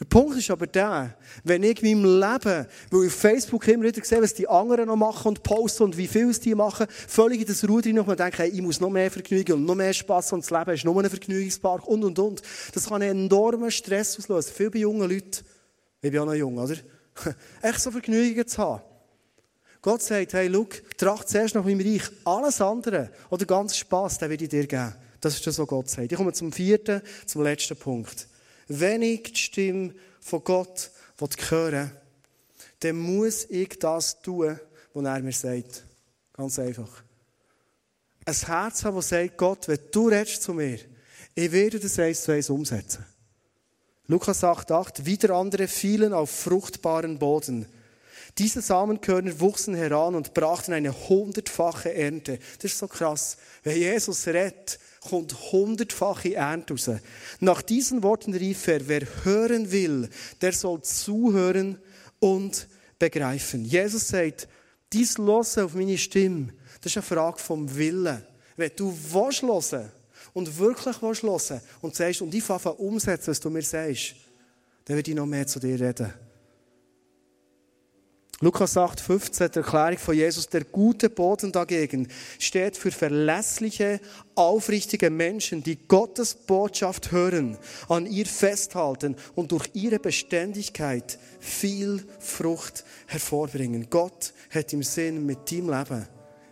Der 0.00 0.04
Punkt 0.04 0.38
ist 0.38 0.50
aber 0.50 0.68
der, 0.68 1.16
wenn 1.42 1.64
ich 1.64 1.82
in 1.82 2.00
meinem 2.00 2.20
Leben, 2.20 2.66
weil 2.90 3.04
ich 3.04 3.08
auf 3.08 3.18
Facebook 3.18 3.66
immer 3.66 3.84
wieder 3.84 4.04
sehe, 4.04 4.22
was 4.22 4.32
die 4.32 4.46
anderen 4.46 4.86
noch 4.86 4.94
machen 4.94 5.28
und 5.28 5.42
posten 5.42 5.82
und 5.82 5.96
wie 5.96 6.06
viel 6.06 6.30
es 6.30 6.38
die 6.38 6.54
machen, 6.54 6.86
völlig 6.88 7.40
in 7.40 7.46
das 7.48 7.68
Ruder 7.68 7.92
noch 7.92 8.06
und 8.06 8.20
denke, 8.20 8.38
hey, 8.38 8.48
ich 8.48 8.62
muss 8.62 8.80
noch 8.80 8.90
mehr 8.90 9.10
Vergnügen 9.10 9.54
und 9.54 9.64
noch 9.64 9.74
mehr 9.74 9.92
Spass 9.92 10.32
und 10.32 10.44
das 10.44 10.50
Leben 10.50 10.70
ist 10.70 10.84
nur 10.84 11.02
ein 11.02 11.10
Vergnügungspark 11.10 11.84
und 11.88 12.04
und 12.04 12.16
und. 12.16 12.42
Das 12.72 12.88
kann 12.88 13.02
einen 13.02 13.26
enormen 13.26 13.72
Stress 13.72 14.16
auslösen. 14.16 14.52
Viel 14.54 14.70
bei 14.70 14.78
jungen 14.78 15.10
Leuten. 15.10 15.44
Ich 16.00 16.12
bin 16.12 16.20
auch 16.20 16.26
noch 16.26 16.34
jung, 16.34 16.58
oder? 16.58 16.76
Echt 17.62 17.80
so 17.80 17.90
Vergnügungen 17.90 18.46
zu 18.46 18.58
haben. 18.58 18.82
Gott 19.82 20.02
sagt, 20.02 20.32
hey, 20.32 20.48
schau, 20.52 20.66
tracht 20.96 21.28
zuerst 21.28 21.56
nach 21.56 21.64
meinem 21.64 21.80
Reich. 21.80 22.08
Alles 22.24 22.60
andere 22.60 23.10
oder 23.30 23.44
ganz 23.44 23.76
Spass, 23.76 24.18
den 24.18 24.30
werde 24.30 24.44
ich 24.44 24.50
dir 24.50 24.66
geben. 24.68 24.94
Das 25.20 25.34
ist 25.34 25.44
das, 25.44 25.58
was 25.58 25.66
Gott 25.66 25.90
sagt. 25.90 26.12
Ich 26.12 26.16
komme 26.16 26.32
zum 26.32 26.52
vierten, 26.52 27.02
zum 27.26 27.42
letzten 27.42 27.76
Punkt 27.76 28.28
wenn 28.68 29.02
ich 29.02 29.22
die 29.24 29.36
Stimme 29.36 29.94
von 30.20 30.44
Gott 30.44 30.90
hören 31.48 31.90
dann 32.80 32.96
muss 32.96 33.44
ich 33.50 33.78
das 33.78 34.22
tun, 34.22 34.58
was 34.94 35.04
er 35.04 35.20
mir 35.20 35.32
sagt. 35.32 35.84
Ganz 36.32 36.58
einfach. 36.58 37.02
Ein 38.24 38.34
Herz 38.34 38.84
haben, 38.84 38.96
das 38.96 39.08
sagt, 39.08 39.36
Gott, 39.36 39.66
wenn 39.66 39.80
du 39.90 40.08
redest 40.08 40.42
zu 40.42 40.54
mir, 40.54 40.78
ich 41.34 41.52
werde 41.52 41.80
das 41.80 41.98
eins 41.98 42.22
zu 42.22 42.32
eins 42.32 42.50
umsetzen. 42.50 43.04
Lukas 44.06 44.42
8,8 44.42 45.04
Wieder 45.04 45.34
andere 45.34 45.66
fielen 45.66 46.12
auf 46.12 46.30
fruchtbaren 46.30 47.18
Boden. 47.18 47.66
Diese 48.38 48.62
Samenkörner 48.62 49.40
wuchsen 49.40 49.74
heran 49.74 50.14
und 50.14 50.34
brachten 50.34 50.72
eine 50.72 50.92
hundertfache 51.08 51.92
Ernte. 51.92 52.38
Das 52.60 52.72
ist 52.72 52.78
so 52.78 52.86
krass. 52.86 53.36
Wenn 53.64 53.78
Jesus 53.78 54.26
redet, 54.26 54.78
kommt 55.00 55.52
hundertfache 55.52 56.34
Ernte 56.34 56.74
raus. 56.74 56.90
Nach 57.40 57.62
diesen 57.62 58.02
Worten 58.02 58.34
rief 58.34 58.66
er, 58.68 58.86
wer 58.88 59.02
hören 59.24 59.70
will, 59.70 60.08
der 60.40 60.52
soll 60.52 60.82
zuhören 60.82 61.78
und 62.20 62.68
begreifen. 62.98 63.64
Jesus 63.64 64.08
sagt, 64.08 64.48
dies 64.92 65.18
Hören 65.18 65.58
auf 65.58 65.74
meine 65.74 65.98
Stimme, 65.98 66.52
das 66.80 66.92
ist 66.92 66.98
eine 66.98 67.02
Frage 67.02 67.38
vom 67.38 67.76
Willen. 67.76 68.22
Wenn 68.56 68.72
du 68.76 68.92
willst 69.12 69.42
hören 69.42 69.92
und 70.32 70.58
wirklich 70.58 71.00
willst 71.02 71.22
hören 71.22 71.60
und 71.80 71.94
sagst, 71.94 72.22
und 72.22 72.34
ich 72.34 72.42
fange 72.42 72.72
umsetzen, 72.74 73.30
was 73.30 73.40
du 73.40 73.50
mir 73.50 73.62
sagst, 73.62 74.14
dann 74.84 74.96
werde 74.96 75.10
ich 75.10 75.16
noch 75.16 75.26
mehr 75.26 75.46
zu 75.46 75.60
dir 75.60 75.78
reden. 75.78 76.12
Lukas 78.40 78.76
8, 78.76 79.00
15, 79.00 79.50
die 79.50 79.58
Erklärung 79.58 79.98
von 79.98 80.14
Jesus, 80.14 80.48
der 80.48 80.62
gute 80.62 81.10
Boden 81.10 81.50
dagegen 81.50 82.06
steht 82.38 82.76
für 82.76 82.92
verlässliche, 82.92 84.00
aufrichtige 84.36 85.10
Menschen, 85.10 85.64
die 85.64 85.74
Gottes 85.88 86.36
Botschaft 86.36 87.10
hören, 87.10 87.58
an 87.88 88.06
ihr 88.06 88.26
festhalten 88.26 89.16
und 89.34 89.50
durch 89.50 89.68
ihre 89.72 89.98
Beständigkeit 89.98 91.18
viel 91.40 92.06
Frucht 92.20 92.84
hervorbringen. 93.08 93.90
Gott 93.90 94.32
hat 94.54 94.72
im 94.72 94.84
Sinn 94.84 95.26
mit 95.26 95.50
deinem 95.50 95.70
Leben 95.70 96.06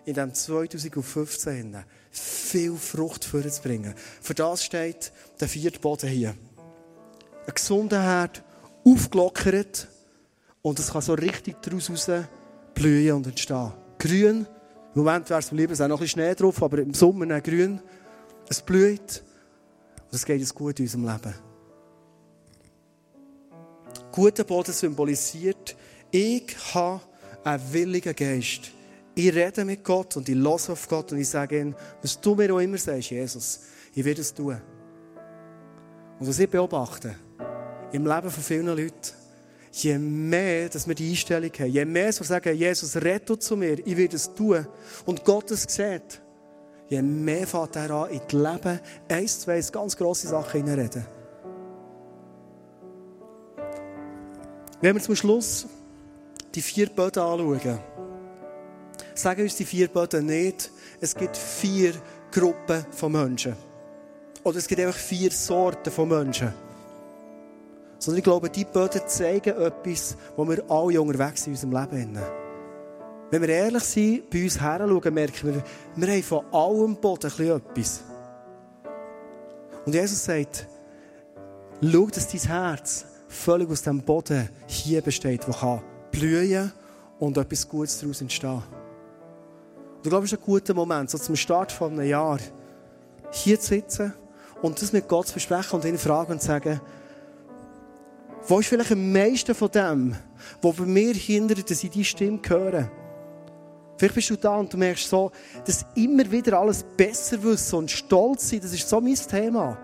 in 0.07 0.15
dem 0.15 0.35
2015 0.35 1.85
viel 2.11 2.75
Frucht 2.75 3.25
vorzubringen. 3.25 3.95
Für 4.21 4.35
das 4.35 4.65
steht 4.65 5.13
der 5.39 5.49
vierte 5.49 5.79
Boden 5.79 6.11
hier. 6.11 6.35
Ein 7.47 7.55
gesunder 7.55 8.03
Herd, 8.03 8.43
aufgelockert, 8.85 9.87
und 10.67 10.81
es 10.81 10.91
kann 10.91 11.01
so 11.01 11.15
richtig 11.15 11.63
daraus 11.63 11.89
raus 11.89 12.11
blühen 12.75 13.15
und 13.15 13.27
entstehen. 13.29 13.73
Grün. 14.01 14.47
Im 14.97 15.05
Moment 15.05 15.31
wäre 15.31 15.39
es 15.39 15.53
lieber, 15.53 15.73
es 15.73 15.79
ist 15.79 15.87
noch 15.87 15.97
ein 15.97 16.01
bisschen 16.01 16.21
Schnee 16.21 16.35
drauf, 16.35 16.61
aber 16.61 16.79
im 16.79 16.93
Sommer 16.93 17.41
grün. 17.41 17.81
Es 18.49 18.63
blüht. 18.63 19.23
Und 20.07 20.15
es 20.15 20.25
geht 20.25 20.41
uns 20.41 20.53
gut 20.53 20.81
in 20.81 20.87
unserem 20.87 21.05
Leben. 21.07 21.35
Guter 24.11 24.43
Boden 24.43 24.73
symbolisiert, 24.73 25.77
ich 26.11 26.57
habe 26.75 27.01
einen 27.45 27.73
willigen 27.73 28.17
Geist. 28.17 28.73
Ich 29.15 29.33
rede 29.33 29.65
mit 29.65 29.85
Gott 29.85 30.17
und 30.17 30.29
ich 30.29 30.35
höre 30.35 30.49
auf 30.49 30.89
Gott 30.89 31.13
und 31.13 31.19
ich 31.19 31.29
sage 31.29 31.61
ihm, 31.61 31.77
was 32.03 32.21
du 32.21 32.35
mir 32.35 32.53
auch 32.53 32.59
immer 32.59 32.79
sagst, 32.79 33.11
Jesus, 33.11 33.61
ich 33.95 34.05
werde 34.05 34.21
es 34.21 34.35
tun. 34.35 34.61
Und 36.19 36.27
was 36.27 36.41
ich 36.41 36.51
beobachte, 36.51 37.15
im 37.93 38.05
Leben 38.05 38.31
von 38.31 38.43
vielen 38.43 38.67
Leuten, 38.67 39.26
je 39.83 39.99
mehr, 39.99 40.69
dass 40.69 40.89
wir 40.89 40.95
die 40.95 41.11
Einstellung 41.11 41.51
haben, 41.59 41.71
je 41.71 41.85
mehr 41.85 42.07
wir 42.07 42.25
sagen, 42.25 42.57
Jesus, 42.57 42.97
rette 42.97 43.39
zu 43.39 43.57
mir, 43.57 43.79
ich 43.87 43.97
werde 43.97 44.17
es 44.17 44.33
tun, 44.33 44.67
und 45.05 45.25
Gott 45.25 45.51
es 45.51 45.65
sieht, 45.69 46.23
je 46.89 47.03
mehr 47.03 47.47
fährt 47.47 47.77
er 47.77 47.91
an, 47.91 48.11
in 48.11 48.21
das 48.21 48.33
Leben 48.33 48.81
eins, 49.09 49.41
zwei 49.41 49.61
ganz 49.61 49.97
grosse 49.97 50.29
Sachen 50.29 50.63
hineinreden. 50.63 51.07
Wenn 54.81 54.95
wir 54.95 55.03
zum 55.03 55.17
Schluss 55.17 55.67
die 56.55 56.63
vier 56.63 56.89
Böden 56.89 57.23
anschauen, 57.23 57.79
sagen 59.15 59.43
uns 59.43 59.57
die 59.57 59.65
vier 59.65 59.89
Böden 59.89 60.27
nicht, 60.27 60.71
es 61.01 61.15
gibt 61.15 61.37
vier 61.37 61.93
Gruppen 62.31 62.85
von 62.91 63.13
Menschen. 63.13 63.57
Oder 64.43 64.59
es 64.59 64.67
gibt 64.67 64.81
einfach 64.81 64.99
vier 64.99 65.31
Sorten 65.31 65.91
von 65.91 66.09
Menschen. 66.09 66.66
Sondern 68.07 68.19
ich 68.19 68.25
glaube, 68.25 68.49
die 68.49 68.65
Böden 68.65 69.01
zeigen 69.09 69.61
etwas, 69.61 70.17
wo 70.37 70.49
wir 70.49 70.63
alle 70.71 71.03
unterwegs 71.03 71.43
sind 71.43 71.61
in 71.61 71.67
unserem 71.69 71.91
Leben. 71.91 72.19
Wenn 73.33 73.43
wir 73.43 73.49
ehrlich 73.49 73.83
sind, 73.83 74.31
bei 74.31 74.45
uns 74.45 74.61
heranschauen, 74.61 75.13
merken 75.13 75.55
wir, 75.55 75.65
wir 75.97 76.15
haben 76.15 76.23
von 76.23 76.45
allem 76.53 76.95
Boden 76.95 77.27
etwas. 77.27 78.05
Und 79.85 79.93
Jesus 79.93 80.25
sagt, 80.25 80.69
schau, 81.83 82.07
dass 82.07 82.29
dein 82.29 82.41
Herz 82.43 83.07
völlig 83.27 83.69
aus 83.69 83.83
dem 83.83 84.01
Boden 84.01 84.51
hier 84.69 85.03
besteht, 85.03 85.49
wo 85.49 85.53
kann 85.53 85.83
blühen 86.13 86.71
und 87.19 87.37
etwas 87.37 87.69
Gutes 87.69 87.99
daraus 87.99 88.21
entstehen. 88.21 88.63
Und 89.97 90.05
ich 90.05 90.11
glaube, 90.11 90.27
es 90.27 90.33
ist 90.33 90.39
ein 90.39 90.45
guter 90.45 90.75
Moment, 90.75 91.11
so 91.11 91.19
zum 91.19 91.35
Start 91.35 91.73
von 91.73 91.95
einem 91.95 92.09
Jahr, 92.09 92.39
hier 93.33 93.59
zu 93.59 93.67
sitzen 93.67 94.13
und 94.63 94.81
das 94.81 94.93
mit 94.93 95.09
Gott 95.09 95.27
zu 95.27 95.35
besprechen 95.35 95.81
und 95.81 95.85
ihn 95.85 95.99
fragen 95.99 96.31
und 96.31 96.41
zu 96.41 96.47
sagen, 96.47 96.81
wo 98.49 98.61
ist 98.61 98.69
vielleicht 98.69 98.93
am 98.93 99.13
meisten 99.13 99.55
von 99.55 99.71
dem, 99.71 100.17
was 100.63 100.77
bei 100.77 100.85
mir 100.85 101.15
hindert, 101.15 101.71
dass 101.71 101.83
ich 101.83 101.91
die 101.91 102.05
Stimme 102.05 102.41
höre? 102.47 102.91
Vielleicht 103.99 104.15
bist 104.15 104.31
du 104.31 104.37
da 104.37 104.57
und 104.57 104.73
du 104.73 104.77
merkst 104.77 105.09
so, 105.09 105.33
dass 105.65 105.87
immer 105.95 106.31
wieder 106.31 106.59
alles 106.59 106.85
besser 106.97 107.43
wissen 107.43 107.77
und 107.77 107.91
stolz 107.91 108.51
sein, 108.51 108.61
das 108.61 108.73
ist 108.73 108.89
so 108.89 109.01
mein 109.01 109.15
Thema. 109.15 109.79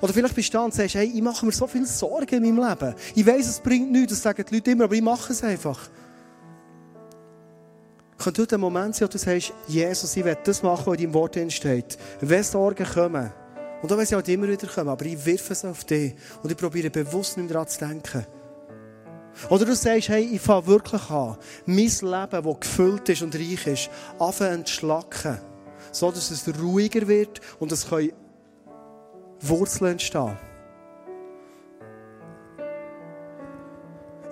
Oder 0.00 0.12
vielleicht 0.12 0.34
bist 0.34 0.52
du 0.52 0.58
da 0.58 0.64
und 0.64 0.74
sagst, 0.74 0.96
hey, 0.96 1.10
ich 1.12 1.22
mache 1.22 1.46
mir 1.46 1.52
so 1.52 1.66
viel 1.66 1.86
Sorgen 1.86 2.44
in 2.44 2.56
meinem 2.56 2.68
Leben. 2.68 2.94
Ich 3.14 3.26
weiß, 3.26 3.46
es 3.46 3.60
bringt 3.60 3.90
nichts, 3.90 4.12
das 4.12 4.22
sagen 4.22 4.44
die 4.48 4.56
Leute 4.56 4.70
immer, 4.72 4.84
aber 4.84 4.94
ich 4.94 5.02
mache 5.02 5.32
es 5.32 5.42
einfach. 5.42 5.88
Könnte 8.18 8.42
heute 8.42 8.56
ein 8.56 8.60
Moment 8.60 8.94
sein, 8.94 9.08
wo 9.08 9.12
du 9.12 9.18
sagst, 9.18 9.52
Jesus, 9.68 10.16
ich 10.16 10.24
will 10.24 10.36
das 10.42 10.62
machen, 10.62 10.86
was 10.86 10.94
in 10.96 11.04
deinem 11.04 11.14
Wort 11.14 11.38
steht. 11.52 11.96
Wenn 12.20 12.42
Sorgen 12.42 12.86
kommen, 12.86 13.32
und 13.82 13.92
auch 13.92 13.98
wenn 13.98 14.06
sie 14.06 14.14
halt 14.14 14.28
immer 14.28 14.48
wieder 14.48 14.66
kommen, 14.66 14.88
aber 14.88 15.04
ich 15.04 15.24
wirfe 15.24 15.52
es 15.52 15.64
auf 15.64 15.84
dich 15.84 16.14
und 16.42 16.50
ich 16.50 16.56
probiere 16.56 16.90
bewusst 16.90 17.36
nicht 17.36 17.50
daran 17.50 17.68
zu 17.68 17.78
denken. 17.78 18.26
Oder 19.50 19.66
du 19.66 19.74
sagst, 19.74 20.08
hey, 20.08 20.22
ich 20.22 20.40
fange 20.40 20.66
wirklich 20.66 21.10
an, 21.10 21.36
mein 21.66 21.76
Leben, 21.76 22.44
das 22.44 22.60
gefüllt 22.60 23.08
ist 23.10 23.22
und 23.22 23.34
reich 23.34 23.66
ist, 23.66 23.90
anfangen 24.18 24.64
zu 24.64 24.72
schlacken, 24.72 25.38
so 25.92 26.10
dass 26.10 26.30
es 26.30 26.48
ruhiger 26.58 27.06
wird 27.06 27.40
und 27.60 27.70
es 27.70 27.88
können 27.88 28.12
Wurzeln 29.40 29.92
entstehen. 29.92 30.36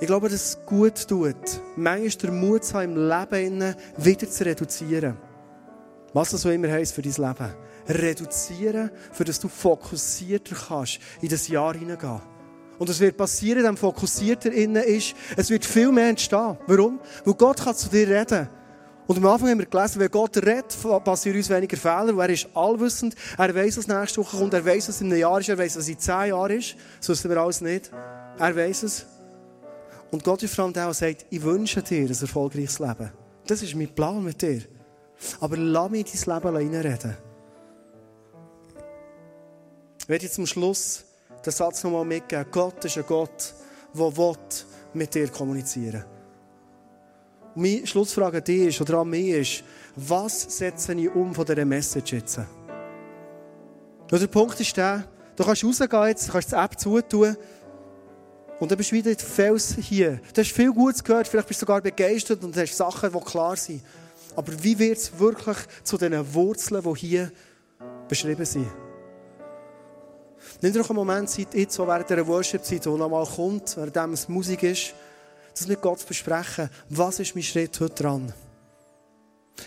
Ich 0.01 0.07
glaube, 0.07 0.29
dass 0.29 0.43
es 0.43 0.59
gut 0.67 1.07
tut, 1.07 1.37
manchmal 1.77 2.11
den 2.11 2.41
Mut 2.41 2.65
zu 2.65 2.75
haben, 2.75 2.97
im 2.97 3.09
Leben 3.09 3.75
wieder 3.97 4.29
zu 4.29 4.45
reduzieren. 4.45 5.17
Was 6.13 6.31
das 6.31 6.43
so 6.43 6.51
immer 6.51 6.71
heisst 6.71 6.95
für 6.95 7.03
dein 7.03 7.13
Leben. 7.13 7.55
Reduzieren, 7.89 8.91
für 9.13 9.25
dass 9.25 9.41
du 9.41 9.49
fokussierter 9.49 10.57
kannst 10.69 11.01
in 11.21 11.29
das 11.29 11.49
Jahr 11.49 11.75
hineingehen. 11.75 12.21
Und 12.79 12.89
es 12.89 13.01
wird 13.01 13.17
passieren, 13.17 13.65
wenn 13.65 13.77
fokussierter 13.77 14.53
innen 14.53 14.83
ist, 14.83 15.15
es 15.37 15.51
wird 15.51 15.65
viel 15.65 15.93
mehr 15.93 16.09
entstehen. 16.09 16.59
Warum? 16.67 17.01
Weil 17.25 17.35
Gott 17.35 17.63
kann 17.63 17.75
zu 17.75 17.89
dir 17.89 18.09
reden. 18.09 18.49
Und 19.07 19.19
am 19.19 19.27
Anfang 19.27 19.51
haben 19.51 19.59
wir 19.59 19.67
gelesen, 19.67 20.01
wenn 20.01 20.11
Gott 20.11 20.37
redet, 20.39 20.77
passieren 21.05 21.37
uns 21.37 21.51
weniger 21.51 21.77
Fehler, 21.77 22.17
weil 22.17 22.31
er 22.31 22.35
ist 22.35 22.49
allwissend. 22.55 23.15
Er 23.37 23.55
weiß, 23.55 23.77
was 23.77 23.87
nächste 23.87 24.21
Woche 24.21 24.39
kommt, 24.39 24.55
er 24.55 24.65
weiß, 24.65 24.89
was 24.89 25.01
in 25.03 25.09
einem 25.09 25.21
Jahr 25.21 25.39
ist, 25.41 25.49
er 25.51 25.59
weiß, 25.59 25.77
was 25.77 25.89
in 25.89 25.99
zehn 25.99 26.29
Jahren 26.29 26.59
ist. 26.59 26.75
So 27.01 27.13
wissen 27.13 27.31
wir 27.31 27.37
alles 27.37 27.61
nicht. 27.61 27.91
Er 28.39 28.57
weiß 28.57 28.83
es. 28.85 29.07
Und 30.11 30.25
Gott 30.25 30.43
ist 30.43 30.55
vor 30.55 30.65
allem 30.65 30.73
der, 30.73 30.87
der 30.87 30.95
sagt, 30.95 31.27
ich 31.29 31.43
wünsche 31.43 31.83
dir 31.83 32.09
ein 32.09 32.09
erfolgreiches 32.09 32.79
Leben. 32.79 33.11
Das 33.47 33.63
ist 33.63 33.75
mein 33.75 33.95
Plan 33.95 34.25
mit 34.25 34.41
dir. 34.41 34.63
Aber 35.41 35.57
lass 35.57 35.91
mich 35.91 36.05
dein 36.05 36.35
Leben 36.35 36.57
reinreden. 36.57 37.17
Ich 40.05 40.09
werde 40.11 40.25
jetzt 40.27 40.35
zum 40.35 40.45
Schluss 40.45 41.03
den 41.47 41.51
Satz 41.51 41.83
nochmal 41.83 42.05
mitgeben. 42.05 42.45
Gott 42.51 42.85
ist 42.85 42.99
ein 42.99 43.07
Gott, 43.09 43.55
der 43.95 44.37
mit 44.93 45.15
dir 45.15 45.29
kommunizieren 45.29 45.95
will. 45.95 46.05
Und 47.55 47.63
meine 47.63 47.87
Schlussfrage 47.87 48.37
an 48.37 48.45
dich 48.45 48.67
ist, 48.67 48.83
oder 48.83 48.99
an 48.99 49.09
mich 49.09 49.29
ist, 49.29 49.65
was 49.97 50.43
setze 50.59 50.93
ich 50.93 51.09
um 51.09 51.35
von 51.35 51.47
dieser 51.47 51.65
Message 51.65 52.13
jetzt? 52.13 52.37
Und 52.37 54.21
der 54.21 54.27
Punkt 54.27 54.61
ist 54.61 54.77
der, 54.77 55.09
du 55.37 55.43
kannst 55.43 55.65
rausgehen 55.65 56.07
jetzt, 56.09 56.31
kannst 56.31 56.53
die 56.53 56.57
App 56.57 56.79
zutun 56.79 57.39
und 58.61 58.71
dann 58.71 58.77
bist 58.77 58.91
du 58.91 58.97
wieder 58.97 59.11
in 59.11 59.19
Fels 59.19 59.75
hier. 59.81 60.21
Du 60.35 60.43
hast 60.43 60.53
viel 60.53 60.71
Gutes 60.71 61.03
gehört, 61.03 61.29
vielleicht 61.29 61.49
bist 61.49 61.63
du 61.63 61.65
sogar 61.65 61.81
begeistert 61.81 62.45
und 62.45 62.55
hast 62.59 62.77
Sachen, 62.77 63.11
die 63.11 63.21
klar 63.21 63.57
sind. 63.57 63.83
Aber 64.37 64.53
wie 64.63 64.79
wird 64.79 64.99
es 64.99 65.19
wirklich 65.19 65.57
zu 65.83 65.97
diesen 65.97 66.35
Wurzeln, 66.35 66.83
die 66.85 66.99
hier 66.99 67.33
beschrieben 68.07 68.45
sind? 68.45 68.84
Nimm 70.65 70.73
dir 70.73 70.79
noch 70.79 70.89
einen 70.89 70.97
Moment 70.97 71.29
Zeit, 71.29 71.53
jetzt 71.53 71.75
so 71.75 71.87
während 71.87 72.09
dieser 72.09 72.27
Worship-Zeit, 72.27 72.87
die 72.87 72.89
noch 72.89 73.11
mal 73.11 73.27
kommt, 73.27 73.77
während 73.77 74.15
es 74.15 74.31
Musik 74.31 74.63
ist, 74.63 74.95
das 75.53 75.69
mit 75.69 75.83
Gott 75.83 75.99
zu 75.99 76.07
besprechen. 76.07 76.71
Was 76.89 77.21
ist 77.21 77.35
mein 77.35 77.45
Schritt 77.45 77.79
heute 77.81 77.95
dran? 77.95 78.33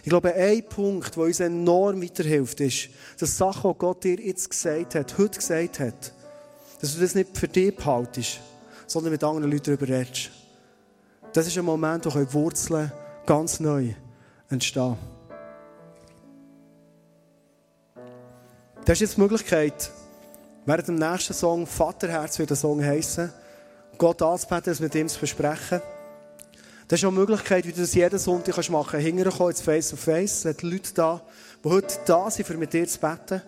Ich 0.02 0.10
glaube, 0.10 0.34
ein 0.34 0.68
Punkt, 0.68 1.16
der 1.16 1.24
uns 1.24 1.40
enorm 1.40 2.02
weiterhilft, 2.02 2.62
ist, 2.62 2.90
dass 3.20 3.38
Sachen, 3.38 3.74
die 3.74 3.78
Gott 3.78 4.04
dir 4.04 4.20
jetzt 4.20 4.50
gesagt 4.50 4.96
hat, 4.96 5.16
heute 5.20 5.38
gesagt 5.38 5.80
hat, 5.82 6.14
dass 6.82 6.96
du 6.96 7.00
das 7.00 7.14
nicht 7.14 7.38
für 7.38 7.48
dich 7.48 7.76
behaltest, 7.76 8.40
sondern 8.88 9.12
mit 9.12 9.24
anderen 9.24 9.52
Leuten 9.52 9.66
darüber 9.66 10.00
redest. 10.00 10.32
Das 11.32 11.46
ist 11.46 11.60
ein 11.60 11.66
Moment, 11.66 12.08
wo 12.08 12.34
Wurzeln 12.34 12.92
ganz 13.28 13.60
neu 13.60 13.94
entstehen. 14.50 14.98
Das 18.84 18.94
ist 18.96 19.02
jetzt 19.02 19.18
die 19.18 19.22
Möglichkeit, 19.22 19.92
während 20.68 20.90
dem 20.90 20.96
nächsten 20.96 21.34
Song 21.34 21.66
Vaterherz 21.66 22.38
wird 22.38 22.50
der 22.50 22.58
Song 22.58 22.84
heißen, 22.84 23.32
Gott 23.98 24.22
anzubeten, 24.22 24.66
das 24.66 24.82
mit 24.82 24.94
ihm 24.96 25.08
zu 25.08 25.20
besprechen. 25.20 25.82
Das 26.90 27.00
ist 27.00 27.06
eine 27.06 27.14
Möglichkeit, 27.14 27.66
wie 27.66 27.72
du 27.72 27.82
das 27.82 27.94
jeden 27.94 28.20
Sonntag 28.20 28.70
machen 28.70 28.92
kannst. 28.92 29.06
Hinterher 29.06 29.48
jetzt 29.48 29.64
face 29.64 29.90
to 29.90 29.96
face. 29.96 30.32
Es 30.32 30.42
sind 30.42 30.62
Leute 30.64 30.94
da, 30.94 31.22
die 31.64 31.70
heute 31.70 31.98
da 32.06 32.30
sind, 32.30 32.50
um 32.50 32.58
mit 32.58 32.74
dir 32.74 32.86
zu 32.86 33.00
beten. 33.00 33.42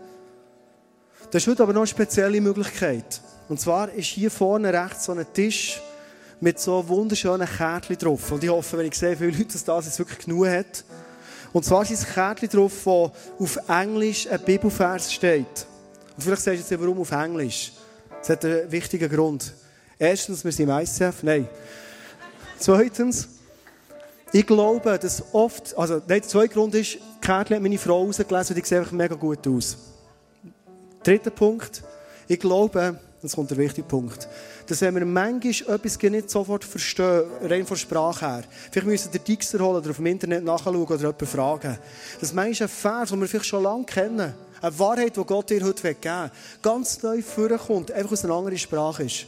Das 1.29 1.43
ist 1.43 1.47
heute 1.47 1.63
aber 1.63 1.73
noch 1.73 1.81
eine 1.81 1.87
spezielle 1.87 2.39
Möglichkeit. 2.39 3.21
Und 3.49 3.59
zwar 3.59 3.91
ist 3.91 4.07
hier 4.07 4.31
vorne 4.31 4.71
rechts 4.71 5.05
so 5.05 5.11
ein 5.11 5.25
Tisch 5.33 5.81
mit 6.39 6.57
so 6.57 6.87
wunderschönen 6.87 7.47
Kärtchen 7.47 7.97
drauf. 7.97 8.31
Und 8.31 8.45
ich 8.45 8.49
hoffe, 8.49 8.77
wenn 8.77 8.87
ich 8.87 8.95
sehe, 8.95 9.11
wie 9.19 9.25
viele 9.25 9.39
Leute 9.39 9.53
das 9.53 9.65
da 9.65 9.99
wirklich 9.99 10.19
genug 10.19 10.47
hat. 10.47 10.85
Und 11.51 11.65
zwar 11.65 11.81
ist 11.81 12.07
ein 12.07 12.13
Kärtchen 12.13 12.49
drauf, 12.49 12.85
wo 12.85 13.11
auf 13.39 13.59
Englisch 13.67 14.25
ein 14.27 14.39
Bibelvers 14.39 15.11
steht. 15.13 15.67
Und 16.19 16.23
vielleicht 16.23 16.41
sagst 16.41 16.69
du 16.69 16.73
jetzt, 16.75 16.83
warum 16.83 16.99
auf 16.99 17.11
Englisch? 17.11 17.71
Das 18.19 18.31
hat 18.31 18.43
einen 18.43 18.69
wichtigen 18.69 19.09
Grund. 19.09 19.53
Erstens, 19.97 20.43
wir 20.43 20.51
sind 20.51 20.67
im 20.67 20.77
ICF. 20.77 21.23
Nein. 21.23 21.47
Zweitens, 22.57 23.29
ich 24.33 24.45
glaube, 24.45 24.99
dass 24.99 25.23
oft, 25.31 25.77
also 25.77 25.93
nein, 25.93 26.03
der 26.19 26.23
zweite 26.23 26.53
Grund 26.53 26.75
ist, 26.75 26.97
Kärtchen 27.21 27.55
hat 27.55 27.63
meine 27.63 27.77
Frau 27.77 28.03
rausgelesen 28.03 28.53
und 28.53 28.61
die 28.61 28.67
sieht 28.67 28.91
mega 28.91 29.15
gut 29.15 29.47
aus. 29.47 29.77
Dritter 31.03 31.29
Punkt, 31.29 31.83
ich 32.27 32.37
glaube, 32.37 32.99
das 33.21 33.35
kommt 33.35 33.51
der 33.51 33.57
wichtige 33.57 33.87
Punkt, 33.87 34.27
dass 34.67 34.81
wenn 34.81 34.95
wir 34.95 35.05
manchmal 35.05 35.75
etwas 35.77 36.01
nicht 36.01 36.29
sofort 36.29 36.65
verstehen, 36.65 37.23
rein 37.43 37.65
von 37.65 37.77
Sprache 37.77 38.27
her, 38.27 38.43
vielleicht 38.69 38.87
müssen 38.87 39.13
wir 39.13 39.21
den 39.21 39.25
Dixer 39.25 39.59
holen 39.59 39.77
oder 39.77 39.91
auf 39.91 39.95
dem 39.95 40.05
Internet 40.05 40.43
nachschauen 40.43 40.83
oder 40.83 40.97
jemanden 40.97 41.27
fragen, 41.27 41.77
dass 42.19 42.33
manchmal 42.33 42.67
ein 42.67 42.73
Vers, 42.73 43.09
den 43.09 43.21
wir 43.21 43.27
vielleicht 43.29 43.45
schon 43.45 43.63
lange 43.63 43.85
kennen, 43.85 44.33
eine 44.61 44.79
Wahrheit, 44.79 45.17
die 45.17 45.23
Gott 45.23 45.49
dir 45.49 45.63
heute 45.63 45.95
geben 45.95 46.23
will, 46.23 46.31
ganz 46.61 47.01
neu 47.03 47.21
vorkommt, 47.21 47.91
einfach 47.91 48.11
aus 48.11 48.25
einer 48.25 48.35
anderen 48.35 48.57
Sprache 48.57 49.03
ist. 49.03 49.25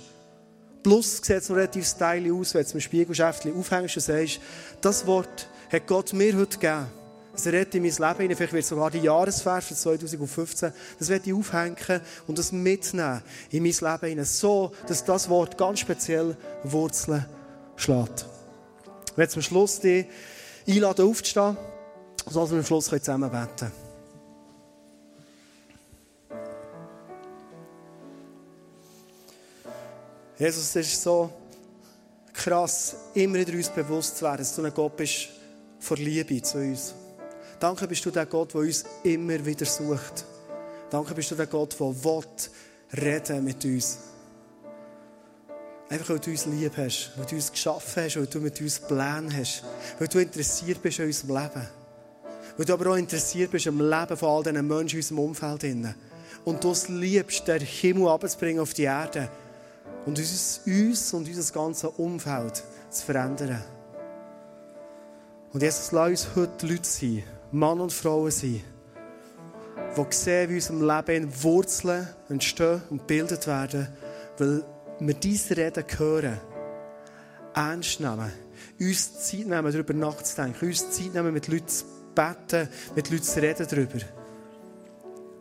Plus 0.84 1.18
sieht 1.18 1.30
es 1.38 1.50
noch 1.50 1.58
relativ 1.58 1.88
stylisch 1.88 2.32
aus, 2.32 2.54
wenn 2.54 2.66
du 2.66 2.74
ein 2.74 2.82
Spiegelschäftchen 2.82 3.58
aufhängst 3.58 3.98
und 3.98 4.02
sagst, 4.02 4.40
das 4.82 5.06
Wort 5.06 5.48
hat 5.72 5.88
Gott 5.88 6.14
mir 6.14 6.36
heute 6.36 6.58
gegeben. 6.58 6.88
Es 7.34 7.46
rettet 7.48 7.76
in 7.76 7.84
mein 7.84 7.92
Leben 7.92 8.22
hinein. 8.22 8.36
Vielleicht 8.36 8.54
wird 8.54 8.66
sogar 8.66 8.92
die 8.92 9.00
Jahresvers 9.00 9.66
für 9.66 9.76
2015. 9.76 10.74
Das 11.00 11.10
werde 11.10 11.30
ich 11.30 11.34
aufhängen 11.34 12.02
und 12.28 12.38
das 12.38 12.52
mitnehmen 12.52 13.22
in 13.52 13.64
mein 13.64 13.72
Leben 13.72 14.08
hinein. 14.10 14.26
So, 14.26 14.72
dass 14.88 15.06
das 15.06 15.30
Wort 15.30 15.58
ganz 15.58 15.80
speziell 15.80 16.36
Wurzeln 16.64 17.26
schlägt. 17.78 18.26
Ich 19.12 19.18
werde 19.18 19.32
zum 19.32 19.42
Schluss 19.42 19.80
dich 19.80 20.08
einladen, 20.68 21.08
aufzustehen, 21.08 21.58
sodass 22.30 22.52
wir 22.52 22.58
am 22.58 22.66
Schluss 22.66 22.86
zusammen 22.86 23.30
beten 23.30 23.56
können. 23.58 23.81
Jesus, 30.42 30.76
es 30.76 30.88
ist 30.88 31.04
so 31.04 31.32
krass, 32.34 32.96
immer 33.14 33.36
wieder 33.36 33.54
uns 33.54 33.70
bewusst 33.70 34.18
zu 34.18 34.26
werden, 34.26 34.40
dass 34.40 34.56
du 34.56 34.64
ein 34.64 34.74
Gott 34.74 34.98
bist 34.98 35.30
vor 35.78 35.98
Liebe 35.98 36.42
zu 36.42 36.58
uns. 36.58 36.96
Danke 37.60 37.88
bist 37.88 38.04
du 38.04 38.10
der 38.10 38.26
Gott, 38.26 38.56
der 38.56 38.62
uns 38.62 38.84
immer 39.04 39.46
wieder 39.46 39.68
sucht. 39.68 40.26
Danke 40.90 41.14
bist 41.14 41.30
du 41.30 41.36
der 41.36 41.46
Gott, 41.46 41.80
der 41.80 41.86
will 41.86 42.24
reden 43.00 43.44
mit 43.44 43.64
uns. 43.64 44.00
Einfach 45.90 46.10
weil 46.10 46.20
du 46.20 46.32
uns 46.32 46.48
lieb 46.48 46.74
hast, 46.76 47.12
weil 47.18 47.26
du 47.28 47.36
uns 47.36 47.52
geschaffen 47.52 48.04
hast, 48.04 48.18
weil 48.18 48.26
du 48.26 48.40
mit 48.40 48.60
uns 48.60 48.80
Pläne 48.80 49.30
hast, 49.38 49.64
weil 50.00 50.08
du 50.08 50.18
interessiert 50.18 50.82
bist 50.82 51.00
an 51.02 51.06
unserem 51.06 51.38
Leben. 51.38 51.68
Weil 52.58 52.66
du 52.66 52.74
aber 52.74 52.90
auch 52.90 52.98
interessiert 52.98 53.52
bist 53.52 53.68
am 53.68 53.80
Leben 53.80 54.18
von 54.18 54.30
all 54.30 54.42
diesen 54.42 54.68
Menschen 54.68 54.98
in 54.98 55.04
unserem 55.04 55.20
Umfeld. 55.20 55.96
Und 56.46 56.64
du 56.64 56.72
es 56.72 56.90
liebst, 56.90 57.48
den 57.48 57.62
Himmel 57.62 58.08
abzubringen 58.08 58.60
auf 58.60 58.74
die 58.74 58.86
Erde 58.86 59.30
und 60.06 60.18
uns, 60.18 60.62
uns 60.66 61.14
und 61.14 61.28
unser 61.28 61.54
ganzes 61.54 61.90
Umfeld 61.98 62.64
zu 62.90 63.06
verändern. 63.06 63.64
Und 65.54 65.62
Jesus, 65.62 65.92
lass 65.92 66.10
uns 66.10 66.28
heute 66.36 66.68
Leute 66.68 66.88
sein, 66.88 67.24
Mann 67.52 67.80
und 67.82 67.92
Frauen 67.92 68.32
sein, 68.32 68.64
die 69.98 70.06
sehen, 70.16 70.50
wie 70.50 70.54
in 70.54 70.60
unserem 70.60 70.88
Leben 70.88 71.44
Wurzeln 71.44 72.08
entstehen 72.30 72.82
und 72.90 73.00
gebildet 73.00 73.48
werden, 73.48 73.90
weil 74.38 74.64
wir 75.00 75.14
diese 75.16 75.58
Reden 75.58 75.84
hören, 75.98 76.40
ernst 77.54 78.00
nehmen, 78.00 78.32
uns 78.80 79.28
Zeit 79.28 79.48
nehmen, 79.48 79.72
darüber 79.72 79.94
nachzudenken, 79.94 80.68
uns 80.68 80.90
Zeit 80.92 81.14
nehmen, 81.14 81.34
mit 81.34 81.48
Leuten 81.48 81.68
zu 81.68 81.86
beten, 82.16 82.70
mit 82.96 83.10
Leuten 83.10 83.24
zu 83.24 83.42
reden 83.42 83.68
darüber. 83.70 84.00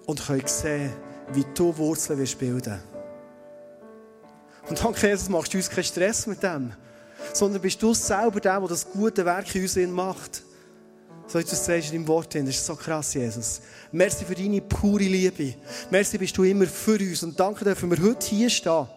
Und 0.06 0.26
können 0.26 0.46
sehen, 0.46 0.92
wie 1.32 1.44
du 1.54 1.76
Wurzeln 1.76 2.26
bilden 2.38 2.80
Und 4.70 4.80
danke, 4.80 5.08
Jesus, 5.08 5.28
machst 5.28 5.52
du 5.52 5.58
uns 5.58 5.68
keinen 5.68 5.82
Stress 5.82 6.28
mit 6.28 6.44
dem, 6.44 6.72
sondern 7.32 7.60
bist 7.60 7.82
du 7.82 7.92
selber 7.92 8.38
der, 8.38 8.60
der 8.60 8.68
das 8.68 8.88
gute 8.88 9.24
Werk 9.24 9.52
in 9.52 9.62
uns 9.62 9.76
macht. 9.76 10.42
So 11.26 11.40
wie 11.40 11.42
du 11.42 11.50
es 11.50 11.64
sagst 11.64 11.88
in 11.88 11.94
deinem 11.94 12.08
Wort, 12.08 12.32
das 12.36 12.42
ist 12.44 12.64
so 12.64 12.76
krass, 12.76 13.14
Jesus. 13.14 13.62
Merci 13.90 14.24
für 14.24 14.34
deine 14.36 14.60
pure 14.60 15.02
Liebe. 15.02 15.54
Merci 15.90 16.18
bist 16.18 16.36
du 16.36 16.44
immer 16.44 16.66
für 16.66 17.00
uns. 17.00 17.22
Und 17.24 17.38
danke 17.38 17.64
dürfen 17.64 17.90
wir 17.90 18.00
heute 18.00 18.26
hier 18.28 18.48
stehen. 18.48 18.70
Auch 18.70 18.90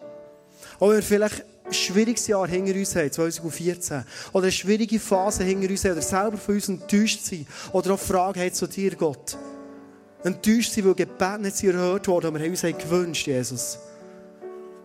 wenn 0.80 0.96
wir 0.96 1.02
vielleicht 1.02 1.44
ein 1.64 1.74
schwieriges 1.74 2.28
Jahr 2.28 2.46
hinter 2.46 2.74
uns 2.74 2.94
haben, 2.94 3.10
2014, 3.10 4.04
oder 4.32 4.44
eine 4.44 4.52
schwierige 4.52 5.00
Phase 5.00 5.42
hinter 5.42 5.70
uns 5.70 5.84
haben, 5.84 5.92
oder 5.92 6.02
selber 6.02 6.38
von 6.38 6.54
uns 6.54 6.68
enttäuscht 6.68 7.24
sind, 7.24 7.48
oder 7.72 7.94
auch 7.94 8.00
Fragen 8.00 8.40
haben 8.40 8.52
zu 8.52 8.68
dir, 8.68 8.94
Gott. 8.94 9.36
Enttäuscht 10.22 10.72
sind, 10.72 10.86
weil 10.86 10.94
Gebet 10.94 11.40
nicht 11.40 11.64
erhört 11.64 12.06
worden, 12.06 12.26
aber 12.26 12.38
wir 12.38 12.46
haben 12.46 12.52
uns 12.52 12.62
gewünscht, 12.62 13.26
Jesus. 13.26 13.78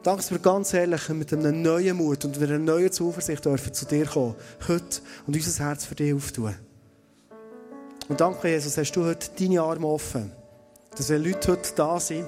Danke, 0.01 0.21
dass 0.21 0.31
wir 0.31 0.39
ganz 0.39 0.73
ehrlich 0.73 1.09
mit 1.09 1.33
einem 1.33 1.61
neuen 1.61 1.97
Mut 1.97 2.23
und 2.23 2.41
einer 2.41 2.57
neuen 2.57 2.91
Zuversicht 2.91 3.43
dürfen 3.43 3.73
zu 3.73 3.85
dir 3.85 4.05
kommen, 4.05 4.35
heute, 4.67 5.01
und 5.27 5.35
unser 5.35 5.65
Herz 5.65 5.85
für 5.85 5.95
dich 5.95 6.13
auftun. 6.13 6.55
Und 8.07 8.21
danke, 8.21 8.47
Jesus, 8.47 8.77
hast 8.77 8.93
du 8.93 9.03
heute 9.03 9.29
deine 9.37 9.61
Arme 9.61 9.87
offen, 9.87 10.31
dass 10.95 11.09
wenn 11.09 11.23
Leute 11.23 11.51
heute 11.51 11.69
da 11.75 11.99
sind, 11.99 12.25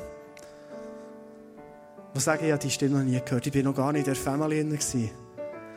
die 2.14 2.20
sagen, 2.20 2.46
ja, 2.46 2.58
die 2.58 2.70
Stimme 2.70 3.00
noch 3.00 3.06
nie 3.06 3.20
gehört, 3.24 3.48
ich 3.48 3.54
bin 3.54 3.64
noch 3.64 3.76
gar 3.76 3.94
nicht 3.94 4.06
in 4.06 4.14
der 4.14 4.22
Familie 4.22 4.66
gewesen. 4.66 5.10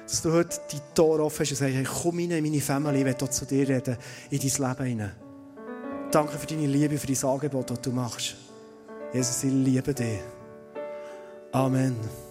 Dass 0.05 0.21
du 0.21 0.33
heute 0.33 0.61
die 0.73 0.81
Tore 0.95 1.23
offen 1.23 1.41
hast 1.41 1.53
und 1.53 1.57
sagst, 1.57 1.75
hey, 1.75 1.85
komm 1.85 2.19
rein 2.19 2.33
in 2.33 2.45
meine 2.45 2.61
Familie, 2.61 3.09
ich 3.09 3.21
will 3.21 3.31
zu 3.31 3.47
dir 3.47 3.69
reden, 3.69 3.97
in 4.31 4.41
dein 4.41 4.69
Leben 4.69 4.85
hinein. 4.85 5.13
Danke 6.11 6.39
für 6.39 6.47
deine 6.47 6.67
Liebe, 6.67 6.99
für 6.99 7.07
dein 7.07 7.31
Angebot, 7.31 7.71
das 7.71 7.81
du 7.81 7.91
machst. 7.93 8.35
Jesus, 9.13 9.45
ich 9.45 9.53
liebe 9.53 9.95
dich. 9.95 10.34
Amen. 11.55 12.24